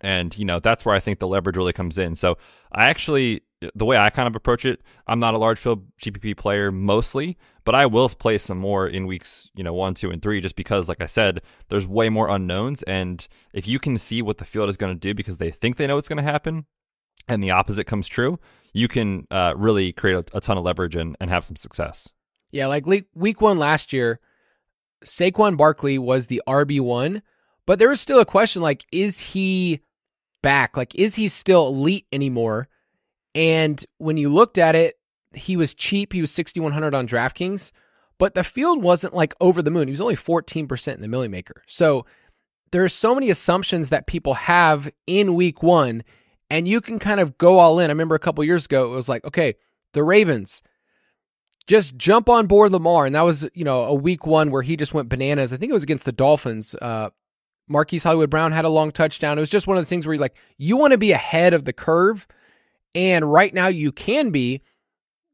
And, 0.00 0.36
you 0.36 0.44
know, 0.44 0.60
that's 0.60 0.84
where 0.84 0.94
I 0.94 1.00
think 1.00 1.18
the 1.18 1.28
leverage 1.28 1.56
really 1.56 1.72
comes 1.72 1.98
in. 1.98 2.16
So 2.16 2.36
I 2.72 2.86
actually, 2.86 3.42
the 3.74 3.84
way 3.84 3.96
I 3.96 4.10
kind 4.10 4.26
of 4.26 4.36
approach 4.36 4.64
it, 4.64 4.82
I'm 5.06 5.20
not 5.20 5.34
a 5.34 5.38
large 5.38 5.58
field 5.58 5.86
GPP 6.02 6.36
player 6.36 6.70
mostly, 6.70 7.38
but 7.64 7.74
I 7.74 7.86
will 7.86 8.08
play 8.08 8.36
some 8.38 8.58
more 8.58 8.86
in 8.86 9.06
weeks, 9.06 9.48
you 9.54 9.64
know, 9.64 9.72
one, 9.72 9.94
two, 9.94 10.10
and 10.10 10.20
three, 10.20 10.40
just 10.40 10.56
because, 10.56 10.88
like 10.88 11.00
I 11.00 11.06
said, 11.06 11.40
there's 11.68 11.88
way 11.88 12.10
more 12.10 12.28
unknowns. 12.28 12.82
And 12.82 13.26
if 13.54 13.66
you 13.66 13.78
can 13.78 13.96
see 13.96 14.20
what 14.20 14.38
the 14.38 14.44
field 14.44 14.68
is 14.68 14.76
going 14.76 14.92
to 14.92 14.98
do 14.98 15.14
because 15.14 15.38
they 15.38 15.50
think 15.50 15.76
they 15.76 15.86
know 15.86 15.94
what's 15.94 16.08
going 16.08 16.22
to 16.22 16.30
happen, 16.30 16.66
and 17.28 17.42
the 17.42 17.50
opposite 17.50 17.86
comes 17.86 18.06
true, 18.06 18.38
you 18.72 18.88
can 18.88 19.26
uh, 19.30 19.54
really 19.56 19.92
create 19.92 20.16
a, 20.16 20.36
a, 20.36 20.40
ton 20.40 20.58
of 20.58 20.64
leverage 20.64 20.96
and, 20.96 21.16
and 21.20 21.30
have 21.30 21.44
some 21.44 21.56
success. 21.56 22.10
Yeah, 22.54 22.68
like 22.68 22.86
week 23.16 23.40
one 23.40 23.58
last 23.58 23.92
year, 23.92 24.20
Saquon 25.04 25.56
Barkley 25.56 25.98
was 25.98 26.28
the 26.28 26.40
RB 26.46 26.80
one, 26.80 27.20
but 27.66 27.80
there 27.80 27.88
was 27.88 28.00
still 28.00 28.20
a 28.20 28.24
question 28.24 28.62
like, 28.62 28.86
is 28.92 29.18
he 29.18 29.80
back? 30.40 30.76
Like, 30.76 30.94
is 30.94 31.16
he 31.16 31.26
still 31.26 31.66
elite 31.66 32.06
anymore? 32.12 32.68
And 33.34 33.84
when 33.98 34.18
you 34.18 34.32
looked 34.32 34.56
at 34.56 34.76
it, 34.76 35.00
he 35.32 35.56
was 35.56 35.74
cheap. 35.74 36.12
He 36.12 36.20
was 36.20 36.30
6,100 36.30 36.94
on 36.94 37.08
DraftKings, 37.08 37.72
but 38.18 38.36
the 38.36 38.44
field 38.44 38.84
wasn't 38.84 39.14
like 39.14 39.34
over 39.40 39.60
the 39.60 39.72
moon. 39.72 39.88
He 39.88 39.92
was 39.92 40.00
only 40.00 40.14
14% 40.14 40.94
in 40.94 41.00
the 41.00 41.08
Millie 41.08 41.26
Maker. 41.26 41.64
So 41.66 42.06
there's 42.70 42.92
so 42.92 43.16
many 43.16 43.30
assumptions 43.30 43.88
that 43.88 44.06
people 44.06 44.34
have 44.34 44.88
in 45.08 45.34
week 45.34 45.64
one, 45.64 46.04
and 46.50 46.68
you 46.68 46.80
can 46.80 47.00
kind 47.00 47.18
of 47.18 47.36
go 47.36 47.58
all 47.58 47.80
in. 47.80 47.90
I 47.90 47.92
remember 47.92 48.14
a 48.14 48.20
couple 48.20 48.44
years 48.44 48.66
ago, 48.66 48.86
it 48.86 48.94
was 48.94 49.08
like, 49.08 49.24
okay, 49.24 49.56
the 49.92 50.04
Ravens, 50.04 50.62
just 51.66 51.96
jump 51.96 52.28
on 52.28 52.46
board 52.46 52.72
Lamar. 52.72 53.06
And 53.06 53.14
that 53.14 53.22
was, 53.22 53.48
you 53.54 53.64
know, 53.64 53.84
a 53.84 53.94
week 53.94 54.26
one 54.26 54.50
where 54.50 54.62
he 54.62 54.76
just 54.76 54.94
went 54.94 55.08
bananas. 55.08 55.52
I 55.52 55.56
think 55.56 55.70
it 55.70 55.74
was 55.74 55.82
against 55.82 56.04
the 56.04 56.12
Dolphins. 56.12 56.74
Uh, 56.74 57.10
Marquise 57.68 58.04
Hollywood 58.04 58.30
Brown 58.30 58.52
had 58.52 58.64
a 58.64 58.68
long 58.68 58.92
touchdown. 58.92 59.38
It 59.38 59.40
was 59.40 59.50
just 59.50 59.66
one 59.66 59.76
of 59.76 59.82
the 59.82 59.88
things 59.88 60.06
where 60.06 60.14
you're 60.14 60.20
like, 60.20 60.36
you 60.58 60.76
want 60.76 60.92
to 60.92 60.98
be 60.98 61.12
ahead 61.12 61.54
of 61.54 61.64
the 61.64 61.72
curve. 61.72 62.26
And 62.94 63.30
right 63.30 63.52
now 63.52 63.68
you 63.68 63.92
can 63.92 64.30
be 64.30 64.62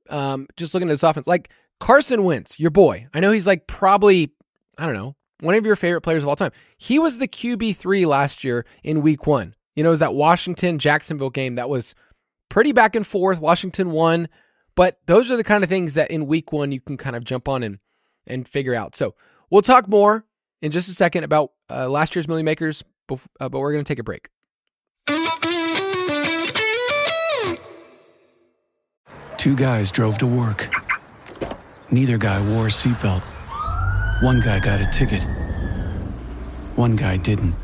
um, 0.09 0.47
just 0.57 0.73
looking 0.73 0.89
at 0.89 0.93
this 0.93 1.03
offense, 1.03 1.27
like 1.27 1.51
Carson 1.79 2.25
Wentz, 2.25 2.61
your 2.61 2.71
boy. 2.71 3.09
I 3.13 3.21
know 3.21 3.33
he's 3.33 3.47
like 3.47 3.67
probably, 3.67 4.31
I 4.79 4.87
don't 4.87 4.95
know, 4.95 5.17
one 5.41 5.55
of 5.55 5.67
your 5.67 5.77
favorite 5.77 6.03
players 6.03 6.23
of 6.23 6.29
all 6.29 6.37
time. 6.37 6.53
He 6.77 6.99
was 6.99 7.19
the 7.19 7.29
QB3 7.29 8.07
last 8.07 8.45
year 8.45 8.65
in 8.85 9.03
week 9.03 9.27
one. 9.27 9.53
You 9.75 9.83
know, 9.83 9.89
it 9.89 9.93
was 9.93 10.01
that 10.01 10.15
Washington 10.15 10.79
Jacksonville 10.79 11.31
game 11.31 11.57
that 11.57 11.69
was 11.69 11.95
pretty 12.49 12.73
back 12.73 12.95
and 12.95 13.07
forth. 13.07 13.41
Washington 13.41 13.91
won, 13.91 14.29
but 14.75 14.99
those 15.07 15.31
are 15.31 15.37
the 15.37 15.45
kind 15.45 15.63
of 15.65 15.71
things 15.71 15.95
that 15.95 16.11
in 16.11 16.27
week 16.27 16.53
one 16.53 16.73
you 16.73 16.81
can 16.81 16.97
kind 16.97 17.17
of 17.17 17.25
jump 17.25 17.49
on 17.49 17.63
and, 17.63 17.79
and 18.27 18.49
figure 18.49 18.75
out. 18.75 18.95
So 18.97 19.15
we'll 19.51 19.63
talk 19.63 19.89
more 19.89 20.25
in 20.63 20.71
just 20.71 20.89
a 20.89 20.93
second 20.93 21.25
about 21.25 21.53
uh, 21.71 21.89
last 21.89 22.15
year's 22.15 22.29
Millie 22.29 22.43
Makers, 22.43 22.83
uh, 23.11 23.17
but 23.49 23.59
we're 23.59 23.73
going 23.73 23.85
to 23.85 23.89
take 23.89 23.99
a 23.99 24.05
break. 24.05 24.29
Two 29.37 29.57
guys 29.57 29.91
drove 29.91 30.19
to 30.19 30.27
work. 30.27 30.69
Neither 31.91 32.19
guy 32.19 32.41
wore 32.51 32.67
a 32.67 32.71
seatbelt. 32.71 33.23
One 34.23 34.41
guy 34.41 34.61
got 34.61 34.83
a 34.83 34.91
ticket. 34.91 35.25
One 36.77 36.95
guy 36.95 37.17
didn't. 37.17 37.55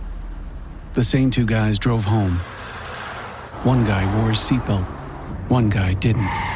The 0.95 1.05
same 1.05 1.31
two 1.31 1.45
guys 1.45 1.79
drove 1.79 2.05
home. 2.05 2.33
One 3.62 3.85
guy 3.85 4.07
wore 4.16 4.31
a 4.31 4.33
seatbelt. 4.33 4.87
One 5.51 5.69
guy 5.69 5.92
didn't. 5.92 6.56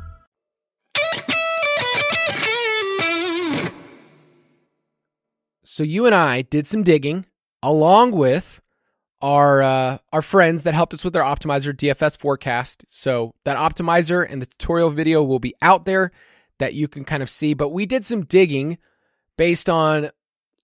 So 5.71 5.83
you 5.83 6.05
and 6.05 6.13
I 6.13 6.41
did 6.41 6.67
some 6.67 6.83
digging 6.83 7.27
along 7.63 8.11
with 8.11 8.59
our 9.21 9.63
uh, 9.63 9.99
our 10.11 10.21
friends 10.21 10.63
that 10.63 10.73
helped 10.73 10.93
us 10.93 11.05
with 11.05 11.15
our 11.15 11.23
optimizer 11.23 11.73
DFS 11.73 12.17
forecast. 12.17 12.83
So 12.89 13.35
that 13.45 13.55
optimizer 13.55 14.29
and 14.29 14.41
the 14.41 14.47
tutorial 14.47 14.89
video 14.89 15.23
will 15.23 15.39
be 15.39 15.55
out 15.61 15.85
there 15.85 16.11
that 16.59 16.73
you 16.73 16.89
can 16.89 17.05
kind 17.05 17.23
of 17.23 17.29
see. 17.29 17.53
But 17.53 17.69
we 17.69 17.85
did 17.85 18.03
some 18.03 18.25
digging 18.25 18.79
based 19.37 19.69
on 19.69 20.09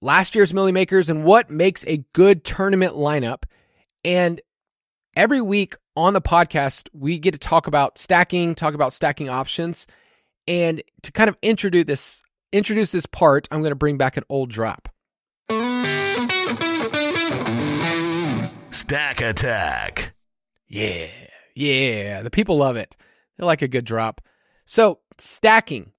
last 0.01 0.35
year's 0.35 0.53
Millie 0.53 0.73
Makers 0.73 1.09
and 1.09 1.23
what 1.23 1.49
makes 1.49 1.85
a 1.85 2.03
good 2.11 2.43
tournament 2.43 2.93
lineup. 2.93 3.43
And 4.03 4.41
every 5.15 5.41
week 5.41 5.77
on 5.95 6.15
the 6.15 6.21
podcast, 6.21 6.89
we 6.91 7.17
get 7.17 7.31
to 7.31 7.39
talk 7.39 7.65
about 7.65 7.97
stacking, 7.97 8.55
talk 8.55 8.73
about 8.73 8.91
stacking 8.91 9.29
options. 9.29 9.87
And 10.49 10.83
to 11.03 11.13
kind 11.13 11.29
of 11.29 11.37
introduce 11.41 11.85
this 11.85 12.23
introduce 12.51 12.91
this 12.91 13.05
part, 13.05 13.47
I'm 13.51 13.61
going 13.61 13.71
to 13.71 13.75
bring 13.75 13.97
back 13.97 14.17
an 14.17 14.25
old 14.27 14.49
drop. 14.49 14.89
Stack 18.71 19.21
Attack. 19.21 20.13
Yeah, 20.67 21.07
yeah. 21.55 22.21
The 22.21 22.29
people 22.29 22.57
love 22.57 22.77
it. 22.77 22.95
They 23.37 23.45
like 23.45 23.61
a 23.61 23.67
good 23.67 23.85
drop. 23.85 24.21
So, 24.65 24.99
stacking. 25.17 25.91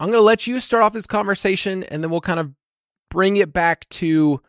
I'm 0.00 0.08
going 0.08 0.18
to 0.18 0.22
let 0.22 0.46
you 0.46 0.58
start 0.60 0.82
off 0.82 0.92
this 0.92 1.06
conversation 1.06 1.82
and 1.84 2.02
then 2.02 2.10
we'll 2.10 2.20
kind 2.20 2.40
of 2.40 2.52
bring 3.10 3.36
it 3.36 3.52
back 3.52 3.88
to 3.90 4.40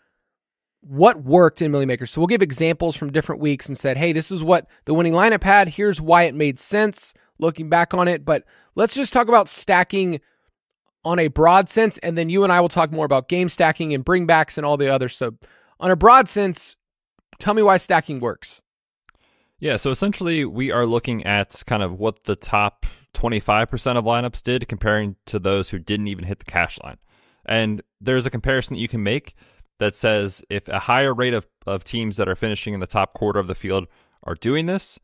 what 0.82 1.24
worked 1.24 1.62
in 1.62 1.72
Millie 1.72 1.86
Maker. 1.86 2.06
So, 2.06 2.20
we'll 2.20 2.28
give 2.28 2.42
examples 2.42 2.96
from 2.96 3.12
different 3.12 3.42
weeks 3.42 3.68
and 3.68 3.78
said, 3.78 3.98
hey, 3.98 4.12
this 4.12 4.32
is 4.32 4.44
what 4.44 4.68
the 4.86 4.94
winning 4.94 5.14
lineup 5.14 5.44
had. 5.44 5.70
Here's 5.70 6.02
why 6.02 6.24
it 6.24 6.36
made 6.36 6.60
sense 6.60 7.14
looking 7.38 7.70
back 7.70 7.94
on 7.94 8.08
it. 8.08 8.26
But 8.26 8.44
let's 8.76 8.96
just 8.96 9.14
talk 9.14 9.28
about 9.28 9.50
stacking 9.50 10.22
on 11.06 11.20
a 11.20 11.28
broad 11.28 11.70
sense. 11.70 11.98
And 12.00 12.18
then 12.18 12.30
you 12.30 12.44
and 12.44 12.52
I 12.52 12.62
will 12.62 12.70
talk 12.70 12.92
more 12.92 13.06
about 13.06 13.30
game 13.30 13.50
stacking 13.50 13.94
and 13.94 14.06
bringbacks 14.06 14.58
and 14.58 14.66
all 14.66 14.78
the 14.78 14.90
others. 14.90 15.16
So, 15.16 15.36
on 15.80 15.92
a 15.92 15.96
broad 15.96 16.28
sense, 16.28 16.76
tell 17.40 17.54
me 17.54 17.62
why 17.62 17.78
stacking 17.78 18.20
works. 18.20 18.62
Yeah, 19.60 19.76
so 19.78 19.90
essentially 19.90 20.46
we 20.46 20.72
are 20.72 20.86
looking 20.86 21.24
at 21.24 21.63
kind 21.66 21.82
of 21.82 22.00
what 22.00 22.26
the 22.26 22.36
top 22.36 22.86
25% 23.16 23.98
of 23.98 24.06
lineups 24.06 24.44
did 24.44 24.68
comparing 24.68 25.16
to 25.26 25.40
those 25.40 25.70
who 25.70 25.80
didn't 25.80 26.08
even 26.08 26.26
hit 26.26 26.40
the 26.40 26.46
cash 26.46 26.80
line. 26.84 26.98
And 27.46 27.82
there's 28.00 28.26
a 28.26 28.30
comparison 28.30 28.76
that 28.76 28.82
you 28.82 28.88
can 28.88 29.02
make 29.02 29.34
that 29.80 29.96
says 29.96 30.44
if 30.50 30.68
a 30.68 30.80
higher 30.80 31.13
rate 31.13 31.34
of, 31.34 31.48
of 31.66 31.84
teams 31.84 32.18
that 32.18 32.30
are 32.30 32.36
finishing 32.36 32.74
in 32.74 32.80
the 32.80 32.88
top 32.88 33.13
quarter 33.13 33.40
of 33.40 33.48
the 33.48 33.56
field 33.56 33.88
are 34.24 34.36
doing 34.36 34.66
this 34.66 35.00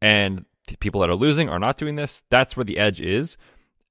and 0.00 0.44
people 0.80 1.00
that 1.00 1.10
are 1.10 1.16
losing 1.16 1.48
are 1.48 1.58
not 1.58 1.76
doing 1.76 1.96
this, 1.96 2.22
that's 2.30 2.56
where 2.56 2.64
the 2.64 2.78
edge 2.78 3.00
is. 3.00 3.36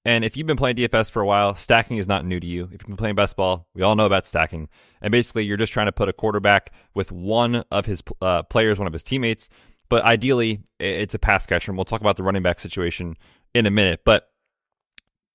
And 0.07 0.23
if 0.23 0.37
you've 0.37 0.47
been 0.47 0.55
playing 0.55 0.77
DFS 0.77 1.11
for 1.11 1.21
a 1.21 1.25
while, 1.25 1.53
stacking 1.53 1.97
is 1.97 2.07
not 2.07 2.25
new 2.25 2.39
to 2.39 2.47
you. 2.47 2.63
If 2.63 2.71
you've 2.71 2.87
been 2.87 2.95
playing 2.95 3.15
best 3.15 3.35
ball, 3.35 3.67
we 3.73 3.81
all 3.81 3.97
know 3.97 4.05
about 4.05 4.25
stacking. 4.25 4.69
And 5.01 5.11
basically, 5.11 5.43
you're 5.43 5.57
just 5.57 5.73
trying 5.73 5.87
to 5.87 5.91
put 5.91 6.07
a 6.07 6.13
quarterback 6.13 6.71
with 6.95 7.11
one 7.11 7.65
of 7.71 7.85
his 7.85 8.01
uh, 8.21 8.43
players, 8.43 8.79
one 8.79 8.87
of 8.87 8.93
his 8.93 9.03
teammates. 9.03 9.49
But 9.89 10.05
ideally, 10.05 10.61
it's 10.79 11.13
a 11.13 11.19
pass 11.19 11.45
catcher. 11.45 11.71
And 11.71 11.77
we'll 11.77 11.83
talk 11.83 11.99
about 11.99 12.15
the 12.15 12.23
running 12.23 12.41
back 12.41 12.61
situation 12.61 13.17
in 13.53 13.65
a 13.65 13.69
minute. 13.69 14.03
But 14.05 14.29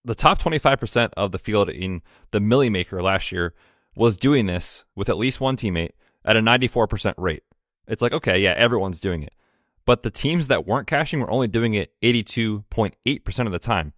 the 0.07 0.15
top 0.15 0.41
25% 0.41 1.11
of 1.19 1.33
the 1.33 1.39
field 1.39 1.69
in 1.69 2.01
the 2.31 2.41
Millie 2.41 2.71
Maker 2.71 3.03
last 3.03 3.31
year 3.31 3.53
was 3.95 4.17
doing 4.17 4.47
this 4.47 4.87
with 4.97 5.11
at 5.11 5.19
least 5.19 5.39
one 5.39 5.59
teammate 5.59 5.93
at 6.25 6.39
a 6.39 6.41
94% 6.41 7.13
rate. 7.19 7.43
It's 7.87 8.01
like, 8.01 8.15
okay, 8.15 8.41
yeah, 8.41 8.55
everyone's 8.57 9.01
doing 9.01 9.23
it. 9.23 9.35
But 9.85 10.03
the 10.03 10.11
teams 10.11 10.49
that 10.49 10.67
weren't 10.67 10.87
cashing 10.87 11.21
were 11.21 11.31
only 11.31 11.49
doing 11.49 11.75
it 11.75 11.93
82.8% 12.03 13.47
of 13.47 13.53
the 13.53 13.59
time. 13.59 13.93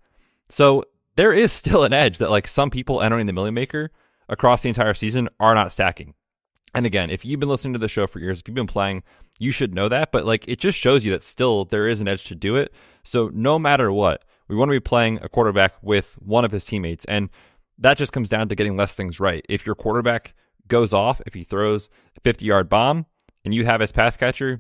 So 0.51 0.85
there 1.17 1.33
is 1.33 1.53
still 1.53 1.85
an 1.85 1.93
edge 1.93 2.19
that 2.19 2.31
like 2.31 2.49
some 2.49 2.71
people 2.71 3.01
entering 3.01 3.27
the 3.27 3.33
Millie 3.33 3.51
Maker 3.51 3.91
across 4.29 4.63
the 4.63 4.69
entire 4.69 4.95
season 4.95 5.29
are 5.41 5.55
not 5.55 5.73
stacking. 5.73 6.15
And 6.75 6.87
again, 6.87 7.11
if 7.11 7.25
you've 7.25 7.41
been 7.41 7.49
listening 7.49 7.75
to 7.75 7.81
the 7.81 7.89
show 7.89 8.07
for 8.07 8.19
years, 8.19 8.41
if 8.41 8.49
you've 8.49 8.55
been 8.55 8.67
playing, 8.67 9.05
you 9.39 9.53
should 9.53 9.75
know 9.75 9.89
that. 9.89 10.11
But 10.11 10.27
like, 10.27 10.49
it 10.49 10.59
just 10.59 10.77
shows 10.77 11.05
you 11.05 11.13
that 11.13 11.23
still 11.23 11.65
there 11.65 11.87
is 11.87 12.01
an 12.01 12.09
edge 12.09 12.25
to 12.25 12.35
do 12.35 12.57
it. 12.57 12.73
So 13.05 13.31
no 13.33 13.59
matter 13.59 13.93
what, 13.93 14.25
we 14.49 14.57
want 14.57 14.71
to 14.71 14.75
be 14.75 14.81
playing 14.81 15.21
a 15.23 15.29
quarterback 15.29 15.75
with 15.83 16.15
one 16.19 16.45
of 16.45 16.51
his 16.51 16.65
teammates. 16.65 17.05
And 17.05 17.31
that 17.79 17.97
just 17.97 18.13
comes 18.13 18.29
down 18.29 18.49
to 18.49 18.55
getting 18.55 18.77
less 18.77 18.95
things 18.95 19.21
right. 19.21 19.45
If 19.49 19.65
your 19.65 19.77
quarterback 19.77 20.35
goes 20.67 20.93
off, 20.93 21.21
if 21.27 21.35
he 21.35 21.45
throws 21.45 21.89
a 22.17 22.21
50 22.21 22.45
yard 22.45 22.69
bomb 22.69 23.07
and 23.45 23.55
you 23.55 23.65
have 23.65 23.81
his 23.81 23.93
pass 23.93 24.17
catcher, 24.17 24.59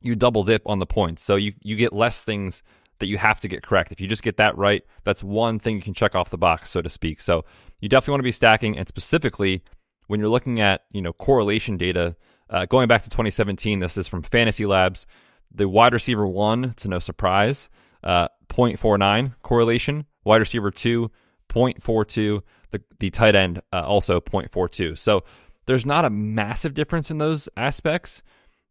you 0.00 0.16
double 0.16 0.44
dip 0.44 0.62
on 0.66 0.78
the 0.78 0.86
points. 0.86 1.22
So 1.22 1.36
you, 1.36 1.52
you 1.60 1.76
get 1.76 1.92
less 1.92 2.24
things 2.24 2.62
that 3.02 3.08
you 3.08 3.18
have 3.18 3.40
to 3.40 3.48
get 3.48 3.64
correct. 3.64 3.90
If 3.90 4.00
you 4.00 4.06
just 4.06 4.22
get 4.22 4.36
that 4.36 4.56
right, 4.56 4.84
that's 5.02 5.24
one 5.24 5.58
thing 5.58 5.74
you 5.74 5.82
can 5.82 5.92
check 5.92 6.14
off 6.14 6.30
the 6.30 6.38
box, 6.38 6.70
so 6.70 6.80
to 6.80 6.88
speak. 6.88 7.20
So 7.20 7.44
you 7.80 7.88
definitely 7.88 8.12
want 8.12 8.20
to 8.20 8.24
be 8.24 8.32
stacking, 8.32 8.78
and 8.78 8.86
specifically 8.86 9.64
when 10.06 10.20
you're 10.20 10.28
looking 10.28 10.60
at 10.60 10.84
you 10.92 11.02
know 11.02 11.12
correlation 11.12 11.76
data. 11.76 12.14
Uh, 12.48 12.64
going 12.66 12.86
back 12.86 13.02
to 13.02 13.10
2017, 13.10 13.80
this 13.80 13.96
is 13.96 14.06
from 14.06 14.22
Fantasy 14.22 14.66
Labs. 14.66 15.04
The 15.52 15.68
wide 15.68 15.92
receiver 15.92 16.26
one, 16.26 16.74
to 16.74 16.86
no 16.86 17.00
surprise, 17.00 17.68
uh, 18.04 18.28
0.49 18.48 19.34
correlation. 19.42 20.06
Wide 20.22 20.36
receiver 20.36 20.70
two, 20.70 21.10
0.42. 21.48 22.42
The 22.70 22.82
the 23.00 23.10
tight 23.10 23.34
end 23.34 23.62
uh, 23.72 23.82
also 23.82 24.20
0.42. 24.20 24.96
So 24.96 25.24
there's 25.66 25.84
not 25.84 26.04
a 26.04 26.10
massive 26.10 26.74
difference 26.74 27.10
in 27.10 27.18
those 27.18 27.48
aspects. 27.56 28.22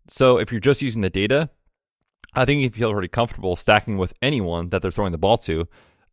So 0.07 0.37
if 0.37 0.51
you're 0.51 0.61
just 0.61 0.81
using 0.81 1.01
the 1.01 1.09
data, 1.09 1.49
I 2.33 2.45
think 2.45 2.61
you 2.61 2.69
feel 2.69 2.93
pretty 2.93 3.07
comfortable 3.07 3.55
stacking 3.55 3.97
with 3.97 4.13
anyone 4.21 4.69
that 4.69 4.81
they're 4.81 4.91
throwing 4.91 5.11
the 5.11 5.17
ball 5.17 5.37
to. 5.39 5.67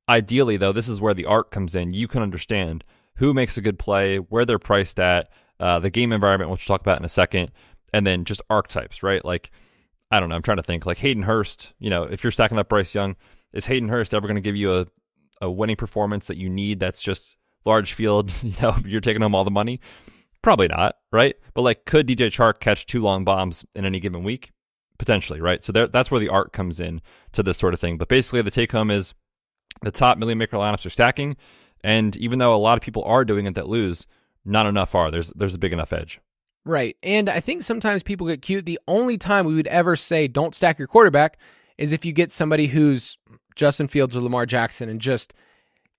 Ideally, 0.09 0.57
though, 0.57 0.73
this 0.73 0.89
is 0.89 1.01
where 1.01 1.15
the 1.15 1.27
art 1.27 1.51
comes 1.51 1.75
in. 1.75 1.93
You 1.93 2.09
can 2.09 2.23
understand 2.23 2.85
who 3.17 3.35
makes 3.35 3.57
a 3.57 3.61
good 3.61 3.79
play, 3.79 4.17
where 4.17 4.45
they're 4.45 4.59
priced 4.59 4.99
at, 4.99 5.31
uh, 5.61 5.79
the 5.79 5.91
game 5.91 6.13
environment, 6.13 6.51
which 6.51 6.69
we'll 6.69 6.77
talk 6.77 6.81
about 6.81 6.99
in 6.99 7.05
a 7.05 7.09
second, 7.09 7.51
and 7.93 8.07
then 8.07 8.25
just 8.25 8.43
archetypes, 8.49 9.03
right? 9.03 9.25
Like, 9.25 9.51
I 10.11 10.21
don't 10.21 10.29
know, 10.29 10.37
I'm 10.37 10.43
trying 10.43 10.57
to 10.57 10.63
think. 10.63 10.87
Like 10.87 10.99
Hayden 10.99 11.25
Hurst, 11.25 11.73
you 11.79 11.91
know, 11.91 12.05
if 12.05 12.25
you're 12.25 12.31
stacking 12.31 12.59
up 12.59 12.69
Bryce 12.69 12.95
Young, 12.95 13.17
is 13.53 13.67
Hayden 13.67 13.89
Hurst 13.89 14.15
ever 14.15 14.27
going 14.27 14.37
to 14.37 14.41
give 14.41 14.57
you 14.57 14.75
a, 14.75 14.87
a 15.43 15.51
winning 15.51 15.77
performance 15.77 16.27
that 16.27 16.37
you 16.37 16.49
need 16.49 16.81
that's 16.81 17.03
just 17.03 17.37
large 17.65 17.93
field, 17.93 18.33
you 18.43 18.55
know, 18.63 18.77
you're 18.85 19.01
taking 19.01 19.23
home 19.23 19.35
all 19.35 19.45
the 19.45 19.51
money? 19.51 19.81
Probably 20.43 20.69
not, 20.69 20.97
right? 21.13 21.35
But 21.55 21.63
like, 21.63 21.85
could 21.85 22.07
DJ 22.07 22.29
Chark 22.29 22.61
catch 22.61 22.87
two 22.87 23.03
long 23.03 23.25
bombs 23.25 23.65
in 23.75 23.85
any 23.85 24.01
given 24.01 24.23
week? 24.23 24.53
Potentially, 24.99 25.41
right? 25.41 25.65
So 25.65 25.73
there, 25.73 25.87
that's 25.87 26.11
where 26.11 26.21
the 26.21 26.29
art 26.29 26.53
comes 26.53 26.81
in 26.81 27.01
to 27.33 27.43
this 27.43 27.57
sort 27.57 27.73
of 27.73 27.81
thing. 27.81 27.99
But 27.99 28.09
basically, 28.09 28.43
the 28.43 28.51
take 28.51 28.73
home 28.73 28.91
is 28.91 29.15
the 29.83 29.91
top 29.91 30.19
million 30.19 30.39
maker 30.39 30.57
lineups 30.57 30.85
are 30.87 30.91
stacking, 30.91 31.37
and 31.85 32.17
even 32.17 32.39
though 32.39 32.55
a 32.55 32.57
lot 32.57 32.77
of 32.77 32.83
people 32.83 33.05
are 33.05 33.25
doing 33.25 33.47
it 33.47 33.55
that 33.55 33.69
lose, 33.69 34.07
not 34.45 34.67
enough 34.67 34.95
are. 34.95 35.11
There's 35.11 35.31
there's 35.37 35.55
a 35.55 35.59
big 35.59 35.73
enough 35.73 35.93
edge. 35.93 36.21
Right. 36.65 36.97
And 37.03 37.31
I 37.31 37.41
think 37.41 37.63
sometimes 37.63 38.03
people 38.03 38.27
get 38.27 38.43
cute. 38.43 38.67
The 38.67 38.81
only 38.87 39.17
time 39.17 39.47
we 39.47 39.55
would 39.55 39.69
ever 39.69 39.97
say 39.97 40.29
don't 40.29 40.55
stack 40.55 40.79
your 40.79 40.89
quarterback 40.89 41.39
is 41.79 41.93
if 41.93 42.05
you 42.05 42.13
get 42.13 42.33
somebody 42.33 42.67
who's 42.67 43.17
Justin 43.55 43.89
Fields 43.89 44.17
or 44.17 44.21
Lamar 44.21 44.45
Jackson 44.45 44.89
and 44.89 45.01
just 45.01 45.33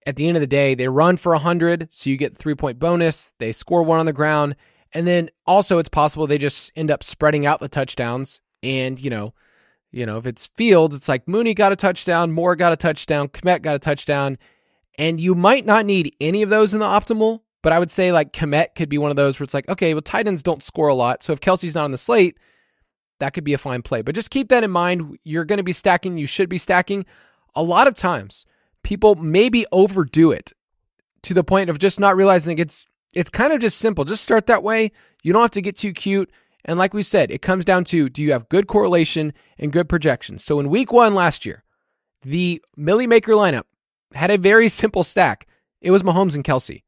at 0.05 0.15
the 0.15 0.27
end 0.27 0.37
of 0.37 0.41
the 0.41 0.47
day, 0.47 0.75
they 0.75 0.87
run 0.87 1.17
for 1.17 1.33
100, 1.33 1.87
so 1.91 2.09
you 2.09 2.17
get 2.17 2.35
three 2.35 2.55
point 2.55 2.79
bonus. 2.79 3.33
They 3.39 3.51
score 3.51 3.83
one 3.83 3.99
on 3.99 4.05
the 4.05 4.13
ground. 4.13 4.55
And 4.93 5.05
then 5.05 5.29
also, 5.45 5.77
it's 5.77 5.89
possible 5.89 6.25
they 6.25 6.37
just 6.37 6.71
end 6.75 6.89
up 6.89 7.03
spreading 7.03 7.45
out 7.45 7.59
the 7.59 7.69
touchdowns. 7.69 8.41
And, 8.63 8.99
you 8.99 9.09
know, 9.09 9.33
you 9.91 10.05
know, 10.05 10.17
if 10.17 10.25
it's 10.25 10.47
Fields, 10.55 10.95
it's 10.95 11.09
like 11.09 11.27
Mooney 11.27 11.53
got 11.53 11.71
a 11.71 11.75
touchdown, 11.75 12.31
Moore 12.31 12.55
got 12.55 12.73
a 12.73 12.77
touchdown, 12.77 13.27
Kmet 13.29 13.61
got 13.61 13.75
a 13.75 13.79
touchdown. 13.79 14.37
And 14.97 15.19
you 15.19 15.33
might 15.33 15.65
not 15.65 15.85
need 15.85 16.15
any 16.19 16.41
of 16.41 16.49
those 16.49 16.73
in 16.73 16.79
the 16.79 16.85
optimal, 16.85 17.41
but 17.63 17.73
I 17.73 17.79
would 17.79 17.89
say 17.89 18.11
like 18.11 18.33
Kmet 18.33 18.75
could 18.75 18.89
be 18.89 18.97
one 18.97 19.11
of 19.11 19.17
those 19.17 19.39
where 19.39 19.45
it's 19.45 19.53
like, 19.53 19.67
okay, 19.69 19.93
well, 19.93 20.01
tight 20.01 20.27
ends 20.27 20.43
don't 20.43 20.63
score 20.63 20.89
a 20.89 20.93
lot. 20.93 21.23
So 21.23 21.33
if 21.33 21.39
Kelce's 21.39 21.75
not 21.75 21.85
on 21.85 21.91
the 21.91 21.97
slate, 21.97 22.37
that 23.19 23.33
could 23.33 23.43
be 23.43 23.53
a 23.53 23.57
fine 23.57 23.81
play. 23.81 24.01
But 24.01 24.15
just 24.15 24.31
keep 24.31 24.49
that 24.49 24.63
in 24.63 24.71
mind. 24.71 25.17
You're 25.23 25.45
going 25.45 25.57
to 25.57 25.63
be 25.63 25.73
stacking, 25.73 26.17
you 26.17 26.27
should 26.27 26.49
be 26.49 26.57
stacking. 26.57 27.05
A 27.55 27.63
lot 27.63 27.87
of 27.87 27.95
times, 27.95 28.45
people 28.83 29.15
maybe 29.15 29.65
overdo 29.71 30.31
it 30.31 30.53
to 31.23 31.33
the 31.33 31.43
point 31.43 31.69
of 31.69 31.79
just 31.79 31.99
not 31.99 32.15
realizing 32.15 32.59
it's 32.59 32.87
it's 33.13 33.29
kind 33.29 33.51
of 33.51 33.59
just 33.59 33.79
simple. 33.79 34.05
Just 34.05 34.23
start 34.23 34.47
that 34.47 34.63
way. 34.63 34.91
You 35.23 35.33
don't 35.33 35.41
have 35.41 35.51
to 35.51 35.61
get 35.61 35.75
too 35.75 35.93
cute. 35.93 36.31
And 36.69 36.77
like 36.77 36.93
we 36.93 37.01
said, 37.01 37.31
it 37.31 37.41
comes 37.41 37.65
down 37.65 37.83
to 37.85 38.09
do 38.09 38.21
you 38.21 38.31
have 38.31 38.47
good 38.47 38.67
correlation 38.67 39.33
and 39.57 39.71
good 39.71 39.89
projections? 39.89 40.43
So 40.43 40.59
in 40.59 40.69
week 40.69 40.91
one 40.91 41.15
last 41.15 41.43
year, 41.43 41.63
the 42.21 42.61
Millie 42.77 43.07
Maker 43.07 43.31
lineup 43.31 43.63
had 44.13 44.29
a 44.29 44.37
very 44.37 44.69
simple 44.81 45.03
stack. 45.03 45.47
It 45.81 45.89
was 45.89 46.03
Mahomes 46.03 46.35
and 46.35 46.43
Kelce, 46.43 46.83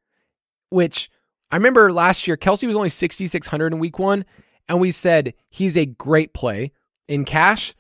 which 0.70 1.10
I 1.50 1.56
remember 1.56 1.92
last 1.92 2.28
year, 2.28 2.38
Kelce 2.38 2.68
was 2.68 2.76
only 2.76 2.90
6,600 2.90 3.74
in 3.74 3.80
week 3.80 3.98
one. 3.98 4.24
And 4.70 4.80
we 4.80 4.92
said 4.92 5.34
he's 5.50 5.76
a 5.76 5.88
great 5.88 6.36
play 6.36 6.74
in 7.08 7.26
cash. 7.26 7.74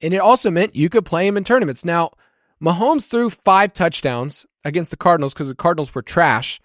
And 0.00 0.14
it 0.14 0.18
also 0.22 0.50
meant 0.50 0.74
you 0.74 0.88
could 0.88 1.04
play 1.04 1.26
him 1.26 1.36
in 1.36 1.44
tournaments. 1.44 1.84
Now, 1.84 2.12
Mahomes 2.58 3.06
threw 3.06 3.28
five 3.28 3.74
touchdowns 3.74 4.46
against 4.64 4.90
the 4.90 4.96
Cardinals 4.96 5.34
because 5.34 5.48
the 5.48 5.54
Cardinals 5.54 5.94
were 5.94 6.00
trash. 6.00 6.58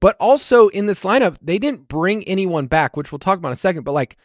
But 0.00 0.16
also 0.18 0.68
in 0.68 0.86
this 0.86 1.04
lineup, 1.04 1.36
they 1.42 1.58
didn't 1.58 1.88
bring 1.88 2.24
anyone 2.24 2.66
back, 2.66 2.96
which 2.96 3.12
we'll 3.12 3.18
talk 3.18 3.38
about 3.38 3.48
in 3.48 3.52
a 3.52 3.56
second. 3.56 3.84
But 3.84 3.92
like, 3.92 4.16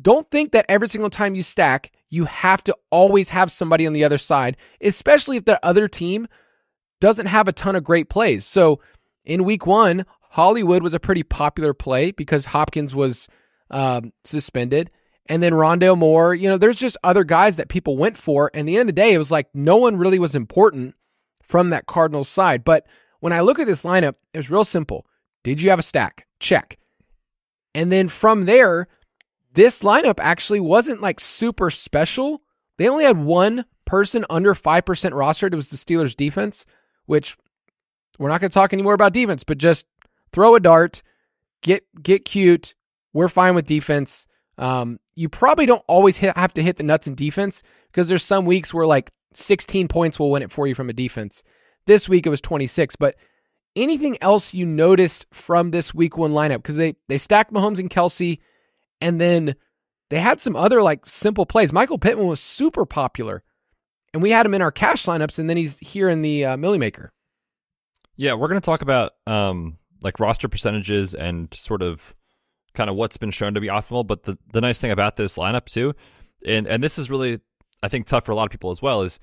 don't 0.00 0.28
think 0.30 0.52
that 0.52 0.66
every 0.68 0.88
single 0.88 1.10
time 1.10 1.34
you 1.34 1.42
stack, 1.42 1.92
you 2.10 2.24
have 2.24 2.62
to 2.64 2.76
always 2.90 3.28
have 3.30 3.52
somebody 3.52 3.86
on 3.86 3.92
the 3.92 4.04
other 4.04 4.18
side, 4.18 4.56
especially 4.80 5.36
if 5.36 5.44
the 5.44 5.64
other 5.64 5.86
team 5.88 6.26
doesn't 7.00 7.26
have 7.26 7.48
a 7.48 7.52
ton 7.52 7.76
of 7.76 7.84
great 7.84 8.08
plays. 8.08 8.44
So 8.46 8.80
in 9.24 9.44
week 9.44 9.66
one, 9.66 10.06
Hollywood 10.30 10.82
was 10.82 10.94
a 10.94 11.00
pretty 11.00 11.22
popular 11.22 11.72
play 11.72 12.10
because 12.10 12.46
Hopkins 12.46 12.94
was 12.94 13.28
um, 13.70 14.12
suspended. 14.24 14.90
And 15.26 15.42
then 15.42 15.52
Rondale 15.52 15.96
Moore, 15.96 16.34
you 16.34 16.48
know, 16.48 16.58
there's 16.58 16.78
just 16.78 16.96
other 17.02 17.24
guys 17.24 17.56
that 17.56 17.68
people 17.68 17.96
went 17.96 18.16
for. 18.16 18.50
And 18.52 18.68
the 18.68 18.74
end 18.74 18.82
of 18.82 18.86
the 18.88 18.92
day, 18.92 19.12
it 19.12 19.18
was 19.18 19.30
like 19.30 19.48
no 19.54 19.76
one 19.76 19.96
really 19.96 20.18
was 20.18 20.34
important 20.34 20.94
from 21.42 21.70
that 21.70 21.86
Cardinals 21.86 22.28
side. 22.28 22.64
But 22.64 22.86
when 23.24 23.32
I 23.32 23.40
look 23.40 23.58
at 23.58 23.66
this 23.66 23.84
lineup, 23.84 24.16
it 24.34 24.36
was 24.36 24.50
real 24.50 24.64
simple. 24.64 25.06
Did 25.44 25.58
you 25.58 25.70
have 25.70 25.78
a 25.78 25.82
stack? 25.82 26.26
Check. 26.40 26.78
And 27.74 27.90
then 27.90 28.08
from 28.08 28.42
there, 28.42 28.86
this 29.54 29.82
lineup 29.82 30.16
actually 30.20 30.60
wasn't 30.60 31.00
like 31.00 31.20
super 31.20 31.70
special. 31.70 32.42
They 32.76 32.86
only 32.86 33.04
had 33.04 33.16
one 33.16 33.64
person 33.86 34.26
under 34.28 34.54
5% 34.54 34.82
rostered. 34.82 35.54
It 35.54 35.56
was 35.56 35.68
the 35.68 35.78
Steelers 35.78 36.14
defense, 36.14 36.66
which 37.06 37.38
we're 38.18 38.28
not 38.28 38.42
going 38.42 38.50
to 38.50 38.54
talk 38.54 38.74
anymore 38.74 38.92
about 38.92 39.14
defense, 39.14 39.42
but 39.42 39.56
just 39.56 39.86
throw 40.34 40.54
a 40.54 40.60
dart, 40.60 41.02
get 41.62 41.82
get 42.02 42.26
cute. 42.26 42.74
We're 43.14 43.28
fine 43.28 43.54
with 43.54 43.66
defense. 43.66 44.26
Um, 44.58 45.00
you 45.14 45.30
probably 45.30 45.64
don't 45.64 45.84
always 45.88 46.18
hit, 46.18 46.36
have 46.36 46.52
to 46.52 46.62
hit 46.62 46.76
the 46.76 46.82
nuts 46.82 47.06
in 47.06 47.14
defense 47.14 47.62
because 47.90 48.06
there's 48.06 48.22
some 48.22 48.44
weeks 48.44 48.74
where 48.74 48.84
like 48.84 49.12
16 49.32 49.88
points 49.88 50.18
will 50.18 50.30
win 50.30 50.42
it 50.42 50.52
for 50.52 50.66
you 50.66 50.74
from 50.74 50.90
a 50.90 50.92
defense. 50.92 51.42
This 51.86 52.08
week 52.08 52.26
it 52.26 52.30
was 52.30 52.40
26, 52.40 52.96
but 52.96 53.16
anything 53.76 54.16
else 54.20 54.54
you 54.54 54.66
noticed 54.66 55.26
from 55.32 55.70
this 55.70 55.94
week 55.94 56.16
one 56.16 56.32
lineup? 56.32 56.56
Because 56.56 56.76
they 56.76 56.96
they 57.08 57.18
stacked 57.18 57.52
Mahomes 57.52 57.78
and 57.78 57.90
Kelce, 57.90 58.38
and 59.00 59.20
then 59.20 59.54
they 60.10 60.20
had 60.20 60.40
some 60.40 60.56
other 60.56 60.82
like 60.82 61.06
simple 61.06 61.46
plays. 61.46 61.72
Michael 61.72 61.98
Pittman 61.98 62.26
was 62.26 62.40
super 62.40 62.86
popular, 62.86 63.42
and 64.12 64.22
we 64.22 64.30
had 64.30 64.46
him 64.46 64.54
in 64.54 64.62
our 64.62 64.72
cash 64.72 65.04
lineups, 65.06 65.38
and 65.38 65.48
then 65.48 65.56
he's 65.56 65.78
here 65.78 66.08
in 66.08 66.22
the 66.22 66.44
uh, 66.44 66.56
Millie 66.56 66.78
Maker. 66.78 67.12
Yeah, 68.16 68.34
we're 68.34 68.48
going 68.48 68.60
to 68.60 68.64
talk 68.64 68.82
about 68.82 69.12
um, 69.26 69.78
like 70.02 70.20
roster 70.20 70.48
percentages 70.48 71.14
and 71.14 71.52
sort 71.52 71.82
of 71.82 72.14
kind 72.74 72.88
of 72.88 72.96
what's 72.96 73.16
been 73.16 73.30
shown 73.30 73.54
to 73.54 73.60
be 73.60 73.68
optimal. 73.68 74.06
But 74.06 74.22
the, 74.24 74.38
the 74.52 74.60
nice 74.60 74.80
thing 74.80 74.90
about 74.90 75.16
this 75.16 75.36
lineup 75.36 75.66
too, 75.66 75.94
and 76.46 76.66
and 76.66 76.82
this 76.82 76.98
is 76.98 77.10
really 77.10 77.40
I 77.82 77.88
think 77.88 78.06
tough 78.06 78.24
for 78.24 78.32
a 78.32 78.34
lot 78.34 78.44
of 78.44 78.50
people 78.50 78.70
as 78.70 78.80
well, 78.80 79.02
is 79.02 79.18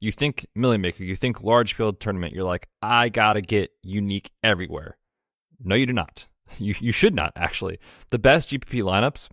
you 0.00 0.12
think 0.12 0.46
Millie 0.54 0.78
Maker, 0.78 1.04
you 1.04 1.16
think 1.16 1.42
large 1.42 1.74
field 1.74 2.00
tournament, 2.00 2.34
you're 2.34 2.44
like, 2.44 2.68
I 2.82 3.08
gotta 3.08 3.40
get 3.40 3.70
unique 3.82 4.30
everywhere. 4.42 4.96
No, 5.62 5.74
you 5.74 5.86
do 5.86 5.92
not. 5.92 6.26
You 6.58 6.76
you 6.78 6.92
should 6.92 7.12
not 7.12 7.32
actually. 7.34 7.80
The 8.10 8.20
best 8.20 8.50
GPP 8.50 8.80
lineups 8.80 9.28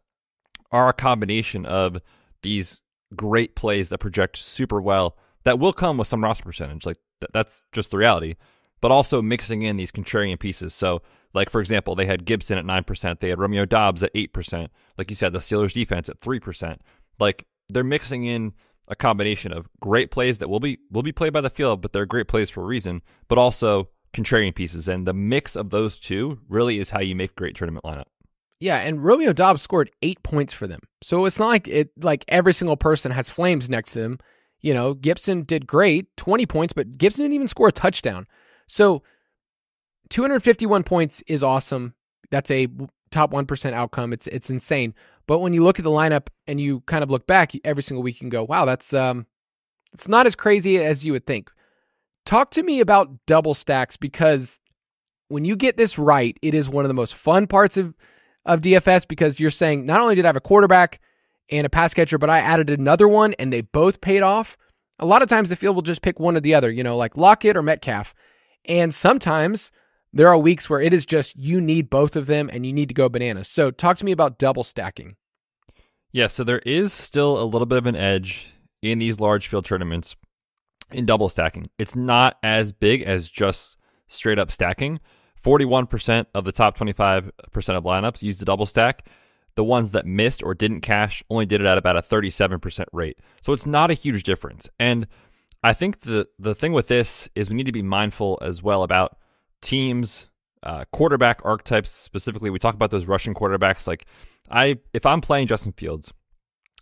are 0.71 0.89
a 0.89 0.93
combination 0.93 1.63
of 1.63 1.99
these 2.41 2.81
great 3.15 3.55
plays 3.55 3.89
that 3.89 3.99
project 3.99 4.37
super 4.37 4.81
well 4.81 5.15
that 5.43 5.59
will 5.59 5.73
come 5.73 5.97
with 5.97 6.07
some 6.07 6.23
roster 6.23 6.43
percentage. 6.43 6.87
Like 6.87 6.97
th- 7.21 7.29
that's 7.31 7.63
just 7.71 7.91
the 7.91 7.97
reality. 7.97 8.35
But 8.81 8.91
also 8.91 9.21
mixing 9.21 9.61
in 9.61 9.77
these 9.77 9.91
contrarian 9.91 10.39
pieces. 10.39 10.73
So, 10.73 11.03
like 11.35 11.51
for 11.51 11.61
example, 11.61 11.93
they 11.95 12.07
had 12.07 12.25
Gibson 12.25 12.57
at 12.57 12.65
nine 12.65 12.83
percent, 12.83 13.19
they 13.19 13.29
had 13.29 13.39
Romeo 13.39 13.65
Doubs 13.65 14.01
at 14.01 14.11
eight 14.15 14.33
percent. 14.33 14.71
Like 14.97 15.11
you 15.11 15.15
said, 15.15 15.33
the 15.33 15.39
Steelers 15.39 15.73
defense 15.73 16.09
at 16.09 16.19
three 16.19 16.39
percent. 16.39 16.81
Like 17.19 17.45
they're 17.69 17.83
mixing 17.83 18.25
in 18.25 18.53
a 18.87 18.95
combination 18.95 19.53
of 19.53 19.67
great 19.79 20.11
plays 20.11 20.39
that 20.39 20.49
will 20.49 20.59
be 20.59 20.79
will 20.91 21.03
be 21.03 21.11
played 21.11 21.33
by 21.33 21.41
the 21.41 21.49
field, 21.49 21.81
but 21.81 21.93
they're 21.93 22.05
great 22.05 22.27
plays 22.27 22.49
for 22.49 22.61
a 22.61 22.65
reason, 22.65 23.01
but 23.27 23.37
also 23.37 23.89
contrarian 24.13 24.53
pieces. 24.53 24.87
And 24.87 25.07
the 25.07 25.13
mix 25.13 25.55
of 25.55 25.69
those 25.69 25.99
two 25.99 26.39
really 26.47 26.79
is 26.79 26.89
how 26.89 26.99
you 26.99 27.15
make 27.15 27.31
a 27.31 27.35
great 27.35 27.55
tournament 27.55 27.85
lineup. 27.85 28.05
Yeah, 28.59 28.77
and 28.77 29.03
Romeo 29.03 29.33
Doubs 29.33 29.61
scored 29.61 29.91
eight 30.01 30.23
points 30.23 30.53
for 30.53 30.67
them. 30.67 30.79
So 31.01 31.25
it's 31.25 31.39
not 31.39 31.47
like 31.47 31.67
it 31.67 31.91
like 32.01 32.23
every 32.27 32.53
single 32.53 32.77
person 32.77 33.11
has 33.11 33.29
flames 33.29 33.69
next 33.69 33.91
to 33.93 33.99
them. 33.99 34.19
You 34.61 34.73
know, 34.73 34.93
Gibson 34.93 35.43
did 35.43 35.67
great, 35.67 36.07
20 36.15 36.45
points, 36.45 36.71
but 36.71 36.97
Gibson 36.97 37.23
didn't 37.23 37.35
even 37.35 37.49
score 37.49 37.67
a 37.67 37.73
touchdown. 37.73 38.25
So 38.67 39.03
251 40.09 40.83
points 40.83 41.21
is 41.27 41.43
awesome. 41.43 41.95
That's 42.31 42.49
a 42.51 42.67
top 43.11 43.31
1% 43.31 43.73
outcome. 43.73 44.13
It's 44.13 44.27
it's 44.27 44.49
insane. 44.49 44.93
But 45.27 45.39
when 45.39 45.53
you 45.53 45.63
look 45.63 45.79
at 45.79 45.83
the 45.83 45.91
lineup 45.91 46.27
and 46.47 46.59
you 46.59 46.81
kind 46.81 47.03
of 47.03 47.11
look 47.11 47.27
back 47.27 47.53
every 47.63 47.83
single 47.83 48.03
week, 48.03 48.19
can 48.19 48.29
go, 48.29 48.43
wow, 48.43 48.65
that's 48.65 48.93
um, 48.93 49.25
it's 49.93 50.07
not 50.07 50.25
as 50.25 50.35
crazy 50.35 50.77
as 50.77 51.05
you 51.05 51.13
would 51.13 51.25
think. 51.25 51.49
Talk 52.25 52.51
to 52.51 52.63
me 52.63 52.79
about 52.79 53.25
double 53.25 53.53
stacks 53.53 53.97
because 53.97 54.59
when 55.27 55.45
you 55.45 55.55
get 55.55 55.77
this 55.77 55.97
right, 55.97 56.37
it 56.41 56.53
is 56.53 56.69
one 56.69 56.85
of 56.85 56.89
the 56.89 56.93
most 56.93 57.15
fun 57.15 57.47
parts 57.47 57.77
of 57.77 57.93
of 58.45 58.61
DFS 58.61 59.07
because 59.07 59.39
you're 59.39 59.49
saying 59.49 59.85
not 59.85 60.01
only 60.01 60.15
did 60.15 60.25
I 60.25 60.27
have 60.29 60.35
a 60.35 60.41
quarterback 60.41 60.99
and 61.49 61.65
a 61.65 61.69
pass 61.69 61.93
catcher, 61.93 62.17
but 62.17 62.29
I 62.29 62.39
added 62.39 62.69
another 62.69 63.07
one 63.07 63.33
and 63.39 63.51
they 63.51 63.61
both 63.61 64.01
paid 64.01 64.21
off. 64.21 64.57
A 64.99 65.05
lot 65.05 65.21
of 65.21 65.29
times 65.29 65.49
the 65.49 65.55
field 65.55 65.75
will 65.75 65.81
just 65.81 66.01
pick 66.01 66.19
one 66.19 66.35
or 66.35 66.39
the 66.41 66.53
other, 66.53 66.71
you 66.71 66.83
know, 66.83 66.97
like 66.97 67.17
Lockett 67.17 67.57
or 67.57 67.61
Metcalf. 67.61 68.13
And 68.65 68.93
sometimes 68.93 69.71
there 70.13 70.29
are 70.29 70.37
weeks 70.37 70.69
where 70.69 70.79
it 70.79 70.93
is 70.93 71.05
just 71.05 71.35
you 71.35 71.59
need 71.59 71.89
both 71.89 72.15
of 72.15 72.27
them 72.27 72.49
and 72.53 72.65
you 72.65 72.71
need 72.71 72.87
to 72.89 72.95
go 72.95 73.09
bananas. 73.09 73.47
So 73.47 73.71
talk 73.71 73.97
to 73.97 74.05
me 74.05 74.11
about 74.11 74.37
double 74.37 74.63
stacking. 74.63 75.15
Yeah, 76.11 76.27
so 76.27 76.43
there 76.43 76.59
is 76.59 76.93
still 76.93 77.41
a 77.41 77.43
little 77.43 77.65
bit 77.65 77.79
of 77.79 77.87
an 77.87 77.95
edge 77.95 78.53
in 78.83 78.99
these 78.99 79.19
large 79.19 79.47
field 79.47 79.65
tournaments 79.65 80.15
in 80.91 81.07
double 81.07 81.29
stacking. 81.29 81.69
It's 81.79 81.95
not 81.95 82.37
as 82.43 82.71
big 82.71 83.01
as 83.01 83.27
just 83.27 83.75
straight 84.07 84.37
up 84.37 84.51
stacking. 84.51 84.99
41% 85.43 86.27
of 86.35 86.45
the 86.45 86.51
top 86.51 86.77
25% 86.77 87.31
of 87.75 87.83
lineups 87.83 88.21
use 88.21 88.37
the 88.37 88.45
double 88.45 88.67
stack. 88.67 89.07
The 89.55 89.63
ones 89.63 89.91
that 89.91 90.05
missed 90.05 90.43
or 90.43 90.53
didn't 90.53 90.81
cash 90.81 91.23
only 91.29 91.45
did 91.45 91.61
it 91.61 91.67
at 91.67 91.77
about 91.77 91.97
a 91.97 92.01
37% 92.01 92.85
rate. 92.91 93.17
So 93.41 93.51
it's 93.53 93.65
not 93.65 93.91
a 93.91 93.95
huge 93.95 94.23
difference. 94.23 94.69
And 94.79 95.07
I 95.63 95.73
think 95.73 96.01
the 96.01 96.27
the 96.37 96.53
thing 96.53 96.73
with 96.73 96.87
this 96.87 97.29
is 97.35 97.49
we 97.49 97.55
need 97.55 97.65
to 97.65 97.71
be 97.71 97.81
mindful 97.81 98.37
as 98.41 98.61
well 98.61 98.83
about 98.83 99.17
teams, 99.63 100.27
uh, 100.61 100.85
quarterback 100.91 101.41
archetypes 101.43 101.91
specifically. 101.91 102.49
We 102.49 102.59
talk 102.59 102.75
about 102.75 102.91
those 102.91 103.05
rushing 103.05 103.33
quarterbacks. 103.33 103.87
Like 103.87 104.05
I, 104.49 104.77
if 104.93 105.05
I'm 105.05 105.21
playing 105.21 105.47
Justin 105.47 105.73
Fields 105.73 106.13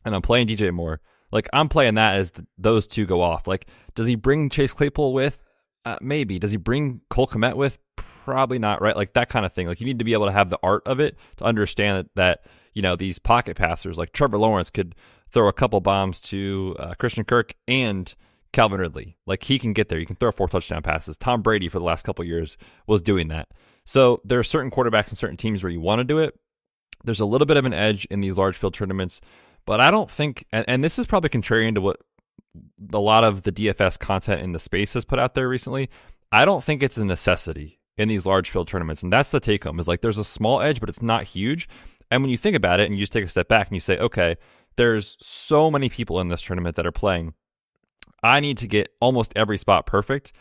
and 0.06 0.14
I'm 0.14 0.22
playing 0.22 0.48
DJ 0.48 0.72
Moore, 0.74 1.00
like 1.32 1.48
I'm 1.54 1.70
playing 1.70 1.96
that 1.96 2.18
as 2.18 2.32
the, 2.32 2.46
those 2.58 2.88
two 2.88 3.06
go 3.06 3.22
off. 3.22 3.48
Like, 3.48 3.68
does 3.96 4.06
he 4.06 4.16
bring 4.16 4.50
Chase 4.50 4.74
Claypool 4.74 5.14
with? 5.14 5.44
Uh, 5.86 5.98
maybe. 6.02 6.38
Does 6.38 6.52
he 6.52 6.58
bring 6.58 7.02
Cole 7.10 7.28
Kmet 7.28 7.56
with? 7.56 7.80
Probably 7.96 8.60
not. 8.60 8.82
Right? 8.82 8.96
Like 8.96 9.14
that 9.14 9.30
kind 9.30 9.46
of 9.46 9.54
thing. 9.54 9.68
Like 9.68 9.80
you 9.80 9.86
need 9.86 10.00
to 10.00 10.06
be 10.06 10.14
able 10.14 10.28
to 10.28 10.32
have 10.32 10.50
the 10.50 10.60
art 10.62 10.84
of 10.86 11.00
it 11.00 11.18
to 11.38 11.44
understand 11.44 11.98
that, 11.98 12.16
that 12.16 12.46
you 12.74 12.82
know 12.82 12.96
these 12.96 13.20
pocket 13.20 13.58
passers 13.58 13.98
like 13.98 14.12
Trevor 14.12 14.38
Lawrence 14.38 14.70
could 14.70 14.96
throw 15.32 15.48
a 15.48 15.54
couple 15.54 15.80
bombs 15.80 16.20
to 16.22 16.76
uh, 16.78 16.94
Christian 16.96 17.24
Kirk 17.24 17.56
and 17.68 18.14
Calvin 18.54 18.80
Ridley. 18.80 19.18
Like 19.26 19.44
he 19.44 19.60
can 19.60 19.74
get 19.74 19.90
there. 19.90 20.00
You 20.00 20.06
can 20.06 20.16
throw 20.16 20.32
four 20.32 20.48
touchdown 20.48 20.82
passes. 20.82 21.18
Tom 21.18 21.42
Brady 21.42 21.70
for 21.70 21.80
the 21.80 21.86
last 21.86 22.06
couple 22.06 22.26
years 22.26 22.58
was 22.88 23.02
doing 23.02 23.30
that. 23.30 23.50
So 23.86 24.22
there 24.24 24.40
are 24.40 24.44
certain 24.44 24.72
quarterbacks 24.72 25.10
and 25.10 25.18
certain 25.18 25.38
teams 25.38 25.64
where 25.64 25.72
you 25.72 25.82
want 25.82 26.00
to 26.00 26.04
do 26.04 26.20
it. 26.20 26.38
There's 27.04 27.20
a 27.20 27.26
little 27.26 27.48
bit 27.48 27.58
of 27.58 27.66
an 27.66 27.74
edge 27.74 28.06
in 28.06 28.22
these 28.22 28.38
large 28.38 28.58
field 28.58 28.74
tournaments, 28.74 29.22
but 29.66 29.80
I 29.82 29.90
don't 29.90 30.10
think, 30.10 30.46
and, 30.52 30.66
and 30.68 30.84
this 30.84 31.00
is 31.00 31.08
probably 31.08 31.30
contrarian 31.30 31.74
to 31.76 31.82
what 31.82 31.98
a 32.94 33.00
lot 33.00 33.24
of 33.24 33.44
the 33.44 33.52
DFS 33.52 33.98
content 33.98 34.42
in 34.42 34.52
the 34.52 34.60
space 34.60 34.94
has 34.94 35.06
put 35.06 35.20
out 35.20 35.34
there 35.34 35.50
recently. 35.50 35.90
I 36.32 36.46
don't 36.46 36.64
think 36.64 36.84
it's 36.84 36.98
a 36.98 37.06
necessity 37.06 37.80
in 37.98 38.08
these 38.08 38.26
large 38.26 38.50
field 38.50 38.68
tournaments, 38.68 39.04
and 39.04 39.12
that's 39.12 39.32
the 39.32 39.40
take 39.40 39.64
home. 39.64 39.80
Is 39.80 39.88
like 39.88 40.02
there's 40.02 40.18
a 40.18 40.24
small 40.24 40.62
edge, 40.62 40.80
but 40.80 40.90
it's 40.90 41.02
not 41.02 41.24
huge. 41.24 41.68
And 42.10 42.22
when 42.22 42.30
you 42.30 42.38
think 42.38 42.56
about 42.56 42.80
it, 42.80 42.86
and 42.86 42.96
you 42.96 43.02
just 43.02 43.14
take 43.14 43.24
a 43.24 43.30
step 43.30 43.48
back 43.48 43.68
and 43.68 43.76
you 43.76 43.82
say, 43.82 43.98
okay, 43.98 44.36
there's 44.76 45.18
so 45.22 45.72
many 45.72 45.90
people 45.90 46.20
in 46.20 46.28
this 46.28 46.42
tournament 46.42 46.76
that 46.76 46.86
are 46.86 46.92
playing 46.92 47.34
I 48.24 48.40
need 48.40 48.58
to 48.60 48.68
get 48.68 48.94
almost 49.00 49.34
every 49.36 49.58
spot 49.58 49.86
perfect. 49.86 50.32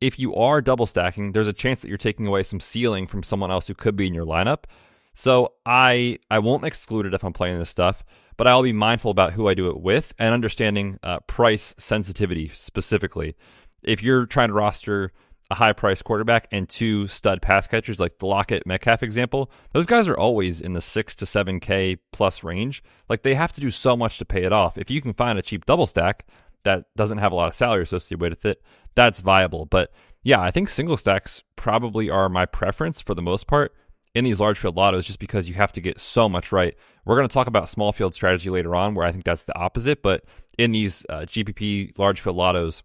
If 0.00 0.18
you 0.18 0.34
are 0.34 0.62
double 0.62 0.86
stacking, 0.86 1.32
there's 1.32 1.48
a 1.48 1.52
chance 1.52 1.82
that 1.82 1.88
you're 1.88 1.98
taking 1.98 2.26
away 2.26 2.42
some 2.42 2.60
ceiling 2.60 3.06
from 3.06 3.22
someone 3.22 3.50
else 3.50 3.66
who 3.66 3.74
could 3.74 3.96
be 3.96 4.06
in 4.06 4.14
your 4.14 4.24
lineup. 4.24 4.64
So 5.12 5.54
I 5.66 6.18
I 6.30 6.38
won't 6.38 6.64
exclude 6.64 7.06
it 7.06 7.14
if 7.14 7.24
I'm 7.24 7.32
playing 7.32 7.58
this 7.58 7.70
stuff, 7.70 8.02
but 8.36 8.46
I'll 8.46 8.62
be 8.62 8.72
mindful 8.72 9.10
about 9.10 9.32
who 9.32 9.48
I 9.48 9.54
do 9.54 9.68
it 9.68 9.80
with 9.80 10.14
and 10.18 10.32
understanding 10.32 10.98
uh, 11.02 11.20
price 11.20 11.74
sensitivity 11.78 12.48
specifically. 12.54 13.36
If 13.82 14.02
you're 14.02 14.26
trying 14.26 14.48
to 14.48 14.54
roster 14.54 15.12
a 15.50 15.56
high 15.56 15.72
price 15.72 16.00
quarterback 16.00 16.46
and 16.52 16.68
two 16.68 17.08
stud 17.08 17.42
pass 17.42 17.66
catchers 17.66 17.98
like 17.98 18.18
the 18.18 18.26
Lockett 18.26 18.66
Metcalf 18.66 19.02
example, 19.02 19.50
those 19.72 19.86
guys 19.86 20.06
are 20.06 20.16
always 20.16 20.60
in 20.60 20.74
the 20.74 20.80
six 20.80 21.14
to 21.16 21.26
seven 21.26 21.58
K 21.60 21.96
plus 22.12 22.44
range. 22.44 22.82
Like 23.08 23.22
they 23.22 23.34
have 23.34 23.52
to 23.54 23.60
do 23.60 23.70
so 23.70 23.96
much 23.96 24.16
to 24.18 24.24
pay 24.24 24.44
it 24.44 24.52
off. 24.52 24.78
If 24.78 24.90
you 24.90 25.02
can 25.02 25.12
find 25.12 25.38
a 25.38 25.42
cheap 25.42 25.66
double 25.66 25.86
stack, 25.86 26.24
that 26.64 26.86
doesn't 26.96 27.18
have 27.18 27.32
a 27.32 27.34
lot 27.34 27.48
of 27.48 27.54
salary 27.54 27.82
associated 27.82 28.20
with 28.20 28.44
it, 28.44 28.62
that's 28.94 29.20
viable. 29.20 29.66
But 29.66 29.92
yeah, 30.22 30.40
I 30.40 30.50
think 30.50 30.68
single 30.68 30.96
stacks 30.96 31.42
probably 31.56 32.10
are 32.10 32.28
my 32.28 32.46
preference 32.46 33.00
for 33.00 33.14
the 33.14 33.22
most 33.22 33.46
part 33.46 33.74
in 34.14 34.24
these 34.24 34.40
large 34.40 34.58
field 34.58 34.76
lottos 34.76 35.04
just 35.04 35.18
because 35.18 35.48
you 35.48 35.54
have 35.54 35.72
to 35.72 35.80
get 35.80 36.00
so 36.00 36.28
much 36.28 36.52
right. 36.52 36.74
We're 37.04 37.16
going 37.16 37.28
to 37.28 37.32
talk 37.32 37.46
about 37.46 37.70
small 37.70 37.92
field 37.92 38.14
strategy 38.14 38.50
later 38.50 38.74
on 38.74 38.94
where 38.94 39.06
I 39.06 39.12
think 39.12 39.24
that's 39.24 39.44
the 39.44 39.56
opposite. 39.56 40.02
But 40.02 40.24
in 40.58 40.72
these 40.72 41.06
uh, 41.08 41.20
GPP 41.20 41.98
large 41.98 42.20
field 42.20 42.36
lottos, 42.36 42.82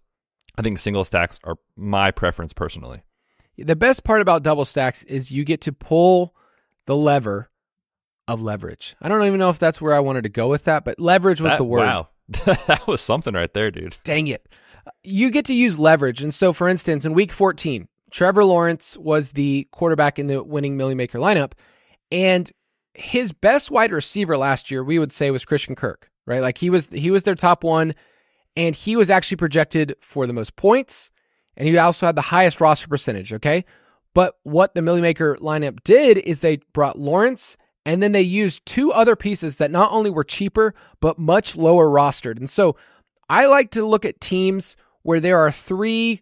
I 0.57 0.61
think 0.61 0.79
single 0.79 1.03
stacks 1.03 1.39
are 1.43 1.57
my 1.75 2.11
preference 2.11 2.53
personally. 2.53 3.03
The 3.57 3.75
best 3.75 4.03
part 4.03 4.21
about 4.21 4.43
double 4.43 4.65
stacks 4.65 5.03
is 5.03 5.31
you 5.31 5.43
get 5.43 5.61
to 5.61 5.73
pull 5.73 6.35
the 6.85 6.95
lever 6.95 7.49
of 8.27 8.41
leverage. 8.41 8.95
I 9.01 9.09
don't 9.09 9.25
even 9.25 9.39
know 9.39 9.49
if 9.49 9.59
that's 9.59 9.81
where 9.81 9.93
I 9.93 9.99
wanted 9.99 10.23
to 10.23 10.29
go 10.29 10.47
with 10.47 10.65
that, 10.65 10.85
but 10.85 10.99
leverage 10.99 11.41
was 11.41 11.53
that, 11.53 11.57
the 11.57 11.63
word. 11.63 11.81
Wow. 11.81 12.09
that 12.45 12.87
was 12.87 13.01
something 13.01 13.33
right 13.33 13.53
there, 13.53 13.71
dude. 13.71 13.97
Dang 14.03 14.27
it. 14.27 14.47
You 15.03 15.31
get 15.31 15.45
to 15.45 15.53
use 15.53 15.79
leverage. 15.79 16.21
And 16.21 16.33
so, 16.33 16.53
for 16.53 16.67
instance, 16.67 17.05
in 17.05 17.13
week 17.13 17.31
14, 17.31 17.87
Trevor 18.11 18.45
Lawrence 18.45 18.97
was 18.97 19.33
the 19.33 19.67
quarterback 19.71 20.17
in 20.17 20.27
the 20.27 20.43
winning 20.43 20.77
Millie 20.77 20.95
Maker 20.95 21.19
lineup. 21.19 21.53
And 22.11 22.51
his 22.93 23.31
best 23.31 23.71
wide 23.71 23.91
receiver 23.91 24.37
last 24.37 24.71
year, 24.71 24.83
we 24.83 24.99
would 24.99 25.11
say, 25.11 25.31
was 25.31 25.45
Christian 25.45 25.75
Kirk, 25.75 26.09
right? 26.25 26.41
Like 26.41 26.57
he 26.57 26.69
was 26.69 26.87
he 26.87 27.11
was 27.11 27.23
their 27.23 27.35
top 27.35 27.63
one, 27.63 27.93
and 28.55 28.75
he 28.75 28.95
was 28.95 29.09
actually 29.09 29.37
projected 29.37 29.95
for 30.01 30.25
the 30.27 30.33
most 30.33 30.55
points, 30.55 31.11
and 31.57 31.67
he 31.67 31.77
also 31.77 32.05
had 32.05 32.15
the 32.15 32.21
highest 32.21 32.61
roster 32.61 32.87
percentage. 32.87 33.33
Okay, 33.33 33.65
but 34.13 34.35
what 34.43 34.75
the 34.75 34.81
Millie 34.81 35.01
Maker 35.01 35.35
lineup 35.41 35.83
did 35.83 36.17
is 36.19 36.39
they 36.39 36.57
brought 36.73 36.97
Lawrence 36.97 37.57
and 37.85 38.01
then 38.01 38.11
they 38.11 38.21
used 38.21 38.65
two 38.65 38.91
other 38.91 39.15
pieces 39.15 39.57
that 39.57 39.71
not 39.71 39.91
only 39.91 40.09
were 40.09 40.23
cheaper, 40.23 40.73
but 40.99 41.19
much 41.19 41.55
lower 41.55 41.87
rostered. 41.87 42.37
And 42.37 42.49
so 42.49 42.75
I 43.29 43.45
like 43.45 43.71
to 43.71 43.85
look 43.85 44.05
at 44.05 44.19
teams 44.19 44.75
where 45.03 45.19
there 45.19 45.39
are 45.39 45.51
three 45.51 46.21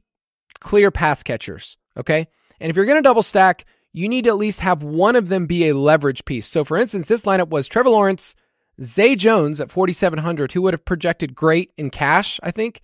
clear 0.59 0.91
pass 0.91 1.23
catchers. 1.23 1.77
Okay. 1.97 2.27
And 2.59 2.69
if 2.69 2.75
you're 2.75 2.85
going 2.85 2.97
to 2.97 3.07
double 3.07 3.23
stack, 3.23 3.65
you 3.93 4.09
need 4.09 4.25
to 4.25 4.31
at 4.31 4.37
least 4.37 4.59
have 4.59 4.83
one 4.83 5.15
of 5.15 5.29
them 5.29 5.45
be 5.45 5.69
a 5.69 5.75
leverage 5.75 6.25
piece. 6.25 6.47
So 6.47 6.63
for 6.63 6.77
instance, 6.77 7.07
this 7.07 7.23
lineup 7.23 7.49
was 7.49 7.67
Trevor 7.67 7.89
Lawrence, 7.89 8.35
Zay 8.81 9.15
Jones 9.15 9.61
at 9.61 9.71
4,700, 9.71 10.51
who 10.51 10.61
would 10.63 10.73
have 10.73 10.85
projected 10.85 11.35
great 11.35 11.71
in 11.77 11.91
cash, 11.91 12.39
I 12.43 12.51
think. 12.51 12.81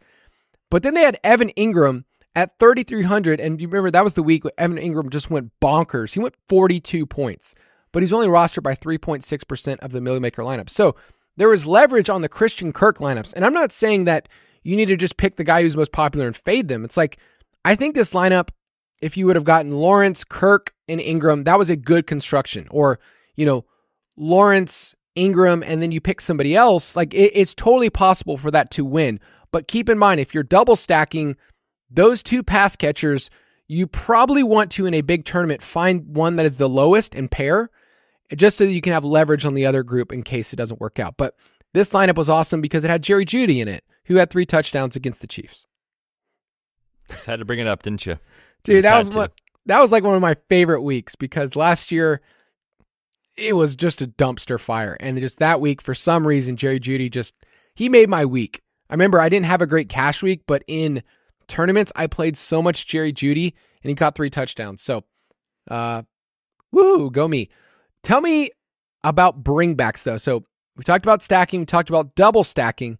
But 0.69 0.83
then 0.83 0.93
they 0.93 1.01
had 1.01 1.19
Evan 1.23 1.51
Engram 1.57 2.05
at 2.35 2.57
3,300. 2.59 3.41
And 3.41 3.59
you 3.59 3.67
remember 3.67 3.91
that 3.91 4.03
was 4.03 4.13
the 4.13 4.23
week 4.23 4.43
Evan 4.57 4.77
Engram 4.77 5.09
just 5.09 5.29
went 5.29 5.51
bonkers. 5.61 6.13
He 6.13 6.19
went 6.19 6.35
42 6.47 7.05
points 7.05 7.55
but 7.91 8.03
he's 8.03 8.13
only 8.13 8.27
rostered 8.27 8.63
by 8.63 8.75
3.6% 8.75 9.79
of 9.79 9.91
the 9.91 10.01
Millie 10.01 10.19
Maker 10.19 10.43
lineup. 10.43 10.69
So 10.69 10.95
there 11.37 11.53
is 11.53 11.65
leverage 11.65 12.09
on 12.09 12.21
the 12.21 12.29
Christian 12.29 12.73
Kirk 12.73 12.99
lineups. 12.99 13.33
And 13.33 13.45
I'm 13.45 13.53
not 13.53 13.71
saying 13.71 14.05
that 14.05 14.27
you 14.63 14.75
need 14.75 14.87
to 14.89 14.97
just 14.97 15.17
pick 15.17 15.37
the 15.37 15.43
guy 15.43 15.61
who's 15.61 15.77
most 15.77 15.91
popular 15.91 16.27
and 16.27 16.35
fade 16.35 16.67
them. 16.67 16.83
It's 16.83 16.97
like, 16.97 17.17
I 17.63 17.75
think 17.75 17.95
this 17.95 18.13
lineup, 18.13 18.49
if 19.01 19.15
you 19.15 19.25
would 19.25 19.35
have 19.35 19.45
gotten 19.45 19.71
Lawrence, 19.71 20.23
Kirk, 20.23 20.73
and 20.87 20.99
Engram, 20.99 21.45
that 21.45 21.57
was 21.57 21.69
a 21.69 21.75
good 21.75 22.07
construction. 22.07 22.67
Or, 22.69 22.99
you 23.35 23.45
know, 23.45 23.65
Lawrence, 24.17 24.95
Engram, 25.15 25.63
and 25.65 25.81
then 25.81 25.91
you 25.91 26.01
pick 26.01 26.21
somebody 26.21 26.55
else, 26.55 26.95
like 26.95 27.13
it, 27.13 27.31
it's 27.33 27.53
totally 27.53 27.89
possible 27.89 28.37
for 28.37 28.51
that 28.51 28.69
to 28.71 28.85
win. 28.85 29.19
But 29.51 29.67
keep 29.67 29.89
in 29.89 29.97
mind, 29.97 30.19
if 30.19 30.33
you're 30.33 30.43
double 30.43 30.75
stacking 30.75 31.35
those 31.89 32.21
two 32.21 32.43
pass 32.43 32.75
catchers, 32.75 33.29
you 33.67 33.87
probably 33.87 34.43
want 34.43 34.71
to, 34.71 34.85
in 34.85 34.93
a 34.93 35.01
big 35.01 35.25
tournament, 35.25 35.61
find 35.61 36.15
one 36.15 36.35
that 36.35 36.45
is 36.45 36.57
the 36.57 36.69
lowest 36.69 37.15
and 37.15 37.31
pair 37.31 37.69
just 38.35 38.57
so 38.57 38.63
you 38.63 38.81
can 38.81 38.93
have 38.93 39.05
leverage 39.05 39.45
on 39.45 39.53
the 39.53 39.65
other 39.65 39.83
group 39.83 40.11
in 40.11 40.23
case 40.23 40.53
it 40.53 40.57
doesn't 40.57 40.79
work 40.79 40.99
out. 40.99 41.15
But 41.17 41.35
this 41.73 41.91
lineup 41.91 42.17
was 42.17 42.29
awesome 42.29 42.61
because 42.61 42.83
it 42.83 42.89
had 42.89 43.03
Jerry 43.03 43.25
Jeudy 43.25 43.59
in 43.59 43.67
it, 43.67 43.83
who 44.05 44.15
had 44.15 44.29
three 44.29 44.45
touchdowns 44.45 44.95
against 44.95 45.21
the 45.21 45.27
Chiefs. 45.27 45.65
Just 47.09 47.25
had 47.25 47.39
to 47.39 47.45
bring 47.45 47.59
it 47.59 47.67
up, 47.67 47.83
didn't 47.83 48.05
you? 48.05 48.19
Dude, 48.63 48.83
that 48.83 48.97
was 48.97 49.09
what 49.09 49.33
that 49.65 49.79
was 49.79 49.91
like 49.91 50.03
one 50.03 50.15
of 50.15 50.21
my 50.21 50.35
favorite 50.47 50.81
weeks 50.81 51.15
because 51.15 51.55
last 51.55 51.91
year 51.91 52.21
it 53.35 53.53
was 53.53 53.75
just 53.75 54.01
a 54.01 54.07
dumpster 54.07 54.59
fire. 54.59 54.97
And 54.99 55.19
just 55.19 55.39
that 55.39 55.61
week, 55.61 55.81
for 55.81 55.93
some 55.93 56.27
reason, 56.27 56.57
Jerry 56.57 56.79
Jeudy 56.79 57.09
just 57.09 57.33
he 57.75 57.89
made 57.89 58.09
my 58.09 58.25
week. 58.25 58.61
I 58.89 58.93
remember 58.93 59.19
I 59.19 59.29
didn't 59.29 59.45
have 59.45 59.61
a 59.61 59.67
great 59.67 59.89
cash 59.89 60.21
week, 60.21 60.41
but 60.47 60.63
in 60.67 61.03
tournaments, 61.47 61.91
I 61.95 62.07
played 62.07 62.35
so 62.35 62.61
much 62.61 62.87
Jerry 62.87 63.13
Jeudy 63.13 63.53
and 63.83 63.89
he 63.89 63.95
caught 63.95 64.15
three 64.15 64.29
touchdowns. 64.29 64.81
So 64.81 65.03
uh 65.69 66.03
woo, 66.71 67.09
go 67.09 67.27
me. 67.27 67.49
Tell 68.03 68.21
me 68.21 68.51
about 69.03 69.43
bringbacks 69.43 70.03
though. 70.03 70.17
So 70.17 70.43
we 70.75 70.83
talked 70.83 71.05
about 71.05 71.21
stacking, 71.21 71.61
we 71.61 71.65
talked 71.65 71.89
about 71.89 72.15
double 72.15 72.43
stacking. 72.43 72.97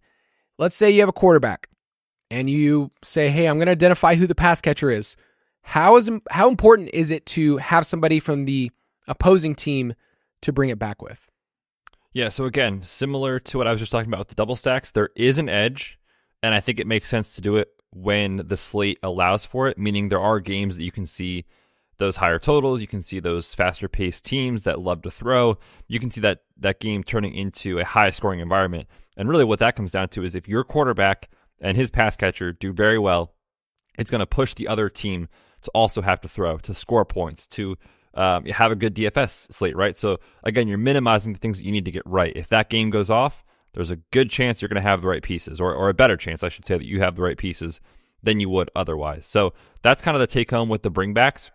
Let's 0.58 0.76
say 0.76 0.90
you 0.90 1.00
have 1.00 1.08
a 1.08 1.12
quarterback 1.12 1.68
and 2.30 2.48
you 2.48 2.90
say, 3.02 3.30
"Hey, 3.30 3.46
I'm 3.46 3.56
going 3.56 3.66
to 3.66 3.72
identify 3.72 4.14
who 4.14 4.26
the 4.26 4.34
pass 4.34 4.60
catcher 4.60 4.90
is." 4.90 5.16
How 5.62 5.96
is 5.96 6.10
how 6.30 6.48
important 6.48 6.90
is 6.92 7.10
it 7.10 7.26
to 7.26 7.58
have 7.58 7.86
somebody 7.86 8.20
from 8.20 8.44
the 8.44 8.70
opposing 9.08 9.54
team 9.54 9.94
to 10.42 10.52
bring 10.52 10.70
it 10.70 10.78
back 10.78 11.02
with? 11.02 11.20
Yeah, 12.12 12.28
so 12.28 12.44
again, 12.44 12.82
similar 12.82 13.38
to 13.38 13.58
what 13.58 13.66
I 13.66 13.72
was 13.72 13.80
just 13.80 13.92
talking 13.92 14.08
about 14.08 14.20
with 14.20 14.28
the 14.28 14.34
double 14.34 14.56
stacks, 14.56 14.90
there 14.90 15.10
is 15.14 15.38
an 15.38 15.48
edge, 15.48 15.98
and 16.42 16.54
I 16.54 16.60
think 16.60 16.80
it 16.80 16.86
makes 16.86 17.08
sense 17.08 17.34
to 17.34 17.40
do 17.40 17.56
it 17.56 17.68
when 17.92 18.48
the 18.48 18.56
slate 18.56 18.98
allows 19.02 19.44
for 19.44 19.68
it, 19.68 19.78
meaning 19.78 20.08
there 20.08 20.20
are 20.20 20.40
games 20.40 20.76
that 20.76 20.82
you 20.82 20.92
can 20.92 21.06
see 21.06 21.44
those 22.00 22.16
higher 22.16 22.40
totals, 22.40 22.80
you 22.80 22.88
can 22.88 23.02
see 23.02 23.20
those 23.20 23.54
faster 23.54 23.88
paced 23.88 24.24
teams 24.24 24.64
that 24.64 24.80
love 24.80 25.02
to 25.02 25.10
throw. 25.10 25.56
You 25.86 26.00
can 26.00 26.10
see 26.10 26.20
that 26.22 26.40
that 26.58 26.80
game 26.80 27.04
turning 27.04 27.34
into 27.34 27.78
a 27.78 27.84
high 27.84 28.10
scoring 28.10 28.40
environment. 28.40 28.88
And 29.16 29.28
really 29.28 29.44
what 29.44 29.60
that 29.60 29.76
comes 29.76 29.92
down 29.92 30.08
to 30.08 30.24
is 30.24 30.34
if 30.34 30.48
your 30.48 30.64
quarterback 30.64 31.30
and 31.60 31.76
his 31.76 31.90
pass 31.90 32.16
catcher 32.16 32.52
do 32.52 32.72
very 32.72 32.98
well, 32.98 33.34
it's 33.98 34.10
going 34.10 34.20
to 34.20 34.26
push 34.26 34.54
the 34.54 34.66
other 34.66 34.88
team 34.88 35.28
to 35.62 35.70
also 35.74 36.02
have 36.02 36.20
to 36.22 36.28
throw, 36.28 36.56
to 36.58 36.74
score 36.74 37.04
points, 37.04 37.46
to 37.48 37.76
um, 38.14 38.44
have 38.46 38.72
a 38.72 38.76
good 38.76 38.94
DFS 38.94 39.52
slate, 39.52 39.76
right? 39.76 39.96
So 39.96 40.18
again, 40.42 40.68
you're 40.68 40.78
minimizing 40.78 41.32
the 41.32 41.38
things 41.38 41.58
that 41.58 41.64
you 41.64 41.72
need 41.72 41.84
to 41.84 41.92
get 41.92 42.02
right. 42.06 42.32
If 42.34 42.48
that 42.48 42.70
game 42.70 42.90
goes 42.90 43.10
off, 43.10 43.44
there's 43.74 43.90
a 43.90 43.96
good 43.96 44.30
chance 44.30 44.60
you're 44.60 44.68
going 44.68 44.82
to 44.82 44.88
have 44.88 45.02
the 45.02 45.08
right 45.08 45.22
pieces, 45.22 45.60
or, 45.60 45.72
or 45.72 45.88
a 45.88 45.94
better 45.94 46.16
chance, 46.16 46.42
I 46.42 46.48
should 46.48 46.64
say, 46.64 46.76
that 46.76 46.86
you 46.86 47.00
have 47.00 47.14
the 47.14 47.22
right 47.22 47.38
pieces 47.38 47.80
than 48.22 48.40
you 48.40 48.48
would 48.48 48.70
otherwise. 48.74 49.26
So 49.26 49.52
that's 49.82 50.02
kind 50.02 50.16
of 50.16 50.20
the 50.20 50.26
take 50.26 50.50
home 50.50 50.68
with 50.68 50.82
the 50.82 50.90
bringbacks. 50.90 51.50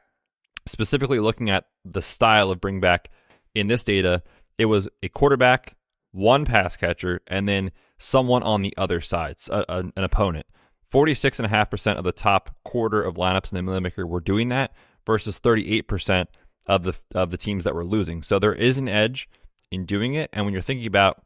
Specifically 0.68 1.20
looking 1.20 1.49
at 1.49 1.66
the 1.84 2.01
style 2.01 2.51
of 2.51 2.59
bringback 2.59 3.07
in 3.53 3.68
this 3.68 3.84
data, 3.84 4.24
it 4.57 4.66
was 4.66 4.88
a 5.03 5.09
quarterback, 5.09 5.76
one 6.11 6.45
pass 6.45 6.76
catcher, 6.76 7.22
and 7.28 7.47
then 7.47 7.72
someone 7.97 8.43
on 8.43 8.61
the 8.61 8.74
other 8.78 9.01
side, 9.01 9.38
a, 9.49 9.66
a, 9.70 9.80
an 9.95 10.03
opponent. 10.03 10.45
46.5% 10.91 11.97
of 11.97 12.03
the 12.03 12.11
top 12.11 12.55
quarter 12.63 13.01
of 13.01 13.16
lineups 13.16 13.51
in 13.51 13.55
the 13.55 13.61
Milly 13.61 13.80
Maker 13.80 14.07
were 14.07 14.20
doing 14.20 14.49
that 14.49 14.74
versus 15.05 15.39
38% 15.39 16.28
of 16.68 16.84
the 16.84 16.99
of 17.13 17.32
the 17.32 17.38
teams 17.38 17.63
that 17.63 17.76
were 17.76 17.86
losing. 17.86 18.24
So 18.24 18.39
there 18.39 18.53
is 18.53 18.78
an 18.78 18.88
edge 18.88 19.30
in 19.72 19.86
doing 19.86 20.13
it. 20.13 20.30
And 20.34 20.45
when 20.45 20.53
you're 20.53 20.61
thinking 20.61 20.88
about, 20.88 21.22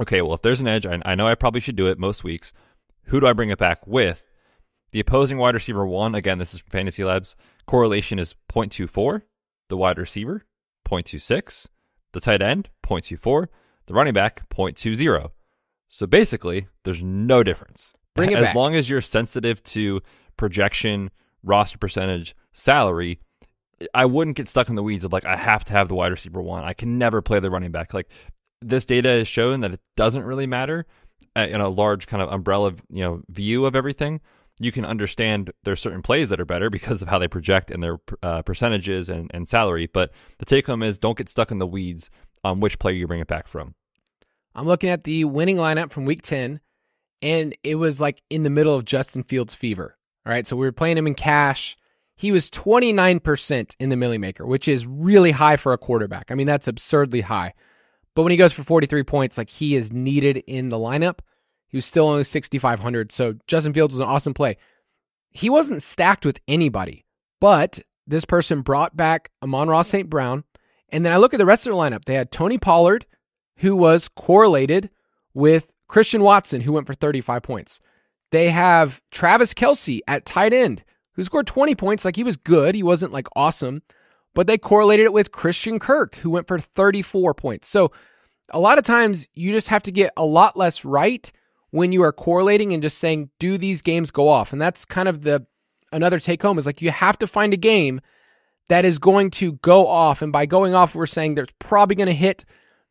okay, 0.00 0.22
well, 0.22 0.34
if 0.34 0.42
there's 0.42 0.60
an 0.60 0.68
edge, 0.68 0.86
I, 0.86 1.00
I 1.04 1.14
know 1.14 1.26
I 1.26 1.34
probably 1.34 1.60
should 1.60 1.76
do 1.76 1.86
it 1.86 1.98
most 1.98 2.24
weeks. 2.24 2.52
Who 3.04 3.20
do 3.20 3.26
I 3.26 3.32
bring 3.32 3.50
it 3.50 3.58
back 3.58 3.86
with? 3.86 4.22
The 4.92 5.00
opposing 5.00 5.38
wide 5.38 5.54
receiver 5.54 5.86
one, 5.86 6.14
again, 6.14 6.38
this 6.38 6.54
is 6.54 6.60
from 6.60 6.70
Fantasy 6.70 7.04
Labs, 7.04 7.36
correlation 7.66 8.18
is 8.18 8.34
0.24. 8.52 9.22
The 9.68 9.76
wide 9.76 9.98
receiver, 9.98 10.44
0.26. 10.88 11.66
The 12.12 12.20
tight 12.20 12.42
end, 12.42 12.68
0.24. 12.84 13.46
The 13.86 13.94
running 13.94 14.14
back, 14.14 14.48
0.20. 14.50 15.30
So 15.88 16.06
basically, 16.06 16.68
there's 16.84 17.02
no 17.02 17.42
difference. 17.42 17.92
Bring 18.14 18.32
it 18.32 18.38
as 18.38 18.46
back. 18.46 18.54
long 18.54 18.74
as 18.74 18.88
you're 18.88 19.00
sensitive 19.00 19.62
to 19.64 20.02
projection, 20.36 21.10
roster 21.42 21.78
percentage, 21.78 22.34
salary, 22.52 23.20
I 23.92 24.06
wouldn't 24.06 24.36
get 24.36 24.48
stuck 24.48 24.68
in 24.68 24.74
the 24.74 24.82
weeds 24.82 25.04
of 25.04 25.12
like 25.12 25.26
I 25.26 25.36
have 25.36 25.64
to 25.66 25.72
have 25.72 25.88
the 25.88 25.94
wide 25.94 26.12
receiver 26.12 26.40
one. 26.40 26.64
I 26.64 26.72
can 26.72 26.98
never 26.98 27.20
play 27.20 27.40
the 27.40 27.50
running 27.50 27.72
back. 27.72 27.92
Like 27.92 28.08
this 28.62 28.86
data 28.86 29.10
is 29.10 29.28
showing 29.28 29.60
that 29.60 29.72
it 29.72 29.80
doesn't 29.96 30.24
really 30.24 30.46
matter 30.46 30.86
uh, 31.36 31.46
in 31.48 31.60
a 31.60 31.68
large 31.68 32.06
kind 32.06 32.22
of 32.22 32.32
umbrella, 32.32 32.72
you 32.88 33.02
know, 33.02 33.22
view 33.28 33.66
of 33.66 33.76
everything. 33.76 34.20
You 34.58 34.72
can 34.72 34.84
understand 34.84 35.52
there's 35.64 35.80
certain 35.80 36.02
plays 36.02 36.30
that 36.30 36.40
are 36.40 36.46
better 36.46 36.70
because 36.70 37.02
of 37.02 37.08
how 37.08 37.18
they 37.18 37.28
project 37.28 37.70
and 37.70 37.82
their 37.82 37.98
uh, 38.22 38.42
percentages 38.42 39.08
and, 39.08 39.30
and 39.34 39.48
salary. 39.48 39.86
But 39.86 40.12
the 40.38 40.46
take 40.46 40.66
home 40.66 40.82
is 40.82 40.98
don't 40.98 41.18
get 41.18 41.28
stuck 41.28 41.50
in 41.50 41.58
the 41.58 41.66
weeds 41.66 42.10
on 42.42 42.60
which 42.60 42.78
player 42.78 42.94
you 42.94 43.06
bring 43.06 43.20
it 43.20 43.26
back 43.26 43.48
from. 43.48 43.74
I'm 44.54 44.66
looking 44.66 44.88
at 44.88 45.04
the 45.04 45.24
winning 45.24 45.56
lineup 45.56 45.90
from 45.90 46.06
week 46.06 46.22
10, 46.22 46.60
and 47.20 47.54
it 47.62 47.74
was 47.74 48.00
like 48.00 48.22
in 48.30 48.42
the 48.42 48.50
middle 48.50 48.74
of 48.74 48.86
Justin 48.86 49.22
Fields' 49.22 49.54
fever. 49.54 49.98
All 50.24 50.32
right. 50.32 50.46
So 50.46 50.56
we 50.56 50.66
were 50.66 50.72
playing 50.72 50.96
him 50.96 51.06
in 51.06 51.14
cash. 51.14 51.76
He 52.16 52.32
was 52.32 52.50
29% 52.50 53.76
in 53.78 53.88
the 53.90 53.96
Millie 53.96 54.16
Maker, 54.16 54.46
which 54.46 54.66
is 54.66 54.86
really 54.86 55.32
high 55.32 55.56
for 55.56 55.74
a 55.74 55.78
quarterback. 55.78 56.30
I 56.30 56.34
mean, 56.34 56.46
that's 56.46 56.66
absurdly 56.66 57.20
high. 57.20 57.52
But 58.14 58.22
when 58.22 58.30
he 58.30 58.38
goes 58.38 58.54
for 58.54 58.64
43 58.64 59.02
points, 59.02 59.36
like 59.36 59.50
he 59.50 59.74
is 59.74 59.92
needed 59.92 60.38
in 60.46 60.70
the 60.70 60.78
lineup, 60.78 61.18
he 61.76 61.78
was 61.78 61.84
still 61.84 62.08
only 62.08 62.24
6,500. 62.24 63.12
So 63.12 63.34
Justin 63.46 63.74
Fields 63.74 63.92
was 63.92 64.00
an 64.00 64.06
awesome 64.06 64.32
play. 64.32 64.56
He 65.28 65.50
wasn't 65.50 65.82
stacked 65.82 66.24
with 66.24 66.40
anybody, 66.48 67.04
but 67.38 67.80
this 68.06 68.24
person 68.24 68.62
brought 68.62 68.96
back 68.96 69.30
Amon-Ra 69.42 69.82
St. 69.82 70.08
Brown. 70.08 70.44
And 70.88 71.04
then 71.04 71.12
I 71.12 71.18
look 71.18 71.34
at 71.34 71.36
the 71.36 71.44
rest 71.44 71.66
of 71.66 71.72
the 71.72 71.76
lineup. 71.76 72.06
They 72.06 72.14
had 72.14 72.30
Tony 72.30 72.56
Pollard, 72.56 73.04
who 73.58 73.76
was 73.76 74.08
correlated 74.08 74.88
with 75.34 75.70
Christian 75.86 76.22
Watson, 76.22 76.62
who 76.62 76.72
went 76.72 76.86
for 76.86 76.94
35 76.94 77.42
points. 77.42 77.78
They 78.32 78.48
have 78.48 79.02
Travis 79.10 79.52
Kelce 79.52 80.00
at 80.08 80.24
tight 80.24 80.54
end, 80.54 80.82
who 81.12 81.24
scored 81.24 81.46
20 81.46 81.74
points. 81.74 82.06
Like 82.06 82.16
he 82.16 82.24
was 82.24 82.38
good. 82.38 82.74
He 82.74 82.82
wasn't 82.82 83.12
like 83.12 83.28
awesome, 83.36 83.82
but 84.34 84.46
they 84.46 84.56
correlated 84.56 85.04
it 85.04 85.12
with 85.12 85.30
Christian 85.30 85.78
Kirk, 85.78 86.14
who 86.16 86.30
went 86.30 86.46
for 86.46 86.58
34 86.58 87.34
points. 87.34 87.68
So 87.68 87.92
a 88.48 88.60
lot 88.60 88.78
of 88.78 88.84
times 88.84 89.28
you 89.34 89.52
just 89.52 89.68
have 89.68 89.82
to 89.82 89.92
get 89.92 90.14
a 90.16 90.24
lot 90.24 90.56
less 90.56 90.82
right 90.82 91.30
when 91.76 91.92
you 91.92 92.02
are 92.02 92.12
correlating 92.12 92.72
and 92.72 92.82
just 92.82 92.96
saying, 92.96 93.28
do 93.38 93.58
these 93.58 93.82
games 93.82 94.10
go 94.10 94.28
off? 94.28 94.52
And 94.52 94.60
that's 94.60 94.86
kind 94.86 95.08
of 95.08 95.22
the 95.22 95.46
another 95.92 96.18
take 96.18 96.40
home 96.40 96.56
is 96.56 96.64
like 96.64 96.80
you 96.80 96.90
have 96.90 97.18
to 97.18 97.26
find 97.26 97.52
a 97.52 97.58
game 97.58 98.00
that 98.68 98.84
is 98.84 98.98
going 98.98 99.30
to 99.30 99.52
go 99.52 99.86
off. 99.86 100.22
And 100.22 100.32
by 100.32 100.46
going 100.46 100.74
off, 100.74 100.94
we're 100.94 101.06
saying 101.06 101.34
they're 101.34 101.46
probably 101.58 101.94
going 101.94 102.08
to 102.08 102.14
hit 102.14 102.44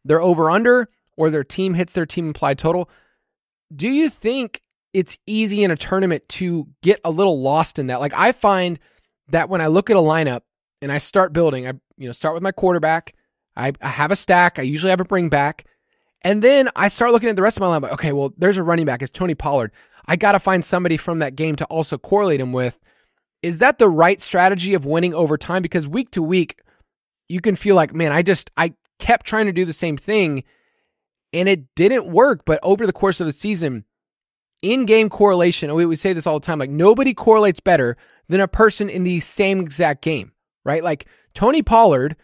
their 0.04 0.22
over 0.22 0.52
under 0.52 0.88
or 1.18 1.32
their 1.32 1.44
team 1.44 1.74
hits 1.74 1.94
their 1.94 2.06
team 2.06 2.28
implied 2.28 2.60
total. 2.60 2.90
Do 3.76 3.90
you 3.90 4.08
think 4.08 4.62
it's 4.94 5.18
easy 5.26 5.64
in 5.64 5.72
a 5.72 5.76
tournament 5.76 6.30
to 6.30 6.68
get 6.84 7.02
a 7.04 7.10
little 7.10 7.42
lost 7.42 7.80
in 7.80 7.88
that? 7.88 8.00
Like 8.00 8.14
I 8.14 8.32
find 8.32 8.78
that 9.30 9.50
when 9.50 9.62
I 9.62 9.68
look 9.68 9.90
at 9.90 9.98
a 9.98 10.00
lineup 10.00 10.42
and 10.82 10.92
I 10.92 11.00
start 11.00 11.34
building, 11.34 11.68
I 11.68 11.74
you 11.98 12.08
know 12.08 12.12
start 12.12 12.36
with 12.36 12.44
my 12.44 12.52
quarterback. 12.52 13.16
I, 13.56 13.74
I 13.82 13.90
have 13.90 14.12
a 14.12 14.16
stack. 14.16 14.60
I 14.60 14.62
usually 14.62 14.92
have 14.92 15.00
a 15.00 15.06
bring 15.06 15.30
back. 15.30 15.66
And 16.26 16.42
then 16.42 16.70
I 16.76 16.88
start 16.88 17.12
looking 17.12 17.30
at 17.30 17.36
the 17.36 17.44
rest 17.44 17.56
of 17.56 17.62
my 17.62 17.68
lineup. 17.68 17.94
Okay, 17.94 18.12
well, 18.12 18.34
there's 18.36 18.58
a 18.58 18.64
running 18.64 18.88
back. 18.88 19.04
It's 19.04 19.12
Tony 19.12 19.36
Pollard. 19.36 19.72
I 20.08 20.16
got 20.16 20.32
to 20.32 20.40
find 20.40 20.66
somebody 20.66 20.98
from 20.98 21.20
that 21.20 21.36
game 21.36 21.56
to 21.58 21.66
also 21.66 22.00
correlate 22.00 22.42
him 22.42 22.52
with. 22.52 22.80
Is 23.44 23.60
that 23.60 23.78
the 23.78 23.88
right 23.88 24.20
strategy 24.20 24.74
of 24.74 24.88
winning 24.88 25.14
over 25.14 25.38
time? 25.38 25.62
Because 25.62 25.88
week 25.88 26.10
to 26.12 26.24
week, 26.24 26.60
you 27.30 27.42
can 27.42 27.56
feel 27.56 27.76
like, 27.76 27.94
man, 27.94 28.12
I 28.12 28.24
just, 28.24 28.50
I 28.58 28.74
kept 28.98 29.28
trying 29.28 29.46
to 29.46 29.54
do 29.54 29.66
the 29.66 29.74
same 29.74 29.98
thing 29.98 30.44
and 31.32 31.48
it 31.48 31.76
didn't 31.76 32.08
work. 32.08 32.42
But 32.44 32.60
over 32.64 32.88
the 32.88 32.94
course 32.94 33.20
of 33.20 33.28
the 33.28 33.32
season, 33.32 33.86
in 34.64 34.88
game 34.88 35.10
correlation, 35.10 35.76
we, 35.76 35.86
we 35.86 35.96
say 35.96 36.12
this 36.12 36.26
all 36.26 36.40
the 36.40 36.46
time 36.46 36.58
like 36.58 36.72
nobody 36.72 37.14
correlates 37.14 37.60
better 37.60 37.98
than 38.30 38.42
a 38.42 38.48
person 38.48 38.90
in 38.90 39.04
the 39.04 39.20
same 39.20 39.60
exact 39.60 40.02
game, 40.02 40.32
right? 40.64 40.84
Like 40.84 41.06
Tony 41.36 41.62
Pollard 41.62 42.16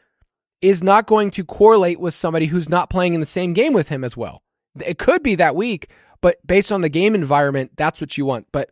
is 0.62 0.84
not 0.84 1.08
going 1.08 1.32
to 1.32 1.44
correlate 1.44 2.00
with 2.00 2.14
somebody 2.14 2.46
who's 2.46 2.70
not 2.70 2.90
playing 2.90 3.14
in 3.14 3.20
the 3.20 3.26
same 3.26 3.54
game 3.54 3.74
with 3.74 3.90
him 3.90 4.04
as 4.04 4.16
well. 4.16 4.44
It 4.80 4.98
could 4.98 5.24
be 5.24 5.36
that 5.36 5.56
week, 5.56 5.90
but 6.22 6.46
based 6.46 6.72
on 6.72 6.82
the 6.82 6.90
game 6.90 7.16
environment, 7.16 7.72
that's 7.76 8.00
what 8.00 8.18
you 8.18 8.26
want. 8.26 8.48
But 8.52 8.70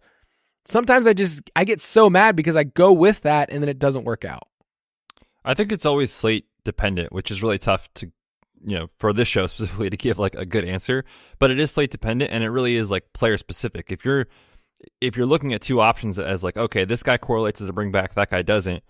sometimes 0.65 1.07
I 1.07 1.13
just 1.13 1.49
I 1.55 1.65
get 1.65 1.81
so 1.81 2.09
mad 2.09 2.35
because 2.35 2.55
I 2.55 2.63
go 2.63 2.93
with 2.93 3.21
that 3.21 3.49
and 3.49 3.61
then 3.61 3.69
it 3.69 3.79
doesn't 3.79 4.05
work 4.05 4.23
out. 4.23 4.47
I 5.43 5.53
think 5.53 5.71
it's 5.71 5.85
always 5.85 6.11
slate 6.11 6.45
dependent, 6.63 7.11
which 7.11 7.31
is 7.31 7.41
really 7.41 7.57
tough 7.57 7.91
to 7.95 8.11
you 8.65 8.77
know 8.77 8.87
for 8.97 9.13
this 9.13 9.27
show 9.27 9.47
specifically 9.47 9.89
to 9.89 9.97
give 9.97 10.19
like 10.19 10.35
a 10.35 10.45
good 10.45 10.63
answer. 10.63 11.03
But 11.39 11.51
it 11.51 11.59
is 11.59 11.71
slate 11.71 11.91
dependent, 11.91 12.31
and 12.31 12.43
it 12.43 12.49
really 12.49 12.75
is 12.75 12.91
like 12.91 13.11
player 13.13 13.37
specific. 13.37 13.91
If 13.91 14.05
you're 14.05 14.27
if 15.01 15.17
you're 15.17 15.25
looking 15.25 15.53
at 15.53 15.61
two 15.61 15.81
options 15.81 16.19
as 16.19 16.43
like 16.43 16.55
okay, 16.55 16.85
this 16.85 17.03
guy 17.03 17.17
correlates 17.17 17.61
as 17.61 17.67
a 17.67 17.73
bring 17.73 17.91
back, 17.91 18.13
that 18.13 18.29
guy 18.29 18.41
doesn't. 18.41 18.83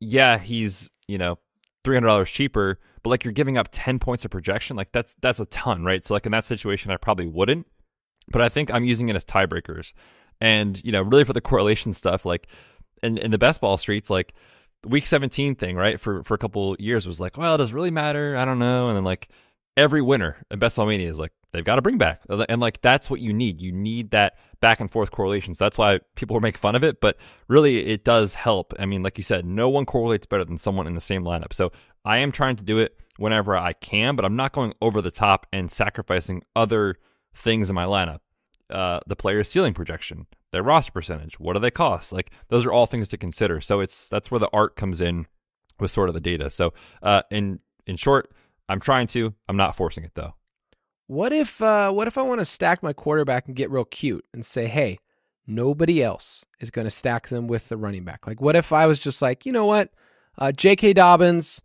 Yeah, 0.00 0.38
he's 0.38 0.90
you 1.08 1.18
know 1.18 1.38
three 1.84 1.96
hundred 1.96 2.08
dollars 2.08 2.30
cheaper, 2.30 2.78
but 3.02 3.10
like 3.10 3.24
you're 3.24 3.32
giving 3.32 3.56
up 3.56 3.68
ten 3.70 3.98
points 3.98 4.24
of 4.24 4.30
projection, 4.30 4.76
like 4.76 4.92
that's 4.92 5.16
that's 5.20 5.40
a 5.40 5.46
ton, 5.46 5.84
right? 5.84 6.04
So 6.04 6.14
like 6.14 6.26
in 6.26 6.32
that 6.32 6.44
situation, 6.44 6.90
I 6.90 6.96
probably 6.96 7.26
wouldn't. 7.26 7.66
But 8.28 8.42
I 8.42 8.48
think 8.48 8.72
I'm 8.72 8.84
using 8.84 9.08
it 9.08 9.16
as 9.16 9.24
tiebreakers, 9.24 9.92
and 10.40 10.82
you 10.84 10.92
know 10.92 11.02
really 11.02 11.24
for 11.24 11.32
the 11.32 11.40
correlation 11.40 11.92
stuff, 11.92 12.24
like 12.24 12.48
in 13.02 13.18
in 13.18 13.30
the 13.30 13.38
best 13.38 13.60
ball 13.60 13.76
streets, 13.76 14.10
like 14.10 14.34
week 14.86 15.06
17 15.06 15.56
thing, 15.56 15.76
right? 15.76 15.98
For 15.98 16.22
for 16.22 16.34
a 16.34 16.38
couple 16.38 16.76
years 16.78 17.06
was 17.06 17.20
like, 17.20 17.36
well, 17.36 17.56
does 17.56 17.70
it 17.70 17.74
really 17.74 17.90
matter? 17.90 18.36
I 18.36 18.44
don't 18.44 18.58
know. 18.58 18.88
And 18.88 18.96
then 18.96 19.04
like 19.04 19.28
every 19.76 20.02
winner 20.02 20.44
in 20.50 20.58
Best 20.58 20.76
Ball 20.76 20.86
Mania 20.86 21.08
is 21.08 21.18
like, 21.18 21.32
they've 21.52 21.64
got 21.64 21.76
to 21.76 21.82
bring 21.82 21.98
back. 21.98 22.22
And 22.28 22.60
like 22.60 22.80
that's 22.80 23.10
what 23.10 23.20
you 23.20 23.32
need. 23.32 23.60
You 23.60 23.72
need 23.72 24.10
that 24.10 24.38
back 24.60 24.80
and 24.80 24.90
forth 24.90 25.10
correlation. 25.10 25.54
So 25.54 25.64
that's 25.64 25.78
why 25.78 26.00
people 26.14 26.34
were 26.34 26.40
making 26.40 26.60
fun 26.60 26.74
of 26.74 26.84
it. 26.84 27.00
But 27.00 27.16
really 27.48 27.86
it 27.86 28.04
does 28.04 28.34
help. 28.34 28.74
I 28.78 28.86
mean, 28.86 29.02
like 29.02 29.18
you 29.18 29.24
said, 29.24 29.44
no 29.44 29.68
one 29.68 29.86
correlates 29.86 30.26
better 30.26 30.44
than 30.44 30.58
someone 30.58 30.86
in 30.86 30.94
the 30.94 31.00
same 31.00 31.24
lineup. 31.24 31.52
So 31.52 31.72
I 32.04 32.18
am 32.18 32.32
trying 32.32 32.56
to 32.56 32.64
do 32.64 32.78
it 32.78 32.96
whenever 33.16 33.56
I 33.56 33.72
can, 33.72 34.16
but 34.16 34.24
I'm 34.24 34.36
not 34.36 34.52
going 34.52 34.74
over 34.80 35.02
the 35.02 35.10
top 35.10 35.46
and 35.52 35.70
sacrificing 35.70 36.42
other 36.56 36.96
things 37.34 37.68
in 37.68 37.74
my 37.74 37.84
lineup. 37.84 38.20
Uh, 38.70 39.00
the 39.06 39.16
player's 39.16 39.50
ceiling 39.50 39.74
projection, 39.74 40.26
their 40.52 40.62
roster 40.62 40.92
percentage, 40.92 41.40
what 41.40 41.54
do 41.54 41.58
they 41.58 41.72
cost? 41.72 42.12
Like 42.12 42.30
those 42.48 42.64
are 42.64 42.72
all 42.72 42.86
things 42.86 43.08
to 43.08 43.16
consider. 43.16 43.60
So 43.60 43.80
it's 43.80 44.08
that's 44.08 44.30
where 44.30 44.38
the 44.38 44.48
art 44.52 44.76
comes 44.76 45.00
in 45.00 45.26
with 45.80 45.90
sort 45.90 46.08
of 46.08 46.14
the 46.14 46.20
data. 46.20 46.50
So 46.50 46.72
uh, 47.02 47.22
in 47.30 47.60
in 47.86 47.96
short, 47.96 48.32
I'm 48.68 48.78
trying 48.78 49.08
to. 49.08 49.34
I'm 49.48 49.56
not 49.56 49.74
forcing 49.74 50.04
it 50.04 50.12
though. 50.14 50.34
What 51.10 51.32
if 51.32 51.60
uh, 51.60 51.90
what 51.90 52.06
if 52.06 52.16
I 52.16 52.22
want 52.22 52.38
to 52.38 52.44
stack 52.44 52.84
my 52.84 52.92
quarterback 52.92 53.48
and 53.48 53.56
get 53.56 53.68
real 53.68 53.84
cute 53.84 54.24
and 54.32 54.46
say, 54.46 54.68
hey, 54.68 55.00
nobody 55.44 56.04
else 56.04 56.44
is 56.60 56.70
going 56.70 56.84
to 56.84 56.90
stack 56.90 57.26
them 57.30 57.48
with 57.48 57.68
the 57.68 57.76
running 57.76 58.04
back? 58.04 58.28
Like, 58.28 58.40
what 58.40 58.54
if 58.54 58.72
I 58.72 58.86
was 58.86 59.00
just 59.00 59.20
like, 59.20 59.44
you 59.44 59.50
know 59.50 59.66
what, 59.66 59.90
uh, 60.38 60.52
J.K. 60.52 60.92
Dobbins, 60.92 61.62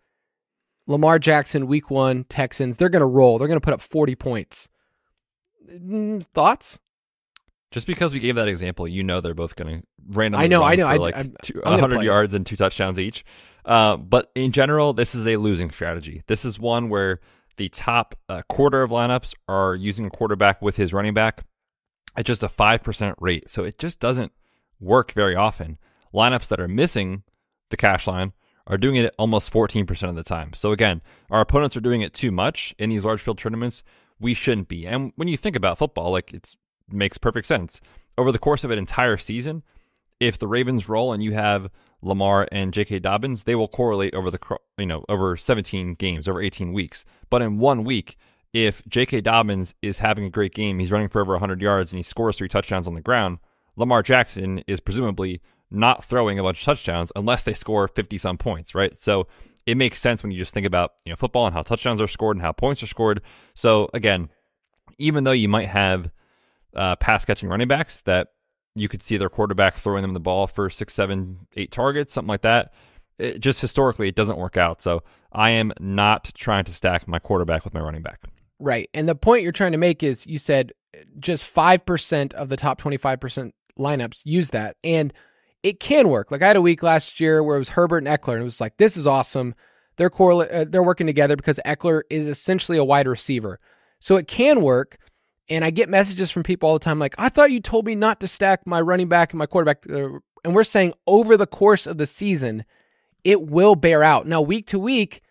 Lamar 0.88 1.20
Jackson, 1.20 1.68
week 1.68 1.92
one, 1.92 2.24
Texans, 2.24 2.78
they're 2.78 2.90
going 2.90 3.02
to 3.02 3.06
roll. 3.06 3.38
They're 3.38 3.48
going 3.48 3.60
to 3.60 3.64
put 3.64 3.76
up 3.76 3.82
40 3.82 4.16
points. 4.16 4.68
Mm, 5.72 6.26
Thoughts? 6.34 6.80
Just 7.70 7.86
because 7.86 8.14
we 8.16 8.20
gave 8.20 8.34
that 8.38 8.48
example, 8.48 8.88
you 8.88 9.04
know 9.04 9.22
they're 9.22 9.36
both 9.36 9.56
going 9.56 9.82
to 9.82 9.88
randomly 10.08 10.46
I 10.46 10.48
know, 10.48 10.64
I 10.64 10.74
know. 10.74 10.88
I- 10.88 10.98
like 10.98 11.16
I'm- 11.16 11.36
two- 11.44 11.62
I'm 11.64 11.74
100 11.74 12.02
yards 12.02 12.34
and 12.34 12.48
two 12.48 12.56
touchdowns 12.56 12.98
each. 12.98 13.24
Uh, 13.64 13.96
but 13.98 14.32
in 14.34 14.52
general, 14.52 14.94
this 14.94 15.14
is 15.14 15.28
a 15.28 15.38
losing 15.38 15.70
strategy. 15.70 16.24
This 16.26 16.46
is 16.46 16.60
one 16.60 16.90
where 16.90 17.20
the 17.58 17.70
top 17.70 18.16
uh, 18.30 18.42
quarter 18.50 18.82
of 18.82 18.92
lineups 18.92 19.34
are 19.48 19.76
using 19.76 20.06
a 20.06 20.10
quarterback 20.10 20.62
with 20.62 20.78
his 20.78 20.94
running 20.94 21.14
back 21.14 21.44
at 22.16 22.26
just 22.26 22.44
a 22.44 22.48
5% 22.48 23.16
rate. 23.20 23.50
So 23.50 23.64
it 23.64 23.78
just 23.78 24.00
doesn't 24.00 24.32
work 24.80 25.12
very 25.14 25.36
often. 25.36 25.78
Lineups 26.14 26.48
that 26.48 26.60
are 26.60 26.68
missing 26.68 27.24
the 27.70 27.78
cash 27.78 28.08
line 28.08 28.34
are 28.68 28.78
doing 28.78 28.96
it 28.96 29.14
almost 29.18 29.52
14% 29.52 30.10
of 30.10 30.16
the 30.16 30.24
time. 30.24 30.54
So 30.54 30.72
again, 30.72 31.02
our 31.30 31.42
opponents 31.42 31.78
are 31.78 31.82
doing 31.82 32.02
it 32.02 32.14
too 32.14 32.32
much 32.32 32.74
in 32.80 32.90
these 32.90 33.06
large 33.06 33.22
field 33.22 33.38
tournaments. 33.38 33.84
We 34.20 34.34
shouldn't 34.34 34.68
be. 34.68 34.88
And 34.88 35.12
when 35.16 35.28
you 35.28 35.38
think 35.38 35.56
about 35.56 35.78
football, 35.78 36.12
like 36.12 36.34
it 36.34 36.56
makes 36.90 37.18
perfect 37.18 37.48
sense. 37.48 37.82
Over 38.18 38.32
the 38.32 38.40
course 38.40 38.64
of 38.64 38.72
an 38.72 38.80
entire 38.80 39.18
season, 39.18 39.64
if 40.20 40.38
the 40.38 40.48
Ravens 40.48 40.88
roll 40.88 41.14
and 41.14 41.24
you 41.24 41.34
have 41.34 41.70
Lamar 42.02 42.48
and 42.52 42.74
J.K. 42.74 43.00
Dobbins, 43.00 43.44
they 43.44 43.56
will 43.56 43.68
correlate 43.68 44.14
over 44.14 44.32
the 44.32 44.40
you 44.78 44.86
know 44.86 45.04
over 45.10 45.36
17 45.36 45.96
games, 45.96 46.28
over 46.28 46.42
18 46.42 46.74
weeks. 46.74 47.06
But 47.30 47.42
in 47.42 47.58
one 47.58 47.84
week, 47.84 48.18
if 48.54 48.86
J.K. 48.88 49.22
Dobbins 49.22 49.74
is 49.82 50.00
having 50.00 50.26
a 50.26 50.30
great 50.30 50.54
game, 50.54 50.80
he's 50.80 50.92
running 50.92 51.10
for 51.10 51.22
over 51.22 51.34
100 51.34 51.62
yards 51.62 51.92
and 51.92 52.00
he 52.00 52.04
scores 52.04 52.38
three 52.38 52.48
touchdowns 52.48 52.88
on 52.88 52.94
the 52.94 53.02
ground, 53.02 53.40
Lamar 53.76 54.02
Jackson 54.04 54.64
is 54.68 54.80
presumably 54.80 55.42
not 55.72 56.04
throwing 56.04 56.40
a 56.40 56.44
bunch 56.44 56.62
of 56.62 56.66
touchdowns 56.66 57.12
unless 57.16 57.44
they 57.44 57.54
score 57.54 57.88
50 57.88 58.18
some 58.18 58.38
points, 58.38 58.76
right? 58.76 59.00
So 59.00 59.28
it 59.66 59.76
makes 59.76 60.00
sense 60.00 60.24
when 60.24 60.32
you 60.32 60.38
just 60.38 60.54
think 60.54 60.66
about 60.66 60.94
you 61.06 61.12
know 61.12 61.16
football 61.16 61.48
and 61.48 61.54
how 61.54 61.64
touchdowns 61.64 62.00
are 62.00 62.08
scored 62.08 62.38
and 62.38 62.42
how 62.44 62.52
points 62.52 62.84
are 62.84 62.88
scored. 62.88 63.22
So 63.56 63.90
again, 63.94 64.30
even 64.98 65.24
though 65.24 65.32
you 65.32 65.50
might 65.50 65.68
have 65.68 66.12
uh, 66.76 66.96
pass 66.98 67.26
catching 67.26 67.50
running 67.50 67.68
backs 67.68 68.02
that 68.02 68.30
you 68.76 68.88
could 68.90 69.02
see 69.02 69.18
their 69.18 69.30
quarterback 69.30 69.76
throwing 69.76 70.02
them 70.02 70.14
the 70.14 70.20
ball 70.20 70.48
for 70.48 70.70
six, 70.70 70.94
seven, 70.94 71.48
eight 71.56 71.72
targets, 71.72 72.14
something 72.14 72.30
like 72.30 72.42
that. 72.42 72.74
It 73.18 73.40
just 73.40 73.62
historically, 73.62 74.10
it 74.10 74.16
doesn't 74.16 74.38
work 74.38 74.58
out. 74.58 74.82
So 74.82 75.04
I 75.32 75.52
am 75.52 75.72
not 75.80 76.32
trying 76.36 76.66
to 76.66 76.74
stack 76.74 77.08
my 77.08 77.20
quarterback 77.20 77.64
with 77.64 77.74
my 77.74 77.80
running 77.80 78.02
back. 78.02 78.20
Right. 78.60 78.90
And 78.94 79.08
the 79.08 79.16
point 79.16 79.44
you're 79.44 79.54
trying 79.54 79.72
to 79.72 79.78
make 79.78 80.04
is 80.04 80.28
you 80.28 80.38
said 80.38 80.74
just 81.20 81.44
5% 81.54 82.34
of 82.34 82.50
the 82.50 82.58
top 82.58 82.80
25% 82.80 83.52
lineups 83.78 84.22
use 84.26 84.50
that. 84.52 84.76
And 84.84 85.14
it 85.64 85.80
can 85.80 86.10
work. 86.10 86.30
Like 86.30 86.42
I 86.42 86.48
had 86.48 86.58
a 86.58 86.62
week 86.62 86.84
last 86.84 87.20
year 87.20 87.42
where 87.42 87.56
it 87.56 87.60
was 87.60 87.70
Herbert 87.70 88.06
and 88.06 88.08
Ekeler, 88.08 88.34
and 88.34 88.42
it 88.42 88.46
was 88.46 88.62
like, 88.62 88.78
this 88.78 88.96
is 88.96 89.08
awesome. 89.08 89.56
They're 89.98 90.10
correla- 90.10 90.54
uh, 90.54 90.66
they're 90.68 90.84
working 90.84 91.08
together 91.08 91.36
because 91.36 91.60
Ekeler 91.66 92.04
is 92.10 92.28
essentially 92.28 92.78
a 92.78 92.84
wide 92.84 93.08
receiver. 93.08 93.60
So 94.00 94.16
it 94.18 94.28
can 94.28 94.62
work. 94.62 94.98
And 95.50 95.64
I 95.64 95.70
get 95.70 95.90
messages 95.90 96.32
from 96.32 96.44
people 96.44 96.70
all 96.70 96.76
the 96.76 96.84
time 96.84 96.98
like, 96.98 97.16
I 97.18 97.30
thought 97.30 97.52
you 97.52 97.60
told 97.60 97.86
me 97.86 97.96
not 97.96 98.20
to 98.22 98.28
stack 98.28 98.66
my 98.66 98.82
running 98.82 99.08
back 99.10 99.32
and 99.32 99.38
my 99.38 99.46
quarterback. 99.46 99.86
Uh, 99.90 100.20
And 100.44 100.56
we're 100.56 100.64
saying 100.64 100.94
over 101.06 101.38
the 101.38 101.48
course 101.48 101.86
of 101.88 101.98
the 101.98 102.06
season, 102.06 102.66
it 103.24 103.42
will 103.42 103.76
bear 103.76 104.04
out. 104.04 104.28
Now, 104.28 104.42
week 104.42 104.68
to 104.68 104.80
week, 104.80 105.22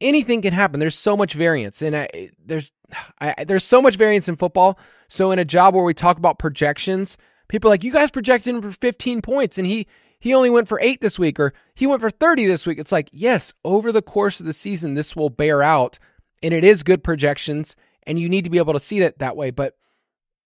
anything 0.00 0.42
can 0.42 0.52
happen. 0.52 0.80
There's 0.80 0.94
so 0.94 1.16
much 1.16 1.34
variance, 1.34 1.82
and 1.82 1.96
I, 1.96 2.30
there's 2.44 2.70
I, 3.20 3.44
there's 3.44 3.64
so 3.64 3.82
much 3.82 3.96
variance 3.96 4.28
in 4.28 4.36
football. 4.36 4.78
So 5.08 5.30
in 5.30 5.38
a 5.38 5.44
job 5.44 5.74
where 5.74 5.84
we 5.84 5.94
talk 5.94 6.18
about 6.18 6.38
projections, 6.38 7.16
people 7.48 7.68
are 7.68 7.72
like, 7.74 7.84
you 7.84 7.92
guys 7.92 8.10
projected 8.10 8.54
him 8.54 8.62
for 8.62 8.70
15 8.70 9.22
points, 9.22 9.58
and 9.58 9.66
he 9.66 9.86
he 10.20 10.34
only 10.34 10.50
went 10.50 10.68
for 10.68 10.80
eight 10.80 11.00
this 11.00 11.18
week, 11.18 11.38
or 11.38 11.52
he 11.74 11.86
went 11.86 12.00
for 12.02 12.10
30 12.10 12.46
this 12.46 12.66
week. 12.66 12.78
It's 12.78 12.92
like, 12.92 13.08
yes, 13.12 13.52
over 13.64 13.92
the 13.92 14.02
course 14.02 14.40
of 14.40 14.46
the 14.46 14.52
season, 14.52 14.94
this 14.94 15.14
will 15.14 15.30
bear 15.30 15.62
out, 15.62 15.98
and 16.42 16.52
it 16.52 16.64
is 16.64 16.82
good 16.82 17.04
projections, 17.04 17.76
and 18.08 18.18
you 18.18 18.28
need 18.28 18.44
to 18.44 18.50
be 18.50 18.58
able 18.58 18.72
to 18.72 18.80
see 18.80 19.00
it 19.00 19.18
that 19.20 19.36
way. 19.36 19.50
But 19.50 19.76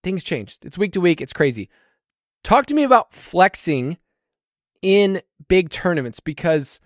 things 0.03 0.23
changed. 0.23 0.65
It's 0.65 0.77
week 0.77 0.91
to 0.91 1.01
week. 1.01 1.21
It's 1.21 1.33
crazy. 1.33 1.69
Talk 2.43 2.67
to 2.67 2.75
me 2.75 2.83
about 2.83 3.13
flexing 3.13 3.97
in 4.81 5.21
big 5.47 5.69
tournaments 5.69 6.19
because 6.19 6.79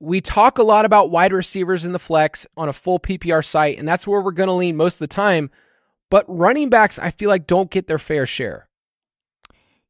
we 0.00 0.22
talk 0.22 0.56
a 0.56 0.62
lot 0.62 0.86
about 0.86 1.10
wide 1.10 1.32
receivers 1.32 1.84
in 1.84 1.92
the 1.92 1.98
flex 1.98 2.46
on 2.56 2.70
a 2.70 2.72
full 2.72 2.98
PPR 2.98 3.44
site, 3.44 3.78
and 3.78 3.86
that's 3.86 4.06
where 4.06 4.22
we're 4.22 4.32
going 4.32 4.48
to 4.48 4.54
lean 4.54 4.76
most 4.76 4.94
of 4.94 5.00
the 5.00 5.06
time. 5.06 5.50
But 6.10 6.24
running 6.26 6.70
backs, 6.70 6.98
I 6.98 7.10
feel 7.10 7.28
like, 7.28 7.46
don't 7.46 7.70
get 7.70 7.86
their 7.86 7.98
fair 7.98 8.24
share. 8.24 8.68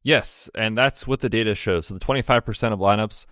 Yes, 0.03 0.49
and 0.53 0.77
that's 0.77 1.07
what 1.07 1.21
the 1.21 1.29
data 1.29 1.55
shows. 1.55 1.87
So 1.87 1.93
the 1.93 1.99
25% 1.99 2.73
of 2.73 2.79
lineups 2.79 3.25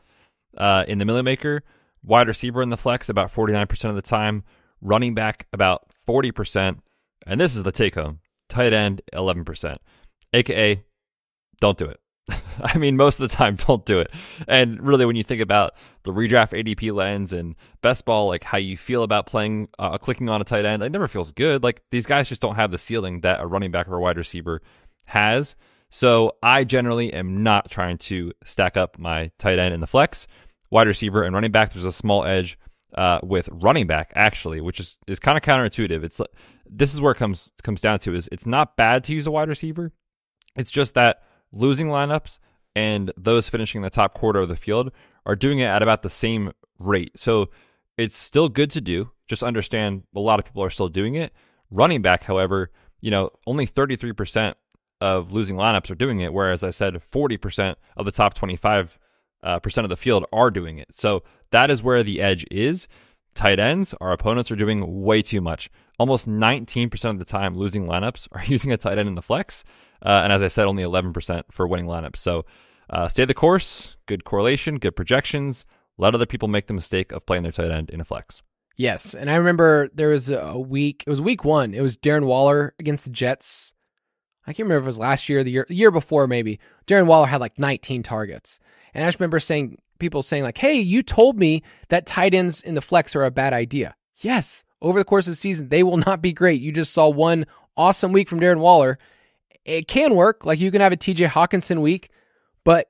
uh, 0.57 0.85
in 0.87 0.97
the 0.97 1.05
Millie 1.05 1.21
Maker, 1.23 1.63
wide 2.03 2.27
receiver 2.27 2.61
in 2.61 2.69
the 2.69 2.77
flex 2.77 3.09
about 3.09 3.31
49% 3.31 3.89
of 3.89 3.95
the 3.95 4.01
time, 4.01 4.43
running 4.81 5.13
back 5.13 5.47
about 5.51 5.83
40%, 6.07 6.79
and 7.25 7.41
this 7.41 7.55
is 7.55 7.63
the 7.63 7.71
take 7.71 7.95
home, 7.95 8.19
tight 8.47 8.73
end 8.73 9.01
11%. 9.13 9.77
AKA, 10.33 10.83
don't 11.59 11.77
do 11.77 11.85
it. 11.85 11.99
I 12.61 12.77
mean, 12.77 12.97
most 12.97 13.19
of 13.19 13.29
the 13.29 13.35
time, 13.35 13.55
don't 13.67 13.85
do 13.85 13.99
it. 13.99 14.11
And 14.47 14.81
really, 14.81 15.05
when 15.05 15.15
you 15.15 15.23
think 15.23 15.41
about 15.41 15.73
the 16.03 16.11
redraft 16.11 16.57
ADP 16.57 16.93
lens 16.93 17.33
and 17.33 17.55
best 17.81 18.05
ball, 18.05 18.27
like 18.27 18.43
how 18.43 18.57
you 18.57 18.77
feel 18.77 19.03
about 19.03 19.25
playing, 19.25 19.69
uh, 19.77 19.97
clicking 19.97 20.29
on 20.29 20.41
a 20.41 20.43
tight 20.43 20.65
end, 20.65 20.83
it 20.83 20.91
never 20.91 21.07
feels 21.07 21.31
good. 21.31 21.63
Like 21.63 21.81
these 21.91 22.05
guys 22.05 22.29
just 22.29 22.41
don't 22.41 22.55
have 22.55 22.71
the 22.71 22.77
ceiling 22.77 23.21
that 23.21 23.41
a 23.41 23.47
running 23.47 23.71
back 23.71 23.87
or 23.87 23.95
a 23.95 24.01
wide 24.01 24.17
receiver 24.17 24.61
has. 25.05 25.55
So 25.89 26.35
I 26.43 26.63
generally 26.63 27.11
am 27.13 27.41
not 27.41 27.71
trying 27.71 27.97
to 27.97 28.31
stack 28.45 28.77
up 28.77 28.99
my 28.99 29.31
tight 29.39 29.57
end 29.57 29.73
in 29.73 29.79
the 29.79 29.87
flex, 29.87 30.27
wide 30.69 30.87
receiver, 30.87 31.23
and 31.23 31.33
running 31.33 31.51
back. 31.51 31.73
There's 31.73 31.85
a 31.85 31.91
small 31.91 32.25
edge 32.25 32.59
uh, 32.95 33.19
with 33.23 33.49
running 33.51 33.87
back 33.87 34.11
actually, 34.15 34.61
which 34.61 34.79
is 34.79 34.97
is 35.07 35.19
kind 35.19 35.37
of 35.37 35.43
counterintuitive. 35.43 36.03
It's 36.03 36.21
this 36.69 36.93
is 36.93 37.01
where 37.01 37.11
it 37.11 37.17
comes 37.17 37.51
comes 37.63 37.81
down 37.81 37.99
to 37.99 38.13
is 38.13 38.29
it's 38.31 38.45
not 38.45 38.77
bad 38.77 39.03
to 39.05 39.13
use 39.13 39.27
a 39.27 39.31
wide 39.31 39.49
receiver. 39.49 39.91
It's 40.55 40.71
just 40.71 40.93
that 40.95 41.21
losing 41.51 41.87
lineups 41.87 42.39
and 42.75 43.11
those 43.17 43.49
finishing 43.49 43.81
the 43.81 43.89
top 43.89 44.13
quarter 44.13 44.39
of 44.39 44.49
the 44.49 44.55
field 44.55 44.91
are 45.25 45.35
doing 45.35 45.59
it 45.59 45.65
at 45.65 45.81
about 45.81 46.01
the 46.01 46.09
same 46.09 46.51
rate. 46.79 47.17
So 47.19 47.49
it's 47.97 48.15
still 48.15 48.49
good 48.49 48.71
to 48.71 48.81
do. 48.81 49.11
Just 49.27 49.43
understand 49.43 50.03
a 50.15 50.19
lot 50.19 50.39
of 50.39 50.45
people 50.45 50.63
are 50.63 50.69
still 50.69 50.87
doing 50.87 51.15
it. 51.15 51.33
Running 51.69 52.01
back, 52.01 52.23
however, 52.23 52.71
you 53.01 53.11
know, 53.11 53.29
only 53.45 53.67
33% 53.67 54.55
of 55.01 55.33
losing 55.33 55.55
lineups 55.55 55.91
are 55.91 55.95
doing 55.95 56.19
it, 56.19 56.33
whereas 56.33 56.63
I 56.63 56.71
said 56.71 56.95
40% 56.95 57.75
of 57.95 58.05
the 58.05 58.11
top 58.11 58.33
25 58.33 58.97
uh, 59.43 59.59
percent 59.59 59.85
of 59.85 59.89
the 59.89 59.97
field 59.97 60.25
are 60.31 60.51
doing 60.51 60.77
it. 60.77 60.95
So 60.95 61.23
that 61.51 61.69
is 61.69 61.83
where 61.83 62.03
the 62.03 62.21
edge 62.21 62.45
is. 62.51 62.87
Tight 63.35 63.59
ends, 63.59 63.93
our 64.01 64.11
opponents 64.11 64.51
are 64.51 64.55
doing 64.55 65.03
way 65.03 65.21
too 65.21 65.39
much. 65.39 65.69
Almost 65.97 66.27
19% 66.27 67.09
of 67.09 67.19
the 67.19 67.25
time, 67.25 67.55
losing 67.55 67.85
lineups 67.85 68.27
are 68.31 68.43
using 68.45 68.71
a 68.71 68.77
tight 68.77 68.97
end 68.97 69.07
in 69.07 69.15
the 69.15 69.21
flex. 69.21 69.63
Uh, 70.03 70.21
and 70.23 70.33
as 70.33 70.41
I 70.41 70.47
said, 70.47 70.65
only 70.65 70.83
11% 70.83 71.43
for 71.51 71.67
winning 71.67 71.85
lineups. 71.85 72.17
So 72.17 72.45
uh, 72.89 73.07
stay 73.07 73.25
the 73.25 73.33
course, 73.33 73.97
good 74.07 74.23
correlation, 74.23 74.77
good 74.77 74.95
projections. 74.95 75.65
Let 75.97 76.15
other 76.15 76.25
people 76.25 76.47
make 76.47 76.67
the 76.67 76.73
mistake 76.73 77.11
of 77.11 77.25
playing 77.25 77.43
their 77.43 77.51
tight 77.51 77.71
end 77.71 77.89
in 77.89 78.01
a 78.01 78.05
flex. 78.05 78.41
Yes, 78.77 79.13
and 79.13 79.29
I 79.29 79.35
remember 79.35 79.89
there 79.93 80.07
was 80.07 80.29
a 80.29 80.57
week. 80.57 81.03
It 81.05 81.09
was 81.09 81.19
week 81.19 81.43
one. 81.43 81.73
It 81.73 81.81
was 81.81 81.97
Darren 81.97 82.23
Waller 82.23 82.73
against 82.79 83.03
the 83.03 83.09
Jets. 83.09 83.73
I 84.47 84.53
can't 84.53 84.67
remember 84.67 84.79
if 84.79 84.83
it 84.83 84.87
was 84.87 84.97
last 84.97 85.27
year, 85.27 85.43
the 85.43 85.51
year, 85.51 85.65
the 85.67 85.75
year 85.75 85.91
before, 85.91 86.27
maybe. 86.27 86.61
Darren 86.87 87.05
Waller 87.05 87.27
had 87.27 87.41
like 87.41 87.59
19 87.59 88.03
targets, 88.03 88.57
and 88.93 89.03
I 89.03 89.07
just 89.07 89.19
remember 89.19 89.39
saying, 89.39 89.77
people 89.99 90.21
saying 90.21 90.43
like, 90.43 90.57
"Hey, 90.57 90.75
you 90.79 91.03
told 91.03 91.39
me 91.39 91.63
that 91.89 92.05
tight 92.05 92.33
ends 92.33 92.61
in 92.61 92.75
the 92.75 92.81
flex 92.81 93.15
are 93.15 93.25
a 93.25 93.31
bad 93.31 93.53
idea." 93.53 93.95
Yes, 94.17 94.63
over 94.81 94.99
the 94.99 95.05
course 95.05 95.27
of 95.27 95.31
the 95.31 95.37
season, 95.37 95.69
they 95.69 95.83
will 95.83 95.97
not 95.97 96.21
be 96.21 96.33
great. 96.33 96.61
You 96.61 96.71
just 96.71 96.93
saw 96.93 97.09
one 97.09 97.45
awesome 97.77 98.11
week 98.11 98.27
from 98.27 98.39
Darren 98.39 98.59
Waller. 98.59 98.99
It 99.65 99.87
can 99.87 100.15
work. 100.15 100.45
Like 100.45 100.59
you 100.59 100.71
can 100.71 100.81
have 100.81 100.91
a 100.91 100.97
TJ 100.97 101.27
Hockenson 101.27 101.81
week, 101.81 102.09
but 102.63 102.89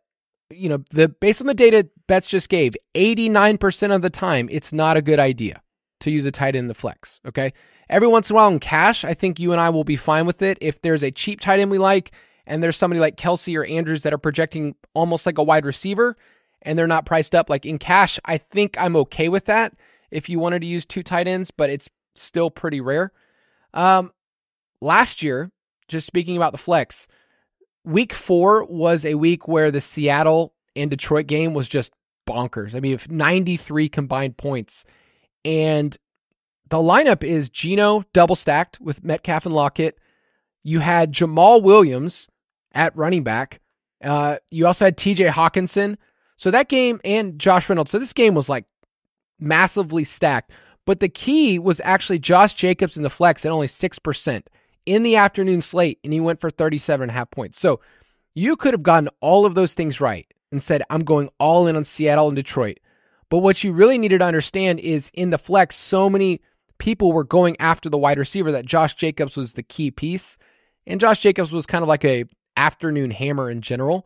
you 0.50 0.70
know, 0.70 0.84
the 0.92 1.10
based 1.10 1.42
on 1.42 1.48
the 1.48 1.54
data 1.54 1.88
Betz 2.08 2.28
just 2.28 2.50
gave, 2.50 2.76
89% 2.96 3.96
of 3.96 4.02
the 4.02 4.10
time, 4.10 4.50
it's 4.52 4.74
not 4.74 4.98
a 4.98 5.02
good 5.02 5.20
idea 5.20 5.62
to 6.02 6.12
use 6.12 6.26
a 6.26 6.32
tight 6.32 6.56
end 6.56 6.66
in 6.66 6.68
the 6.68 6.74
flex. 6.74 7.20
Okay. 7.28 7.54
Every 7.90 8.08
once 8.08 8.30
in 8.30 8.36
a 8.36 8.38
while 8.38 8.50
in 8.50 8.60
cash, 8.60 9.04
I 9.04 9.14
think 9.14 9.40
you 9.40 9.52
and 9.52 9.62
I 9.62 9.70
will 9.70 9.84
be 9.84 9.96
fine 9.96 10.26
with 10.26 10.42
it. 10.42 10.58
If 10.62 10.82
there's 10.82 11.04
a 11.04 11.12
cheap 11.12 11.40
tight 11.40 11.60
end 11.60 11.72
we 11.72 11.78
like, 11.78 12.12
and 12.50 12.64
there's 12.64 12.76
somebody 12.76 13.00
like 13.00 13.16
Kelce 13.16 13.56
or 13.56 13.64
Andrews 13.64 14.02
that 14.02 14.12
are 14.12 14.18
projecting 14.18 14.76
almost 14.96 15.28
like 15.28 15.38
a 15.38 15.44
wide 15.44 15.66
receiver 15.66 16.18
and 16.64 16.78
they're 16.78 16.88
not 16.88 17.06
priced 17.06 17.36
up, 17.36 17.50
like 17.50 17.66
in 17.66 17.78
cash, 17.78 18.20
I 18.26 18.40
think 18.40 18.76
I'm 18.78 18.96
okay 18.98 19.30
with 19.30 19.46
that 19.46 19.76
if 20.12 20.28
you 20.28 20.40
wanted 20.40 20.62
to 20.62 20.68
use 20.68 20.84
two 20.84 21.04
tight 21.04 21.28
ends, 21.28 21.52
but 21.52 21.70
it's 21.70 21.90
still 22.16 22.50
pretty 22.50 22.82
rare. 22.82 23.14
Um, 23.74 24.12
last 24.82 25.22
year, 25.22 25.52
just 25.88 26.08
speaking 26.08 26.36
about 26.36 26.52
the 26.52 26.58
flex, 26.58 27.08
week 27.86 28.14
four 28.14 28.66
was 28.66 29.06
a 29.06 29.14
week 29.14 29.48
where 29.48 29.70
the 29.70 29.80
Seattle 29.80 30.54
and 30.76 30.90
Detroit 30.90 31.28
game 31.28 31.54
was 31.54 31.68
just 31.68 31.94
bonkers. 32.28 32.74
I 32.74 32.80
mean, 32.80 32.96
if 32.96 33.10
93 33.10 33.90
combined 33.90 34.38
points. 34.38 34.86
And 35.46 35.96
the 36.70 36.78
lineup 36.78 37.24
is 37.24 37.50
Geno 37.50 38.04
double 38.12 38.36
stacked 38.36 38.82
with 38.82 39.04
Metcalf 39.04 39.46
and 39.46 39.56
Lockett. 39.56 40.00
You 40.64 40.80
had 40.80 41.14
Jamaal 41.14 41.62
Williams 41.62 42.28
at 42.74 42.96
running 42.96 43.24
back. 43.24 43.60
Uh, 44.04 44.38
you 44.52 44.68
also 44.68 44.86
had 44.86 44.98
TJ 44.98 45.30
Hockenson. 45.30 45.98
So 46.38 46.52
that 46.52 46.70
game 46.70 47.02
and 47.04 47.38
Josh 47.38 47.68
Reynolds. 47.68 47.92
So 47.92 48.00
this 48.00 48.14
game 48.14 48.34
was 48.34 48.50
like 48.50 48.66
massively 49.40 50.04
stacked. 50.04 50.52
But 50.86 51.02
the 51.02 51.10
key 51.10 51.60
was 51.60 51.82
actually 51.84 52.20
Josh 52.20 52.54
Jacobs 52.54 52.98
in 52.98 53.04
the 53.04 53.10
flex 53.10 53.46
at 53.46 53.52
only 53.52 53.68
6% 53.68 54.44
in 54.86 55.04
the 55.04 55.18
afternoon 55.18 55.62
slate, 55.62 56.00
and 56.04 56.12
he 56.12 56.20
went 56.20 56.42
for 56.42 56.50
37 56.50 57.04
and 57.04 57.12
a 57.12 57.14
half 57.14 57.30
points. 57.30 57.60
So 57.60 57.80
you 58.34 58.56
could 58.56 58.74
have 58.74 58.82
gotten 58.82 59.10
all 59.22 59.46
of 59.46 59.54
those 59.54 59.74
things 59.74 60.02
right 60.02 60.26
and 60.52 60.62
said, 60.62 60.82
I'm 60.90 61.04
going 61.04 61.30
all 61.40 61.68
in 61.68 61.76
on 61.76 61.86
Seattle 61.86 62.28
and 62.28 62.36
Detroit. 62.36 62.80
But 63.30 63.40
what 63.40 63.64
you 63.64 63.72
really 63.72 64.00
needed 64.00 64.20
to 64.20 64.26
understand 64.26 64.80
is 64.80 65.12
in 65.14 65.30
the 65.30 65.38
flex, 65.38 65.76
so 65.76 66.10
many 66.10 66.42
people 66.80 67.12
were 67.12 67.24
going 67.24 67.56
after 67.60 67.90
the 67.90 67.98
wide 67.98 68.18
receiver 68.18 68.52
that 68.54 68.66
Josh 68.66 68.96
Jacobs 68.96 69.38
was 69.38 69.54
the 69.54 69.62
key 69.62 69.92
piece. 69.92 70.38
And 70.88 71.00
Josh 71.00 71.22
Jacobs 71.22 71.52
was 71.52 71.68
kind 71.68 71.84
of 71.84 71.88
like 71.88 72.04
a 72.04 72.26
afternoon 72.60 73.10
hammer 73.10 73.50
in 73.50 73.62
general. 73.62 74.06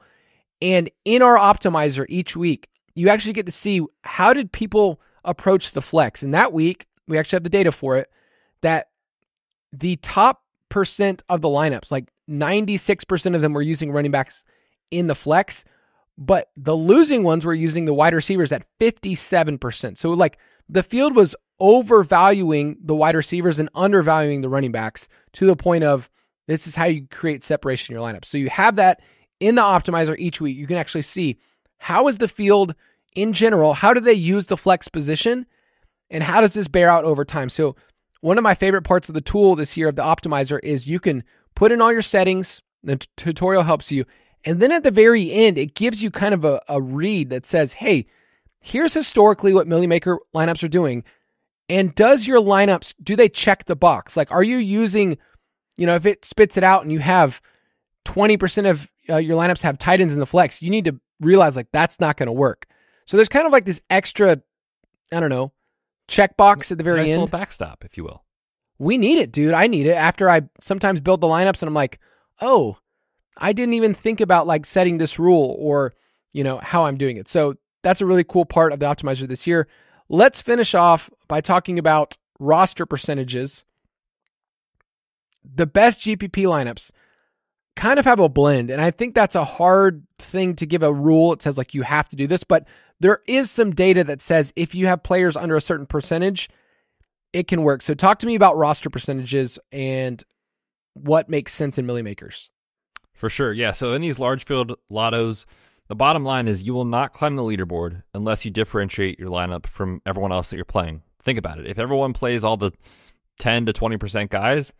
And 0.62 0.89
in 1.04 1.22
our 1.22 1.38
optimizer 1.38 2.06
each 2.08 2.38
week, 2.38 2.70
you 2.95 3.10
actually 3.10 3.34
get 3.34 3.47
to 3.47 3.51
see 3.51 3.82
how 4.04 4.34
did 4.34 4.51
people 4.51 5.01
approach 5.26 5.72
the 5.72 5.82
flex. 5.82 6.24
And 6.24 6.34
that 6.34 6.54
week, 6.54 6.88
we 7.08 7.18
actually 7.18 7.38
have 7.38 7.43
the 7.43 7.49
data 7.49 7.72
for 7.72 7.97
it 7.97 8.10
that 8.62 8.89
the 9.74 9.97
top 9.97 10.43
percent 10.70 11.24
of 11.28 11.41
the 11.41 11.49
lineups, 11.49 11.91
like 11.91 12.12
96% 12.30 13.36
of 13.36 13.41
them 13.41 13.54
were 13.54 13.62
using 13.62 13.91
running 13.91 14.12
backs 14.12 14.45
in 14.91 15.08
the 15.08 15.16
flex, 15.16 15.66
but 16.18 16.49
the 16.56 16.76
losing 16.76 17.24
ones 17.24 17.45
were 17.45 17.54
using 17.54 17.86
the 17.86 17.93
wide 17.93 18.14
receivers 18.14 18.51
at 18.51 18.66
57%. 18.80 19.97
So 19.97 20.12
like 20.12 20.38
the 20.70 20.84
field 20.84 21.16
was 21.16 21.36
overvaluing 21.60 22.78
the 22.82 22.95
wide 22.95 23.16
receivers 23.16 23.60
and 23.60 23.70
undervaluing 23.76 24.41
the 24.41 24.49
running 24.49 24.72
backs 24.72 25.10
to 25.34 25.47
the 25.47 25.56
point 25.56 25.84
of 25.84 26.10
this 26.47 26.67
is 26.67 26.75
how 26.75 26.85
you 26.85 27.07
create 27.09 27.43
separation 27.43 27.93
in 27.93 27.99
your 27.99 28.07
lineup. 28.07 28.25
So 28.25 28.37
you 28.37 28.49
have 28.49 28.75
that 28.75 29.01
in 29.39 29.55
the 29.55 29.61
optimizer 29.61 30.17
each 30.17 30.41
week. 30.41 30.57
You 30.57 30.67
can 30.67 30.77
actually 30.77 31.01
see 31.01 31.37
how 31.77 32.07
is 32.07 32.17
the 32.17 32.27
field 32.27 32.75
in 33.15 33.33
general, 33.33 33.73
how 33.73 33.93
do 33.93 33.99
they 33.99 34.13
use 34.13 34.47
the 34.47 34.57
flex 34.57 34.87
position 34.87 35.45
and 36.09 36.23
how 36.23 36.41
does 36.41 36.53
this 36.53 36.67
bear 36.67 36.89
out 36.89 37.05
over 37.05 37.25
time? 37.25 37.49
So 37.49 37.75
one 38.21 38.37
of 38.37 38.43
my 38.43 38.55
favorite 38.55 38.83
parts 38.83 39.09
of 39.09 39.15
the 39.15 39.21
tool 39.21 39.55
this 39.55 39.75
year 39.75 39.89
of 39.89 39.95
the 39.95 40.01
optimizer 40.01 40.59
is 40.63 40.87
you 40.87 40.99
can 40.99 41.23
put 41.55 41.71
in 41.71 41.81
all 41.81 41.91
your 41.91 42.01
settings. 42.01 42.61
The 42.83 42.97
t- 42.97 43.07
tutorial 43.17 43.63
helps 43.63 43.91
you. 43.91 44.05
And 44.45 44.61
then 44.61 44.71
at 44.71 44.83
the 44.83 44.91
very 44.91 45.31
end, 45.31 45.57
it 45.57 45.73
gives 45.73 46.03
you 46.03 46.11
kind 46.11 46.33
of 46.33 46.43
a, 46.45 46.61
a 46.67 46.81
read 46.81 47.29
that 47.29 47.45
says, 47.45 47.73
hey, 47.73 48.05
here's 48.61 48.93
historically 48.93 49.53
what 49.53 49.67
Milly 49.67 49.87
Maker 49.87 50.19
lineups 50.35 50.63
are 50.63 50.69
doing. 50.69 51.03
And 51.69 51.95
does 51.95 52.27
your 52.27 52.39
lineups, 52.39 52.95
do 53.01 53.15
they 53.15 53.29
check 53.29 53.65
the 53.65 53.75
box? 53.75 54.17
Like, 54.17 54.31
are 54.31 54.43
you 54.43 54.57
using, 54.57 55.17
you 55.78 55.86
know, 55.86 55.95
if 55.95 56.05
it 56.05 56.26
spits 56.26 56.57
it 56.57 56.63
out 56.63 56.84
and 56.84 56.91
you 56.91 56.99
have 56.99 57.41
20% 58.05 58.69
of 58.69 58.89
uh, 59.09 59.17
your 59.17 59.38
lineups 59.38 59.61
have 59.61 59.78
tight 59.78 60.01
ends 60.01 60.13
in 60.13 60.19
the 60.19 60.26
flex, 60.26 60.61
you 60.61 60.69
need 60.69 60.86
to 60.86 60.99
realize 61.19 61.55
like 61.55 61.67
that's 61.71 61.99
not 61.99 62.17
going 62.17 62.28
to 62.28 62.34
work. 62.34 62.65
So 63.05 63.17
there's 63.17 63.30
kind 63.30 63.45
of 63.45 63.51
like 63.51 63.65
this 63.65 63.82
extra, 63.89 64.41
I 65.11 65.19
don't 65.19 65.30
know, 65.30 65.51
checkbox 66.07 66.71
at 66.71 66.78
the 66.78 66.84
very 66.84 66.97
nice 66.97 67.09
end. 67.09 67.21
little 67.21 67.39
backstop, 67.39 67.84
if 67.84 67.97
you 67.97 68.03
will. 68.03 68.24
We 68.80 68.97
need 68.97 69.17
it, 69.19 69.32
dude. 69.32 69.53
I 69.53 69.67
need 69.67 69.88
it 69.88 69.93
after 69.93 70.30
I 70.30 70.43
sometimes 70.59 70.99
build 70.99 71.21
the 71.21 71.28
lineups 71.28 71.61
and 71.61 71.67
I'm 71.67 71.74
like, 71.74 71.99
oh, 72.41 72.78
I 73.38 73.53
didn't 73.53 73.74
even 73.74 73.93
think 73.93 74.21
about 74.21 74.47
like 74.47 74.65
setting 74.65 74.97
this 74.97 75.17
rule 75.19 75.55
or, 75.59 75.93
you 76.32 76.43
know, 76.43 76.59
how 76.61 76.86
I'm 76.86 76.97
doing 76.97 77.17
it. 77.17 77.28
So 77.28 77.55
that's 77.84 78.01
a 78.01 78.05
really 78.05 78.24
cool 78.24 78.45
part 78.45 78.74
of 78.74 78.80
the 78.80 78.86
optimizer 78.86 79.28
this 79.28 79.47
year. 79.47 79.67
Let's 80.09 80.41
finish 80.41 80.76
off 80.76 81.09
by 81.28 81.41
talking 81.41 81.80
about 81.80 82.17
roster 82.39 82.86
percentages. 82.86 83.63
The 85.43 85.65
best 85.65 85.99
GPP 85.99 86.45
lineups 86.45 86.91
kind 87.75 87.99
of 87.99 88.05
have 88.05 88.19
a 88.19 88.29
blend. 88.29 88.69
And 88.69 88.81
I 88.81 88.91
think 88.91 89.15
that's 89.15 89.35
a 89.35 89.43
hard 89.43 90.05
thing 90.19 90.55
to 90.55 90.65
give 90.65 90.83
a 90.83 90.93
rule. 90.93 91.33
It 91.33 91.41
says 91.41 91.57
like 91.57 91.73
you 91.73 91.81
have 91.81 92.09
to 92.09 92.15
do 92.15 92.27
this, 92.27 92.43
but 92.43 92.67
there 92.99 93.21
is 93.27 93.51
some 93.51 93.71
data 93.71 94.03
that 94.03 94.21
says 94.21 94.53
if 94.55 94.75
you 94.75 94.87
have 94.87 95.03
players 95.03 95.35
under 95.35 95.55
a 95.55 95.61
certain 95.61 95.85
percentage, 95.85 96.49
it 97.33 97.47
can 97.47 97.63
work. 97.63 97.81
So 97.81 97.93
talk 97.93 98.19
to 98.19 98.27
me 98.27 98.35
about 98.35 98.57
roster 98.57 98.89
percentages 98.89 99.57
and 99.71 100.23
what 100.93 101.29
makes 101.29 101.53
sense 101.53 101.77
in 101.77 101.85
Milly 101.85 102.03
Makers. 102.03 102.49
For 103.13 103.29
sure. 103.29 103.53
Yeah. 103.53 103.71
So 103.71 103.93
in 103.93 104.01
these 104.01 104.19
large 104.19 104.45
field 104.45 104.75
lottos, 104.91 105.45
the 105.87 105.95
bottom 105.95 106.23
line 106.23 106.47
is 106.47 106.63
you 106.63 106.73
will 106.73 106.85
not 106.85 107.13
climb 107.13 107.35
the 107.35 107.43
leaderboard 107.43 108.03
unless 108.13 108.45
you 108.45 108.51
differentiate 108.51 109.19
your 109.19 109.29
lineup 109.29 109.65
from 109.65 110.01
everyone 110.05 110.31
else 110.31 110.49
that 110.49 110.55
you're 110.55 110.65
playing. 110.65 111.01
Think 111.21 111.39
about 111.39 111.59
it. 111.59 111.67
If 111.67 111.79
everyone 111.79 112.13
plays 112.13 112.43
all 112.43 112.57
the 112.57 112.71
10 113.39 113.65
to 113.65 113.73
20% 113.73 114.29
guys, 114.29 114.73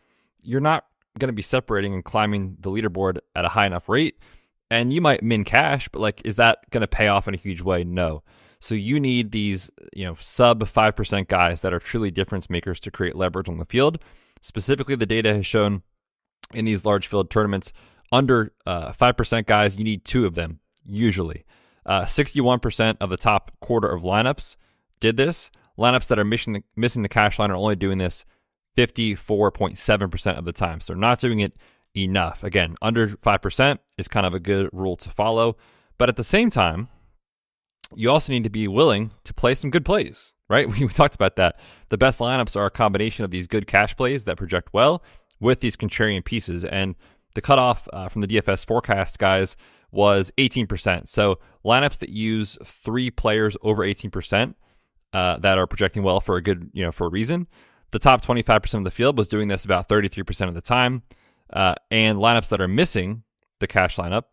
you're 0.44 0.62
not 0.62 0.86
going 1.20 1.30
to 1.30 1.34
be 1.34 1.42
separating 1.42 1.94
and 1.94 2.04
climbing 2.04 2.58
the 2.60 2.70
leaderboard 2.70 3.20
at 3.36 3.46
a 3.46 3.50
high 3.50 3.66
enough 3.66 3.90
rate. 3.90 4.20
And 4.72 4.92
you 4.92 5.02
might 5.02 5.22
min 5.22 5.44
cash, 5.44 5.88
but 5.90 6.00
like, 6.00 6.22
is 6.26 6.38
that 6.38 6.70
going 6.72 6.82
to 6.82 6.88
pay 6.88 7.08
off 7.08 7.28
in 7.28 7.34
a 7.34 7.38
huge 7.38 7.62
way? 7.62 7.84
No. 7.84 8.24
So 8.60 8.76
you 8.76 9.00
need 9.00 9.32
these, 9.32 9.70
you 9.94 10.06
know, 10.06 10.16
sub 10.20 10.64
5% 10.64 11.28
guys 11.28 11.62
that 11.62 11.74
are 11.74 11.80
truly 11.80 12.12
difference 12.12 12.50
makers 12.50 12.80
to 12.82 12.92
create 12.92 13.16
leverage 13.16 13.50
on 13.50 13.58
the 13.58 13.66
field. 13.66 14.00
Specifically, 14.42 14.96
the 14.96 15.06
data 15.06 15.34
has 15.34 15.46
shown 15.46 15.84
in 16.54 16.66
these 16.66 16.86
large 16.86 17.08
field 17.08 17.30
tournaments, 17.30 17.74
under 18.12 18.54
uh, 18.66 18.92
5% 18.92 19.46
guys, 19.46 19.76
you 19.76 19.84
need 19.84 20.06
two 20.06 20.26
of 20.26 20.36
them, 20.36 20.60
usually. 20.86 21.46
Uh, 21.86 22.04
61% 22.04 22.98
of 23.02 23.10
the 23.10 23.18
top 23.18 23.52
quarter 23.60 23.90
of 23.90 24.04
lineups 24.04 24.56
did 25.00 25.18
this. 25.18 25.50
Lineups 25.78 26.08
that 26.08 26.20
are 26.20 26.26
missing 26.26 26.54
the, 26.54 26.64
missing 26.76 27.02
the 27.02 27.10
cash 27.10 27.40
line 27.40 27.52
are 27.52 27.56
only 27.56 27.76
doing 27.76 27.98
this 27.98 28.24
54.7% 28.78 30.38
of 30.38 30.46
the 30.46 30.54
time. 30.54 30.82
So 30.82 30.94
they're 30.94 31.00
not 31.00 31.20
doing 31.20 31.40
it 31.40 31.54
enough. 31.96 32.44
Again, 32.44 32.76
under 32.82 33.08
5% 33.08 33.80
is 33.98 34.08
kind 34.08 34.26
of 34.26 34.34
a 34.34 34.40
good 34.40 34.70
rule 34.74 34.98
to 34.98 35.10
follow. 35.10 35.58
But 35.98 36.10
at 36.10 36.16
the 36.16 36.24
same 36.24 36.50
time, 36.50 36.90
you 37.96 38.10
also 38.10 38.34
need 38.34 38.44
to 38.44 38.50
be 38.50 38.68
willing 38.68 39.12
to 39.24 39.34
play 39.34 39.56
some 39.56 39.70
good 39.70 39.86
plays, 39.86 40.34
right? 40.50 40.68
We, 40.80 40.88
talked 40.88 41.16
about 41.16 41.36
that. 41.36 41.60
The 41.90 41.98
best 41.98 42.20
lineups 42.20 42.56
are 42.56 42.66
a 42.66 42.72
combination 42.72 43.24
of 43.26 43.32
these 43.32 43.48
good 43.48 43.68
cash 43.68 43.96
plays 43.96 44.24
that 44.24 44.38
project 44.38 44.70
well 44.74 45.04
with 45.40 45.60
these 45.60 45.76
contrarian 45.76 46.24
pieces. 46.24 46.66
And 46.66 46.96
the 47.36 47.42
cutoff 47.42 47.88
uh, 47.94 48.10
from 48.10 48.22
the 48.22 48.28
DFS 48.28 48.66
forecast 48.66 49.20
guys 49.20 49.56
was 49.92 50.32
18%. 50.38 51.10
So 51.10 51.40
lineups 51.64 52.00
that 52.00 52.10
use 52.10 52.58
three 52.64 53.12
players 53.12 53.56
over 53.62 53.86
18% 53.86 54.56
uh, 55.14 55.38
that 55.38 55.58
are 55.58 55.68
projecting 55.68 56.02
well 56.02 56.20
for 56.20 56.38
a 56.38 56.42
good, 56.42 56.72
you 56.74 56.84
know, 56.84 56.92
for 56.92 57.08
a 57.08 57.10
reason. 57.10 57.48
The 57.94 58.00
top 58.00 58.26
25% 58.26 58.74
of 58.74 58.84
the 58.86 58.92
field 58.92 59.20
was 59.20 59.28
doing 59.28 59.50
this 59.50 59.66
about 59.66 59.88
33% 59.88 60.48
of 60.48 60.56
the 60.56 60.62
time. 60.62 61.04
Uh, 61.52 61.76
and 61.92 62.18
lineups 62.18 62.50
that 62.50 62.60
are 62.60 62.68
missing 62.68 63.22
the 63.60 63.68
cash 63.68 63.98
lineup 63.98 64.24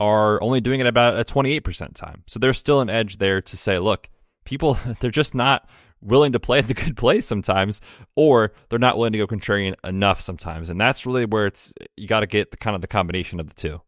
are 0.00 0.42
only 0.42 0.60
doing 0.60 0.80
it 0.80 0.88
about 0.88 1.16
a 1.16 1.24
28% 1.24 1.94
time. 1.94 2.24
So 2.26 2.40
there's 2.40 2.58
still 2.58 2.80
an 2.80 2.90
edge 2.90 3.18
there 3.18 3.40
to 3.40 3.56
say, 3.56 3.78
look, 3.78 4.08
people, 4.44 4.76
they're 5.00 5.12
just 5.12 5.36
not 5.36 5.68
willing 6.00 6.32
to 6.32 6.40
play 6.40 6.60
the 6.62 6.74
good 6.74 6.96
play 6.96 7.20
sometimes, 7.20 7.80
or 8.16 8.52
they're 8.68 8.80
not 8.80 8.96
willing 8.96 9.12
to 9.12 9.18
go 9.18 9.26
contrarian 9.28 9.76
enough 9.84 10.20
sometimes. 10.20 10.68
And 10.68 10.80
that's 10.80 11.06
really 11.06 11.26
where 11.26 11.46
it's, 11.46 11.72
you 11.96 12.08
got 12.08 12.20
to 12.20 12.26
get 12.26 12.50
the 12.50 12.56
kind 12.56 12.74
of 12.74 12.80
the 12.80 12.88
combination 12.88 13.38
of 13.38 13.46
the 13.46 13.54
two. 13.54 13.82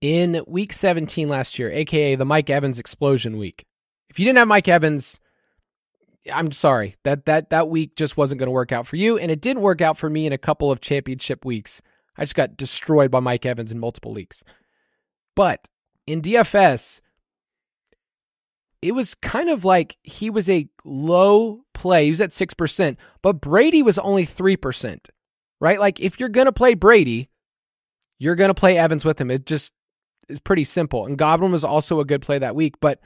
In 0.00 0.42
week 0.46 0.72
17 0.72 1.28
last 1.28 1.58
year, 1.58 1.70
aka 1.70 2.14
the 2.14 2.24
Mike 2.24 2.48
Evans 2.48 2.78
explosion 2.78 3.36
week, 3.36 3.66
if 4.08 4.18
you 4.18 4.24
didn't 4.24 4.38
have 4.38 4.48
Mike 4.48 4.68
Evans, 4.68 5.20
I'm 6.32 6.52
sorry 6.52 6.96
that 7.04 7.26
that 7.26 7.50
that 7.50 7.68
week 7.68 7.96
just 7.96 8.16
wasn't 8.16 8.38
going 8.38 8.48
to 8.48 8.52
work 8.52 8.72
out 8.72 8.86
for 8.86 8.96
you, 8.96 9.18
and 9.18 9.30
it 9.30 9.40
didn't 9.40 9.62
work 9.62 9.80
out 9.80 9.98
for 9.98 10.08
me 10.10 10.26
in 10.26 10.32
a 10.32 10.38
couple 10.38 10.70
of 10.70 10.80
championship 10.80 11.44
weeks. 11.44 11.80
I 12.16 12.22
just 12.24 12.34
got 12.34 12.56
destroyed 12.56 13.10
by 13.10 13.20
Mike 13.20 13.46
Evans 13.46 13.72
in 13.72 13.78
multiple 13.78 14.12
leagues. 14.12 14.42
But 15.36 15.68
in 16.06 16.20
DFS, 16.20 17.00
it 18.82 18.92
was 18.92 19.14
kind 19.14 19.48
of 19.48 19.64
like 19.64 19.96
he 20.02 20.30
was 20.30 20.48
a 20.50 20.68
low 20.84 21.62
play. 21.74 22.04
He 22.04 22.10
was 22.10 22.20
at 22.20 22.30
6%, 22.30 22.96
but 23.22 23.40
Brady 23.40 23.82
was 23.82 23.98
only 23.98 24.26
3%, 24.26 25.08
right? 25.60 25.78
Like 25.78 26.00
if 26.00 26.18
you're 26.18 26.28
going 26.28 26.46
to 26.46 26.52
play 26.52 26.74
Brady, 26.74 27.30
you're 28.18 28.34
going 28.34 28.48
to 28.48 28.54
play 28.54 28.76
Evans 28.76 29.04
with 29.04 29.20
him. 29.20 29.30
It 29.30 29.46
just 29.46 29.72
is 30.28 30.40
pretty 30.40 30.64
simple. 30.64 31.06
And 31.06 31.16
Godwin 31.16 31.52
was 31.52 31.64
also 31.64 32.00
a 32.00 32.04
good 32.04 32.22
play 32.22 32.38
that 32.38 32.56
week, 32.56 32.80
but 32.80 33.00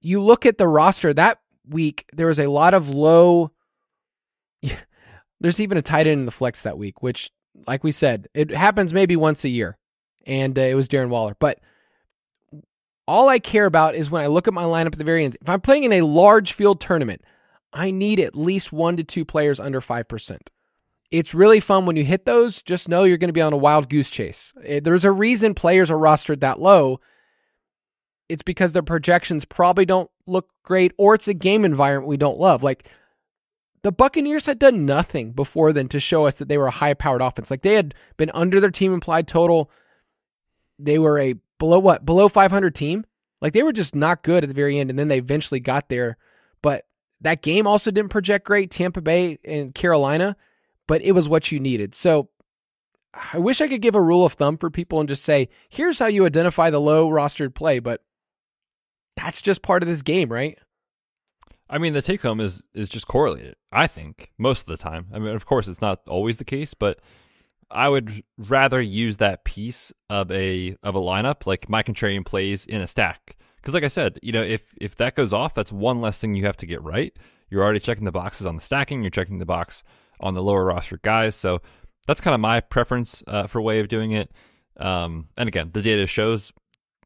you 0.00 0.22
look 0.22 0.44
at 0.44 0.58
the 0.58 0.68
roster 0.68 1.14
that 1.14 1.38
week, 1.68 2.06
there 2.12 2.26
was 2.26 2.38
a 2.38 2.46
lot 2.46 2.74
of 2.74 2.90
low. 2.94 3.52
There's 5.40 5.60
even 5.60 5.78
a 5.78 5.82
tight 5.82 6.06
end 6.06 6.20
in 6.20 6.26
the 6.26 6.32
flex 6.32 6.62
that 6.62 6.78
week, 6.78 7.02
which, 7.02 7.30
like 7.66 7.84
we 7.84 7.90
said, 7.90 8.28
it 8.34 8.50
happens 8.50 8.92
maybe 8.92 9.16
once 9.16 9.44
a 9.44 9.48
year. 9.48 9.76
And 10.26 10.58
uh, 10.58 10.62
it 10.62 10.74
was 10.74 10.88
Darren 10.88 11.10
Waller. 11.10 11.36
But 11.38 11.60
all 13.06 13.28
I 13.28 13.38
care 13.38 13.66
about 13.66 13.94
is 13.94 14.10
when 14.10 14.22
I 14.22 14.28
look 14.28 14.48
at 14.48 14.54
my 14.54 14.64
lineup 14.64 14.92
at 14.92 14.98
the 14.98 15.04
very 15.04 15.24
end. 15.24 15.36
If 15.40 15.48
I'm 15.48 15.60
playing 15.60 15.84
in 15.84 15.92
a 15.92 16.02
large 16.02 16.52
field 16.52 16.80
tournament, 16.80 17.22
I 17.72 17.90
need 17.90 18.20
at 18.20 18.36
least 18.36 18.72
one 18.72 18.96
to 18.96 19.04
two 19.04 19.24
players 19.24 19.60
under 19.60 19.80
5%. 19.80 20.38
It's 21.10 21.34
really 21.34 21.60
fun 21.60 21.86
when 21.86 21.96
you 21.96 22.04
hit 22.04 22.24
those. 22.24 22.62
Just 22.62 22.88
know 22.88 23.04
you're 23.04 23.18
going 23.18 23.28
to 23.28 23.34
be 23.34 23.42
on 23.42 23.52
a 23.52 23.58
wild 23.58 23.88
goose 23.88 24.10
chase. 24.10 24.52
Eh, 24.64 24.80
there's 24.82 25.04
a 25.04 25.12
reason 25.12 25.54
players 25.54 25.90
are 25.90 25.98
rostered 25.98 26.40
that 26.40 26.60
low. 26.60 27.00
It's 28.28 28.42
because 28.42 28.72
their 28.72 28.82
projections 28.82 29.44
probably 29.44 29.84
don't 29.84 30.10
look 30.26 30.48
great, 30.62 30.92
or 30.96 31.14
it's 31.14 31.28
a 31.28 31.34
game 31.34 31.64
environment 31.64 32.08
we 32.08 32.16
don't 32.16 32.38
love. 32.38 32.62
Like 32.62 32.88
the 33.82 33.92
Buccaneers 33.92 34.46
had 34.46 34.58
done 34.58 34.86
nothing 34.86 35.32
before 35.32 35.72
then 35.72 35.88
to 35.88 36.00
show 36.00 36.26
us 36.26 36.34
that 36.36 36.48
they 36.48 36.58
were 36.58 36.68
a 36.68 36.72
high 36.72 36.94
powered 36.94 37.22
offense. 37.22 37.50
Like 37.50 37.62
they 37.62 37.74
had 37.74 37.94
been 38.16 38.30
under 38.34 38.60
their 38.60 38.70
team 38.70 38.92
implied 38.92 39.28
total. 39.28 39.70
They 40.78 40.98
were 40.98 41.18
a 41.18 41.34
below 41.58 41.78
what 41.78 42.04
below 42.04 42.28
500 42.28 42.74
team 42.74 43.06
like 43.40 43.52
they 43.52 43.62
were 43.62 43.72
just 43.72 43.94
not 43.94 44.24
good 44.24 44.42
at 44.42 44.48
the 44.48 44.54
very 44.54 44.78
end 44.78 44.90
and 44.90 44.98
then 44.98 45.06
they 45.06 45.18
eventually 45.18 45.60
got 45.60 45.88
there 45.88 46.18
but 46.60 46.84
that 47.24 47.42
game 47.42 47.66
also 47.66 47.90
didn't 47.90 48.10
project 48.10 48.46
great, 48.46 48.70
Tampa 48.70 49.00
Bay 49.00 49.38
and 49.44 49.74
Carolina, 49.74 50.36
but 50.86 51.02
it 51.02 51.12
was 51.12 51.28
what 51.28 51.50
you 51.50 51.58
needed. 51.58 51.94
So 51.94 52.28
I 53.32 53.38
wish 53.38 53.60
I 53.60 53.68
could 53.68 53.82
give 53.82 53.94
a 53.94 54.00
rule 54.00 54.24
of 54.24 54.34
thumb 54.34 54.58
for 54.58 54.70
people 54.70 55.00
and 55.00 55.08
just 55.08 55.24
say, 55.24 55.48
here's 55.68 55.98
how 55.98 56.06
you 56.06 56.26
identify 56.26 56.70
the 56.70 56.80
low 56.80 57.08
rostered 57.08 57.54
play, 57.54 57.78
but 57.78 58.02
that's 59.16 59.42
just 59.42 59.62
part 59.62 59.82
of 59.82 59.88
this 59.88 60.02
game, 60.02 60.30
right? 60.30 60.58
I 61.68 61.78
mean, 61.78 61.92
the 61.92 62.02
take 62.02 62.22
home 62.22 62.40
is 62.40 62.66
is 62.74 62.88
just 62.88 63.08
correlated. 63.08 63.56
I 63.72 63.86
think 63.86 64.32
most 64.38 64.60
of 64.60 64.66
the 64.66 64.76
time. 64.76 65.06
I 65.12 65.18
mean, 65.18 65.34
of 65.34 65.46
course, 65.46 65.68
it's 65.68 65.80
not 65.80 66.00
always 66.06 66.36
the 66.36 66.44
case, 66.44 66.74
but 66.74 67.00
I 67.70 67.88
would 67.88 68.22
rather 68.38 68.80
use 68.80 69.16
that 69.16 69.44
piece 69.44 69.92
of 70.10 70.30
a 70.30 70.76
of 70.82 70.94
a 70.94 71.00
lineup 71.00 71.46
like 71.46 71.68
my 71.68 71.82
contrarian 71.82 72.24
plays 72.24 72.66
in 72.66 72.80
a 72.80 72.86
stack 72.86 73.36
because, 73.56 73.74
like 73.74 73.84
I 73.84 73.88
said, 73.88 74.18
you 74.22 74.32
know, 74.32 74.42
if 74.42 74.74
if 74.80 74.94
that 74.96 75.14
goes 75.14 75.32
off, 75.32 75.54
that's 75.54 75.72
one 75.72 76.00
less 76.00 76.18
thing 76.18 76.34
you 76.34 76.44
have 76.44 76.56
to 76.58 76.66
get 76.66 76.82
right. 76.82 77.16
You're 77.48 77.62
already 77.62 77.80
checking 77.80 78.04
the 78.04 78.12
boxes 78.12 78.46
on 78.46 78.56
the 78.56 78.62
stacking. 78.62 79.02
You're 79.02 79.10
checking 79.10 79.38
the 79.38 79.46
box 79.46 79.82
on 80.20 80.34
the 80.34 80.42
lower 80.42 80.64
roster 80.64 80.98
guys. 81.02 81.34
So 81.36 81.60
that's 82.06 82.20
kind 82.20 82.34
of 82.34 82.40
my 82.40 82.60
preference 82.60 83.22
uh, 83.26 83.46
for 83.46 83.60
way 83.60 83.80
of 83.80 83.88
doing 83.88 84.12
it. 84.12 84.30
Um, 84.76 85.28
and 85.36 85.48
again, 85.48 85.70
the 85.72 85.82
data 85.82 86.06
shows 86.06 86.52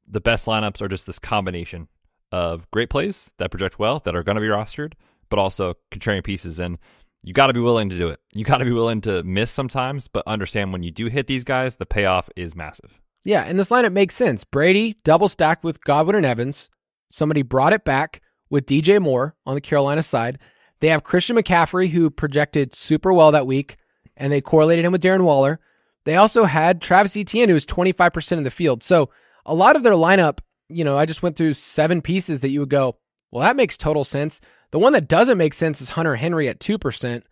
the 0.07 0.21
best 0.21 0.47
lineups 0.47 0.81
are 0.81 0.89
just 0.89 1.07
this 1.07 1.19
combination 1.19 1.89
of 2.33 2.71
great 2.71 2.91
plays 2.91 3.33
that 3.39 3.51
project 3.51 3.79
well, 3.79 4.01
that 4.01 4.15
are 4.15 4.23
going 4.23 4.37
to 4.37 4.41
be 4.41 4.49
rostered, 4.49 4.93
but 5.29 5.39
also 5.39 5.75
contrarian 5.91 6.25
pieces. 6.25 6.59
And 6.59 6.79
you 7.23 7.33
got 7.33 7.49
to 7.49 7.53
be 7.53 7.61
willing 7.61 7.89
to 7.89 7.99
do 7.99 8.09
it. 8.09 8.21
You 8.35 8.45
got 8.45 8.59
to 8.59 8.65
be 8.65 8.73
willing 8.73 9.01
to 9.03 9.23
miss 9.23 9.51
sometimes, 9.51 10.09
but 10.09 10.27
understand 10.27 10.73
when 10.73 10.83
you 10.83 10.91
do 10.91 11.07
hit 11.07 11.27
these 11.27 11.45
guys, 11.45 11.77
the 11.77 11.87
payoff 11.87 12.29
is 12.37 12.55
massive. 12.55 13.01
Yeah, 13.25 13.43
and 13.43 13.59
this 13.59 13.71
lineup 13.71 13.93
makes 13.93 14.15
sense. 14.15 14.45
Brady 14.45 14.99
double 15.05 15.29
stacked 15.29 15.65
with 15.65 15.83
Godwin 15.85 16.17
and 16.17 16.27
Evans. 16.27 16.71
Somebody 17.11 17.43
brought 17.43 17.73
it 17.73 17.85
back 17.85 18.23
with 18.51 18.67
DJ 18.67 19.01
Moore 19.01 19.35
on 19.45 19.55
the 19.55 19.61
Carolina 19.61 20.03
side. 20.03 20.39
They 20.81 20.89
have 20.89 21.03
Christian 21.03 21.37
McCaffrey, 21.37 21.89
who 21.89 22.09
projected 22.09 22.75
super 22.75 23.13
well 23.13 23.33
that 23.33 23.47
week, 23.47 23.77
and 24.17 24.33
they 24.33 24.41
correlated 24.41 24.85
him 24.85 24.93
with 24.93 25.03
Darren 25.03 25.23
Waller. 25.23 25.61
They 26.05 26.17
also 26.17 26.45
had 26.45 26.81
Travis 26.81 27.17
Etienne, 27.17 27.49
who 27.49 27.55
was 27.55 27.67
25% 27.67 28.39
of 28.39 28.45
the 28.45 28.51
field. 28.51 28.83
So 28.83 29.11
a 29.45 29.55
lot 29.55 29.77
of 29.77 29.83
their 29.83 29.95
lineup, 29.95 30.39
you 30.69 30.85
know, 30.85 30.97
I 30.97 31.07
just 31.07 31.23
went 31.23 31.37
through 31.37 31.55
seven 31.55 32.03
pieces 32.03 32.41
that 32.41 32.51
you 32.51 32.61
would 32.61 32.69
go, 32.69 32.97
well, 33.31 33.45
that 33.45 33.57
makes 33.57 33.77
total 33.77 34.05
sense. 34.05 34.41
The 34.71 34.79
one 34.79 34.93
that 34.93 35.09
doesn't 35.09 35.39
make 35.39 35.55
sense 35.55 35.81
is 35.81 35.91
Hunter 35.91 36.17
Henry 36.17 36.49
at 36.49 36.61
2%. 36.61 37.23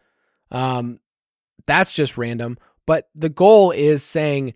Um, 0.50 1.00
that's 1.66 1.92
just 1.92 2.16
random. 2.16 2.58
But 2.86 3.08
the 3.14 3.28
goal 3.28 3.72
is 3.72 4.02
saying, 4.02 4.54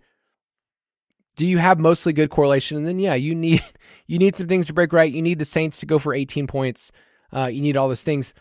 do 1.35 1.45
you 1.45 1.57
have 1.57 1.79
mostly 1.79 2.13
good 2.13 2.29
correlation? 2.29 2.77
And 2.77 2.87
then 2.87 2.99
yeah, 2.99 3.13
you 3.13 3.35
need 3.35 3.63
you 4.07 4.17
need 4.17 4.35
some 4.35 4.47
things 4.47 4.67
to 4.67 4.73
break 4.73 4.93
right. 4.93 5.11
You 5.11 5.21
need 5.21 5.39
the 5.39 5.45
Saints 5.45 5.79
to 5.79 5.85
go 5.85 5.99
for 5.99 6.13
18 6.13 6.47
points. 6.47 6.91
Uh, 7.33 7.47
you 7.47 7.61
need 7.61 7.77
all 7.77 7.87
those 7.87 8.03
things. 8.03 8.33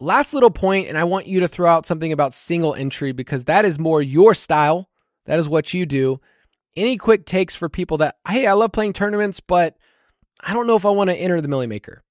Last 0.00 0.34
little 0.34 0.50
point, 0.50 0.88
and 0.88 0.98
I 0.98 1.04
want 1.04 1.26
you 1.26 1.40
to 1.40 1.48
throw 1.48 1.70
out 1.70 1.86
something 1.86 2.10
about 2.10 2.34
single 2.34 2.74
entry 2.74 3.12
because 3.12 3.44
that 3.44 3.64
is 3.64 3.78
more 3.78 4.02
your 4.02 4.34
style. 4.34 4.88
That 5.26 5.38
is 5.38 5.48
what 5.48 5.72
you 5.72 5.86
do. 5.86 6.20
Any 6.76 6.96
quick 6.96 7.26
takes 7.26 7.54
for 7.54 7.68
people 7.68 7.98
that 7.98 8.16
hey, 8.26 8.46
I 8.46 8.52
love 8.54 8.72
playing 8.72 8.94
tournaments, 8.94 9.40
but 9.40 9.76
I 10.40 10.52
don't 10.54 10.66
know 10.66 10.76
if 10.76 10.86
I 10.86 10.90
want 10.90 11.10
to 11.10 11.16
enter 11.16 11.40
the 11.40 11.48
Milly 11.48 11.66
Maker. 11.66 12.02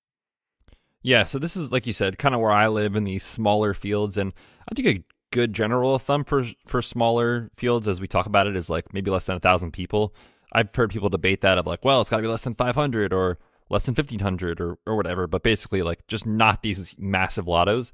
Yeah, 1.03 1.24
so 1.24 1.39
this 1.39 1.57
is 1.57 1.72
like 1.72 1.88
you 1.88 1.93
said, 1.93 2.20
kind 2.20 2.36
of 2.36 2.41
where 2.41 2.51
I 2.51 2.68
live 2.68 2.95
in 2.95 3.03
these 3.03 3.24
smaller 3.24 3.74
fields, 3.74 4.18
and 4.18 4.34
I 4.70 4.76
think 4.76 4.88
a 4.88 5.03
good 5.32 5.53
general 5.53 5.97
thumb 5.97 6.24
for 6.24 6.45
for 6.68 6.82
smaller 6.82 7.49
fields, 7.55 7.88
as 7.88 7.99
we 7.99 8.07
talk 8.07 8.28
about 8.28 8.47
it, 8.47 8.55
is 8.55 8.70
like 8.70 8.93
maybe 8.93 9.09
less 9.09 9.26
than 9.26 9.38
a 9.38 9.39
thousand 9.39 9.72
people. 9.72 10.14
I've 10.53 10.74
heard 10.76 10.91
people 10.91 11.09
debate 11.09 11.41
that 11.41 11.57
of 11.57 11.66
like, 11.66 11.84
well, 11.84 12.01
it's 12.01 12.09
got 12.09 12.18
to 12.18 12.22
be 12.22 12.28
less 12.28 12.43
than 12.43 12.55
five 12.55 12.76
hundred 12.76 13.14
or 13.14 13.39
less 13.70 13.86
than 13.86 13.95
fifteen 13.95 14.20
hundred 14.20 14.62
or 14.62 14.78
or 14.86 14.95
whatever, 14.95 15.26
but 15.26 15.43
basically 15.43 15.82
like 15.82 16.05
just 16.07 16.28
not 16.28 16.62
these 16.62 16.95
massive 16.99 17.45
lottos 17.45 17.91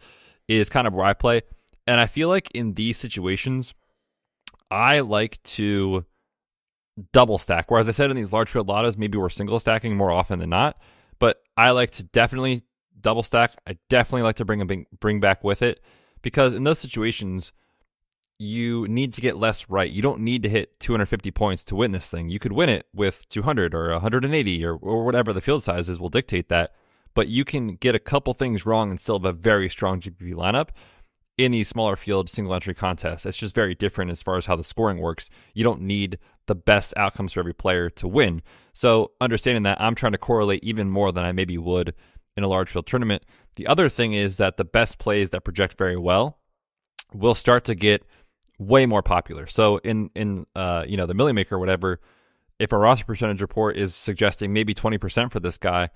is 0.47 0.69
kind 0.69 0.87
of 0.87 0.93
where 0.93 1.05
I 1.05 1.13
play, 1.13 1.41
and 1.85 2.01
I 2.01 2.07
feel 2.07 2.27
like 2.27 2.51
in 2.51 2.73
these 2.73 2.97
situations, 2.97 3.73
I 4.69 4.99
like 4.99 5.41
to 5.43 6.05
double 7.11 7.37
stack. 7.37 7.69
Whereas 7.69 7.87
I 7.87 7.91
said 7.91 8.09
in 8.09 8.17
these 8.17 8.33
large 8.33 8.49
field 8.49 8.67
lottos, 8.67 8.97
maybe 8.97 9.17
we're 9.17 9.29
single 9.29 9.59
stacking 9.59 9.95
more 9.95 10.11
often 10.11 10.39
than 10.39 10.49
not. 10.49 10.79
But 11.19 11.41
I 11.55 11.71
like 11.71 11.91
to 11.91 12.03
definitely 12.03 12.63
double 12.99 13.23
stack. 13.23 13.53
I 13.65 13.77
definitely 13.89 14.23
like 14.23 14.35
to 14.37 14.45
bring 14.45 14.61
a 14.61 14.85
bring 14.99 15.19
back 15.19 15.43
with 15.43 15.61
it 15.61 15.81
because 16.21 16.53
in 16.53 16.63
those 16.63 16.79
situations 16.79 17.51
you 18.39 18.87
need 18.87 19.13
to 19.13 19.21
get 19.21 19.37
less 19.37 19.69
right. 19.69 19.91
You 19.91 20.01
don't 20.01 20.19
need 20.19 20.43
to 20.43 20.49
hit 20.49 20.79
250 20.79 21.31
points 21.31 21.63
to 21.65 21.75
win 21.75 21.91
this 21.91 22.09
thing. 22.09 22.29
You 22.29 22.37
could 22.37 22.51
win 22.51 22.69
it 22.69 22.85
with 22.93 23.27
200 23.29 23.73
or 23.73 23.91
180 23.91 24.65
or, 24.65 24.75
or 24.75 25.03
whatever 25.03 25.33
the 25.33 25.41
field 25.41 25.63
sizes 25.63 25.99
will 25.99 26.09
dictate 26.09 26.49
that. 26.49 26.73
But 27.15 27.29
you 27.29 27.43
can 27.43 27.77
get 27.77 27.95
a 27.95 27.99
couple 27.99 28.35
things 28.35 28.63
wrong 28.63 28.91
and 28.91 28.99
still 28.99 29.17
have 29.17 29.25
a 29.25 29.33
very 29.33 29.69
strong 29.69 29.99
GPP 29.99 30.35
lineup 30.35 30.69
in 31.37 31.51
these 31.51 31.67
smaller 31.67 31.95
field 31.95 32.29
single 32.29 32.53
entry 32.53 32.73
contests. 32.73 33.25
It's 33.25 33.37
just 33.37 33.53
very 33.53 33.75
different 33.75 34.11
as 34.11 34.21
far 34.21 34.37
as 34.37 34.45
how 34.45 34.55
the 34.55 34.63
scoring 34.63 34.97
works. 34.97 35.29
You 35.53 35.63
don't 35.63 35.81
need 35.81 36.17
the 36.47 36.55
best 36.55 36.93
outcomes 36.97 37.33
for 37.33 37.39
every 37.39 37.53
player 37.53 37.89
to 37.91 38.07
win. 38.07 38.41
So, 38.73 39.11
understanding 39.21 39.63
that, 39.63 39.79
I'm 39.79 39.95
trying 39.95 40.13
to 40.13 40.17
correlate 40.17 40.63
even 40.63 40.89
more 40.89 41.11
than 41.11 41.23
I 41.23 41.31
maybe 41.31 41.57
would 41.57 41.93
in 42.35 42.43
a 42.43 42.47
large 42.47 42.69
field 42.69 42.87
tournament. 42.87 43.23
The 43.55 43.67
other 43.67 43.89
thing 43.89 44.13
is 44.13 44.37
that 44.37 44.57
the 44.57 44.65
best 44.65 44.99
plays 44.99 45.29
that 45.29 45.43
project 45.43 45.77
very 45.77 45.97
well 45.97 46.39
will 47.13 47.35
start 47.35 47.65
to 47.65 47.75
get 47.75 48.03
way 48.59 48.85
more 48.85 49.01
popular. 49.01 49.47
So 49.47 49.77
in 49.77 50.09
in 50.15 50.45
uh, 50.55 50.85
you 50.87 50.97
know 50.97 51.05
the 51.05 51.13
Milly 51.13 51.33
Maker 51.33 51.55
or 51.55 51.59
whatever, 51.59 51.99
if 52.59 52.71
a 52.71 52.77
roster 52.77 53.05
percentage 53.05 53.41
report 53.41 53.77
is 53.77 53.93
suggesting 53.93 54.53
maybe 54.53 54.73
20% 54.73 55.31
for 55.31 55.39
this 55.39 55.57
guy 55.57 55.89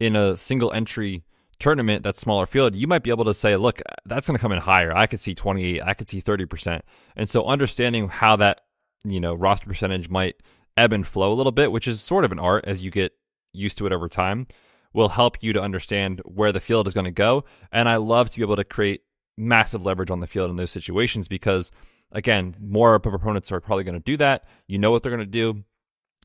in 0.00 0.16
a 0.16 0.36
single 0.36 0.72
entry 0.72 1.24
tournament 1.58 2.02
that's 2.02 2.20
smaller 2.20 2.46
field, 2.46 2.74
you 2.74 2.86
might 2.86 3.02
be 3.02 3.10
able 3.10 3.24
to 3.24 3.34
say, 3.34 3.56
look, 3.56 3.80
that's 4.04 4.26
going 4.26 4.36
to 4.36 4.40
come 4.40 4.52
in 4.52 4.58
higher. 4.58 4.94
I 4.94 5.06
could 5.06 5.20
see 5.20 5.34
28, 5.34 5.82
I 5.82 5.94
could 5.94 6.08
see 6.08 6.20
30%. 6.20 6.82
And 7.16 7.28
so 7.28 7.44
understanding 7.46 8.08
how 8.08 8.36
that, 8.36 8.62
you 9.04 9.20
know, 9.20 9.34
roster 9.34 9.66
percentage 9.66 10.08
might 10.08 10.36
ebb 10.76 10.92
and 10.92 11.06
flow 11.06 11.32
a 11.32 11.34
little 11.34 11.52
bit, 11.52 11.72
which 11.72 11.88
is 11.88 12.00
sort 12.00 12.24
of 12.24 12.32
an 12.32 12.38
art 12.38 12.64
as 12.66 12.84
you 12.84 12.90
get 12.90 13.12
used 13.52 13.78
to 13.78 13.86
it 13.86 13.92
over 13.92 14.08
time 14.08 14.46
will 14.92 15.08
help 15.10 15.42
you 15.42 15.52
to 15.52 15.60
understand 15.60 16.22
where 16.24 16.52
the 16.52 16.60
field 16.60 16.86
is 16.86 16.94
going 16.94 17.04
to 17.04 17.10
go. 17.10 17.44
And 17.70 17.88
I 17.88 17.96
love 17.96 18.30
to 18.30 18.38
be 18.38 18.42
able 18.42 18.56
to 18.56 18.64
create 18.64 19.02
massive 19.36 19.84
leverage 19.84 20.10
on 20.10 20.20
the 20.20 20.26
field 20.26 20.48
in 20.48 20.56
those 20.56 20.70
situations 20.70 21.28
because, 21.28 21.70
again, 22.12 22.56
more 22.58 22.94
of 22.94 23.04
opponents 23.04 23.52
are 23.52 23.60
probably 23.60 23.84
going 23.84 23.98
to 23.98 24.00
do 24.00 24.16
that. 24.16 24.46
You 24.66 24.78
know 24.78 24.90
what 24.90 25.02
they're 25.02 25.12
going 25.12 25.20
to 25.20 25.26
do. 25.26 25.64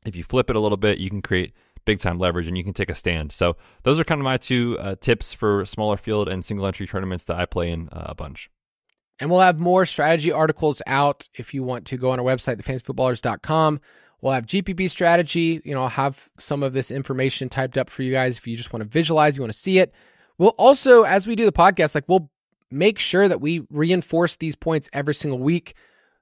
If 0.05 0.15
you 0.15 0.23
flip 0.23 0.49
it 0.49 0.55
a 0.55 0.59
little 0.59 0.77
bit, 0.77 0.99
you 0.99 1.09
can 1.09 1.21
create 1.21 1.53
big 1.85 1.99
time 1.99 2.17
leverage 2.19 2.47
and 2.47 2.57
you 2.57 2.63
can 2.63 2.73
take 2.73 2.89
a 2.89 2.95
stand. 2.95 3.31
So 3.31 3.57
those 3.83 3.99
are 3.99 4.03
kind 4.03 4.21
of 4.21 4.23
my 4.23 4.37
two 4.37 4.77
uh, 4.79 4.95
tips 4.99 5.33
for 5.33 5.65
smaller 5.65 5.97
field 5.97 6.27
and 6.27 6.43
single 6.43 6.65
entry 6.65 6.87
tournaments 6.87 7.25
that 7.25 7.37
I 7.37 7.45
play 7.45 7.71
in 7.71 7.89
uh, 7.89 8.05
a 8.07 8.15
bunch. 8.15 8.49
And 9.19 9.29
we'll 9.29 9.39
have 9.39 9.59
more 9.59 9.85
strategy 9.85 10.31
articles 10.31 10.81
out 10.87 11.29
if 11.35 11.53
you 11.53 11.63
want 11.63 11.85
to 11.87 11.97
go 11.97 12.09
on 12.09 12.19
our 12.19 12.25
website, 12.25 12.57
thefantasyfootballers.com. 12.61 13.79
We'll 14.21 14.33
have 14.33 14.45
GPP 14.45 14.89
strategy. 14.89 15.61
You 15.63 15.73
know, 15.73 15.83
I'll 15.83 15.89
have 15.89 16.29
some 16.39 16.63
of 16.63 16.73
this 16.73 16.91
information 16.91 17.49
typed 17.49 17.77
up 17.77 17.89
for 17.89 18.03
you 18.03 18.11
guys 18.11 18.37
if 18.37 18.47
you 18.47 18.55
just 18.55 18.73
want 18.73 18.81
to 18.83 18.89
visualize, 18.89 19.35
you 19.35 19.41
want 19.41 19.53
to 19.53 19.59
see 19.59 19.79
it. 19.79 19.93
We'll 20.37 20.55
also, 20.57 21.03
as 21.03 21.27
we 21.27 21.35
do 21.35 21.45
the 21.45 21.51
podcast, 21.51 21.93
like 21.93 22.05
we'll 22.07 22.29
make 22.71 22.97
sure 22.97 23.27
that 23.27 23.41
we 23.41 23.65
reinforce 23.69 24.37
these 24.37 24.55
points 24.55 24.89
every 24.93 25.13
single 25.13 25.39
week. 25.39 25.75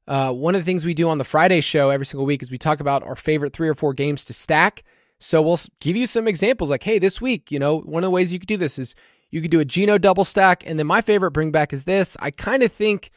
Uh, 0.07 0.33
one 0.33 0.55
of 0.55 0.61
the 0.61 0.65
things 0.65 0.83
we 0.83 0.93
do 0.93 1.07
on 1.07 1.19
the 1.19 1.23
Friday 1.23 1.61
show 1.61 1.91
every 1.91 2.05
single 2.05 2.25
week 2.25 2.41
is 2.41 2.49
we 2.49 2.57
talk 2.57 2.79
about 2.79 3.03
our 3.03 3.15
favorite 3.15 3.53
three 3.53 3.69
or 3.69 3.75
four 3.75 3.93
games 3.93 4.25
to 4.25 4.33
stack. 4.33 4.83
So 5.19 5.41
we'll 5.41 5.59
give 5.81 5.95
you 5.95 6.05
some 6.05 6.27
examples 6.27 6.69
like, 6.69 6.83
hey, 6.83 6.97
this 6.99 7.19
week, 7.19 7.51
you 7.51 7.59
know, 7.59 7.79
one 7.79 8.03
of 8.03 8.07
the 8.07 8.11
ways 8.11 8.31
you 8.31 8.39
could 8.39 8.47
do 8.47 8.57
this 8.57 8.79
is 8.79 8.95
you 9.31 9.41
could 9.41 9.51
do 9.51 9.59
a 9.59 9.65
Geno 9.65 9.97
double 9.97 10.23
stack. 10.23 10.63
And 10.65 10.79
then 10.79 10.87
my 10.87 11.01
favorite 11.01 11.31
bring 11.31 11.51
back 11.51 11.73
is 11.73 11.83
this. 11.83 12.15
I 12.19 12.31
kind 12.31 12.63
of 12.63 12.71
think, 12.71 13.11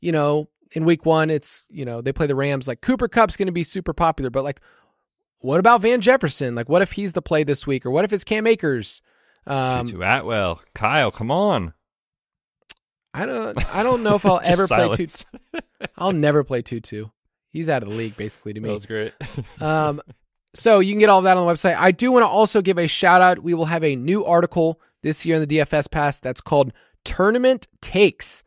you 0.00 0.12
know, 0.12 0.48
in 0.72 0.84
week 0.84 1.04
one, 1.04 1.30
it's, 1.30 1.64
you 1.68 1.84
know, 1.84 2.00
they 2.00 2.12
play 2.12 2.26
the 2.26 2.34
Rams. 2.36 2.68
Like 2.68 2.80
Cooper 2.80 3.08
Kupp's 3.08 3.36
going 3.36 3.46
to 3.46 3.52
be 3.52 3.64
super 3.64 3.92
popular, 3.92 4.30
but 4.30 4.44
like, 4.44 4.60
what 5.40 5.60
about 5.60 5.82
Van 5.82 6.00
Jefferson? 6.00 6.54
Like, 6.54 6.68
what 6.68 6.82
if 6.82 6.92
he's 6.92 7.12
the 7.12 7.22
play 7.22 7.44
this 7.44 7.66
week? 7.66 7.86
Or 7.86 7.90
what 7.90 8.04
if 8.04 8.12
it's 8.12 8.24
Cam 8.24 8.46
Akers? 8.46 9.02
Um, 9.46 9.86
Tutu 9.86 10.02
Atwell. 10.02 10.60
Kyle, 10.74 11.10
come 11.10 11.30
on. 11.30 11.74
I 13.14 13.26
don't 13.26 13.74
I 13.74 13.82
don't 13.82 14.02
know 14.02 14.14
if 14.14 14.26
I'll 14.26 14.40
ever 14.44 14.66
play 14.66 14.88
Tutu. 14.90 15.24
I'll 15.96 16.12
never 16.12 16.44
play 16.44 16.62
Tutu. 16.62 17.06
He's 17.50 17.68
out 17.68 17.82
of 17.82 17.88
the 17.88 17.94
league 17.94 18.16
basically 18.16 18.52
to 18.52 18.60
me. 18.60 18.68
That 18.68 18.74
was 18.74 18.86
great. 18.86 19.14
um, 19.60 20.02
so 20.54 20.80
you 20.80 20.92
can 20.92 21.00
get 21.00 21.08
all 21.08 21.22
that 21.22 21.36
on 21.36 21.46
the 21.46 21.52
website. 21.52 21.76
I 21.76 21.92
do 21.92 22.12
want 22.12 22.24
to 22.24 22.28
also 22.28 22.62
give 22.62 22.78
a 22.78 22.86
shout 22.86 23.20
out. 23.20 23.42
We 23.42 23.54
will 23.54 23.66
have 23.66 23.84
a 23.84 23.96
new 23.96 24.24
article 24.24 24.80
this 25.02 25.24
year 25.24 25.36
in 25.36 25.46
the 25.46 25.58
DFS 25.58 25.90
Pass 25.90 26.20
that's 26.20 26.40
called 26.40 26.72
Tournament 27.04 27.68
Takes 27.80 28.42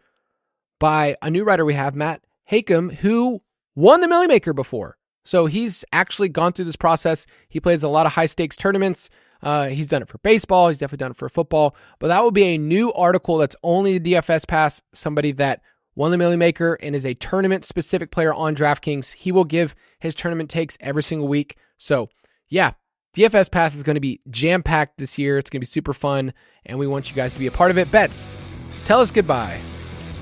by 0.80 1.16
a 1.22 1.30
new 1.30 1.44
writer 1.44 1.64
we 1.64 1.76
have, 1.76 1.96
Matt 1.96 2.24
Hakem, 2.50 2.90
who 2.98 3.42
won 3.76 4.02
the 4.02 4.08
Milly 4.08 4.28
Maker 4.28 4.54
before. 4.54 4.98
So 5.24 5.46
he's 5.46 5.86
actually 5.94 6.30
gone 6.30 6.54
through 6.54 6.66
this 6.66 6.76
process. 6.76 7.28
He 7.48 7.60
plays 7.60 7.84
a 7.84 7.88
lot 7.88 8.06
of 8.06 8.14
high 8.14 8.26
stakes 8.26 8.58
tournaments. 8.58 9.10
Uh, 9.44 9.68
he's 9.68 9.88
done 9.88 10.02
it 10.02 10.08
for 10.08 10.18
baseball. 10.20 10.68
He's 10.68 10.78
definitely 10.78 11.04
done 11.04 11.12
it 11.12 11.18
for 11.18 11.30
football. 11.30 11.76
But 12.00 12.08
that 12.08 12.24
will 12.24 12.32
be 12.32 12.44
a 12.44 12.58
new 12.58 12.92
article 12.94 13.38
that's 13.38 13.56
only 13.64 13.98
the 13.98 14.14
DFS 14.14 14.48
pass. 14.48 14.82
Somebody 14.94 15.32
that 15.34 15.62
won 15.96 16.12
the 16.12 16.18
Milly 16.18 16.38
Maker 16.38 16.76
and 16.82 16.96
is 16.96 17.06
a 17.06 17.14
tournament 17.14 17.64
specific 17.64 18.12
player 18.12 18.34
on 18.34 18.56
DraftKings. 18.56 19.14
He 19.14 19.32
will 19.32 19.44
give 19.44 19.76
his 20.00 20.16
tournament 20.16 20.50
takes 20.50 20.78
every 20.80 21.04
single 21.04 21.28
week. 21.28 21.58
So, 21.78 22.10
yeah, 22.48 22.72
DFS 23.16 23.52
Pass 23.52 23.76
is 23.76 23.84
going 23.84 23.96
to 23.96 24.02
be 24.02 24.22
jam 24.30 24.64
packed 24.64 24.98
this 24.98 25.18
year. 25.18 25.38
It's 25.38 25.50
going 25.50 25.60
to 25.60 25.62
be 25.62 25.66
super 25.66 25.94
fun, 25.94 26.34
and 26.66 26.80
we 26.80 26.88
want 26.88 27.10
you 27.10 27.16
guys 27.16 27.34
to 27.34 27.40
be 27.40 27.48
a 27.48 27.52
part 27.52 27.72
of 27.72 27.78
it. 27.78 27.92
Betz, 27.92 28.38
tell 28.86 29.00
us 29.02 29.12
goodbye. 29.12 29.60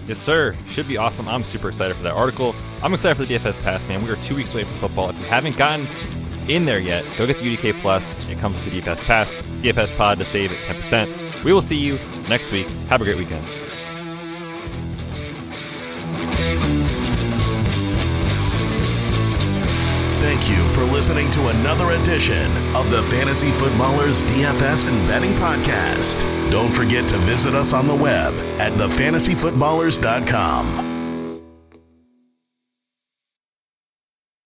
Yes, 0.07 0.17
sir. 0.17 0.55
Should 0.69 0.87
be 0.87 0.97
awesome. 0.97 1.27
I'm 1.27 1.43
super 1.43 1.69
excited 1.69 1.95
for 1.95 2.01
that 2.01 2.15
article. 2.15 2.55
I'm 2.81 2.93
excited 2.95 3.15
for 3.15 3.25
the 3.25 3.37
DFS 3.37 3.61
Pass, 3.61 3.87
man. 3.87 4.03
We 4.03 4.09
are 4.09 4.15
two 4.17 4.35
weeks 4.35 4.55
away 4.55 4.63
from 4.63 4.77
football. 4.77 5.09
If 5.09 5.19
you 5.19 5.25
haven't 5.25 5.55
gotten 5.55 5.87
in 6.47 6.65
there 6.65 6.79
yet, 6.79 7.05
go 7.15 7.27
get 7.27 7.37
the 7.37 7.55
UDK 7.55 7.79
Plus. 7.79 8.17
It 8.27 8.39
comes 8.39 8.55
with 8.55 8.73
the 8.73 8.81
DFS 8.81 9.03
Pass. 9.03 9.31
DFS 9.61 9.95
Pod 9.95 10.17
to 10.17 10.25
save 10.25 10.51
at 10.51 10.57
10%. 10.57 11.43
We 11.43 11.53
will 11.53 11.61
see 11.61 11.77
you 11.77 11.99
next 12.27 12.51
week. 12.51 12.65
Have 12.87 13.01
a 13.01 13.03
great 13.03 13.17
weekend. 13.17 13.45
Thank 20.19 20.49
you 20.49 20.67
for 20.73 20.83
listening 20.83 21.31
to 21.31 21.47
another 21.47 21.91
edition 21.91 22.51
of 22.75 22.91
the 22.91 23.01
Fantasy 23.03 23.51
Footballers 23.51 24.23
DFS 24.25 24.85
and 24.85 25.07
Betting 25.07 25.33
Podcast. 25.35 26.19
Don't 26.51 26.73
forget 26.73 27.07
to 27.09 27.17
visit 27.19 27.55
us 27.55 27.71
on 27.73 27.87
the 27.87 27.95
web 27.95 28.33
at 28.59 28.73
thefantasyfootballers.com. 28.73 30.98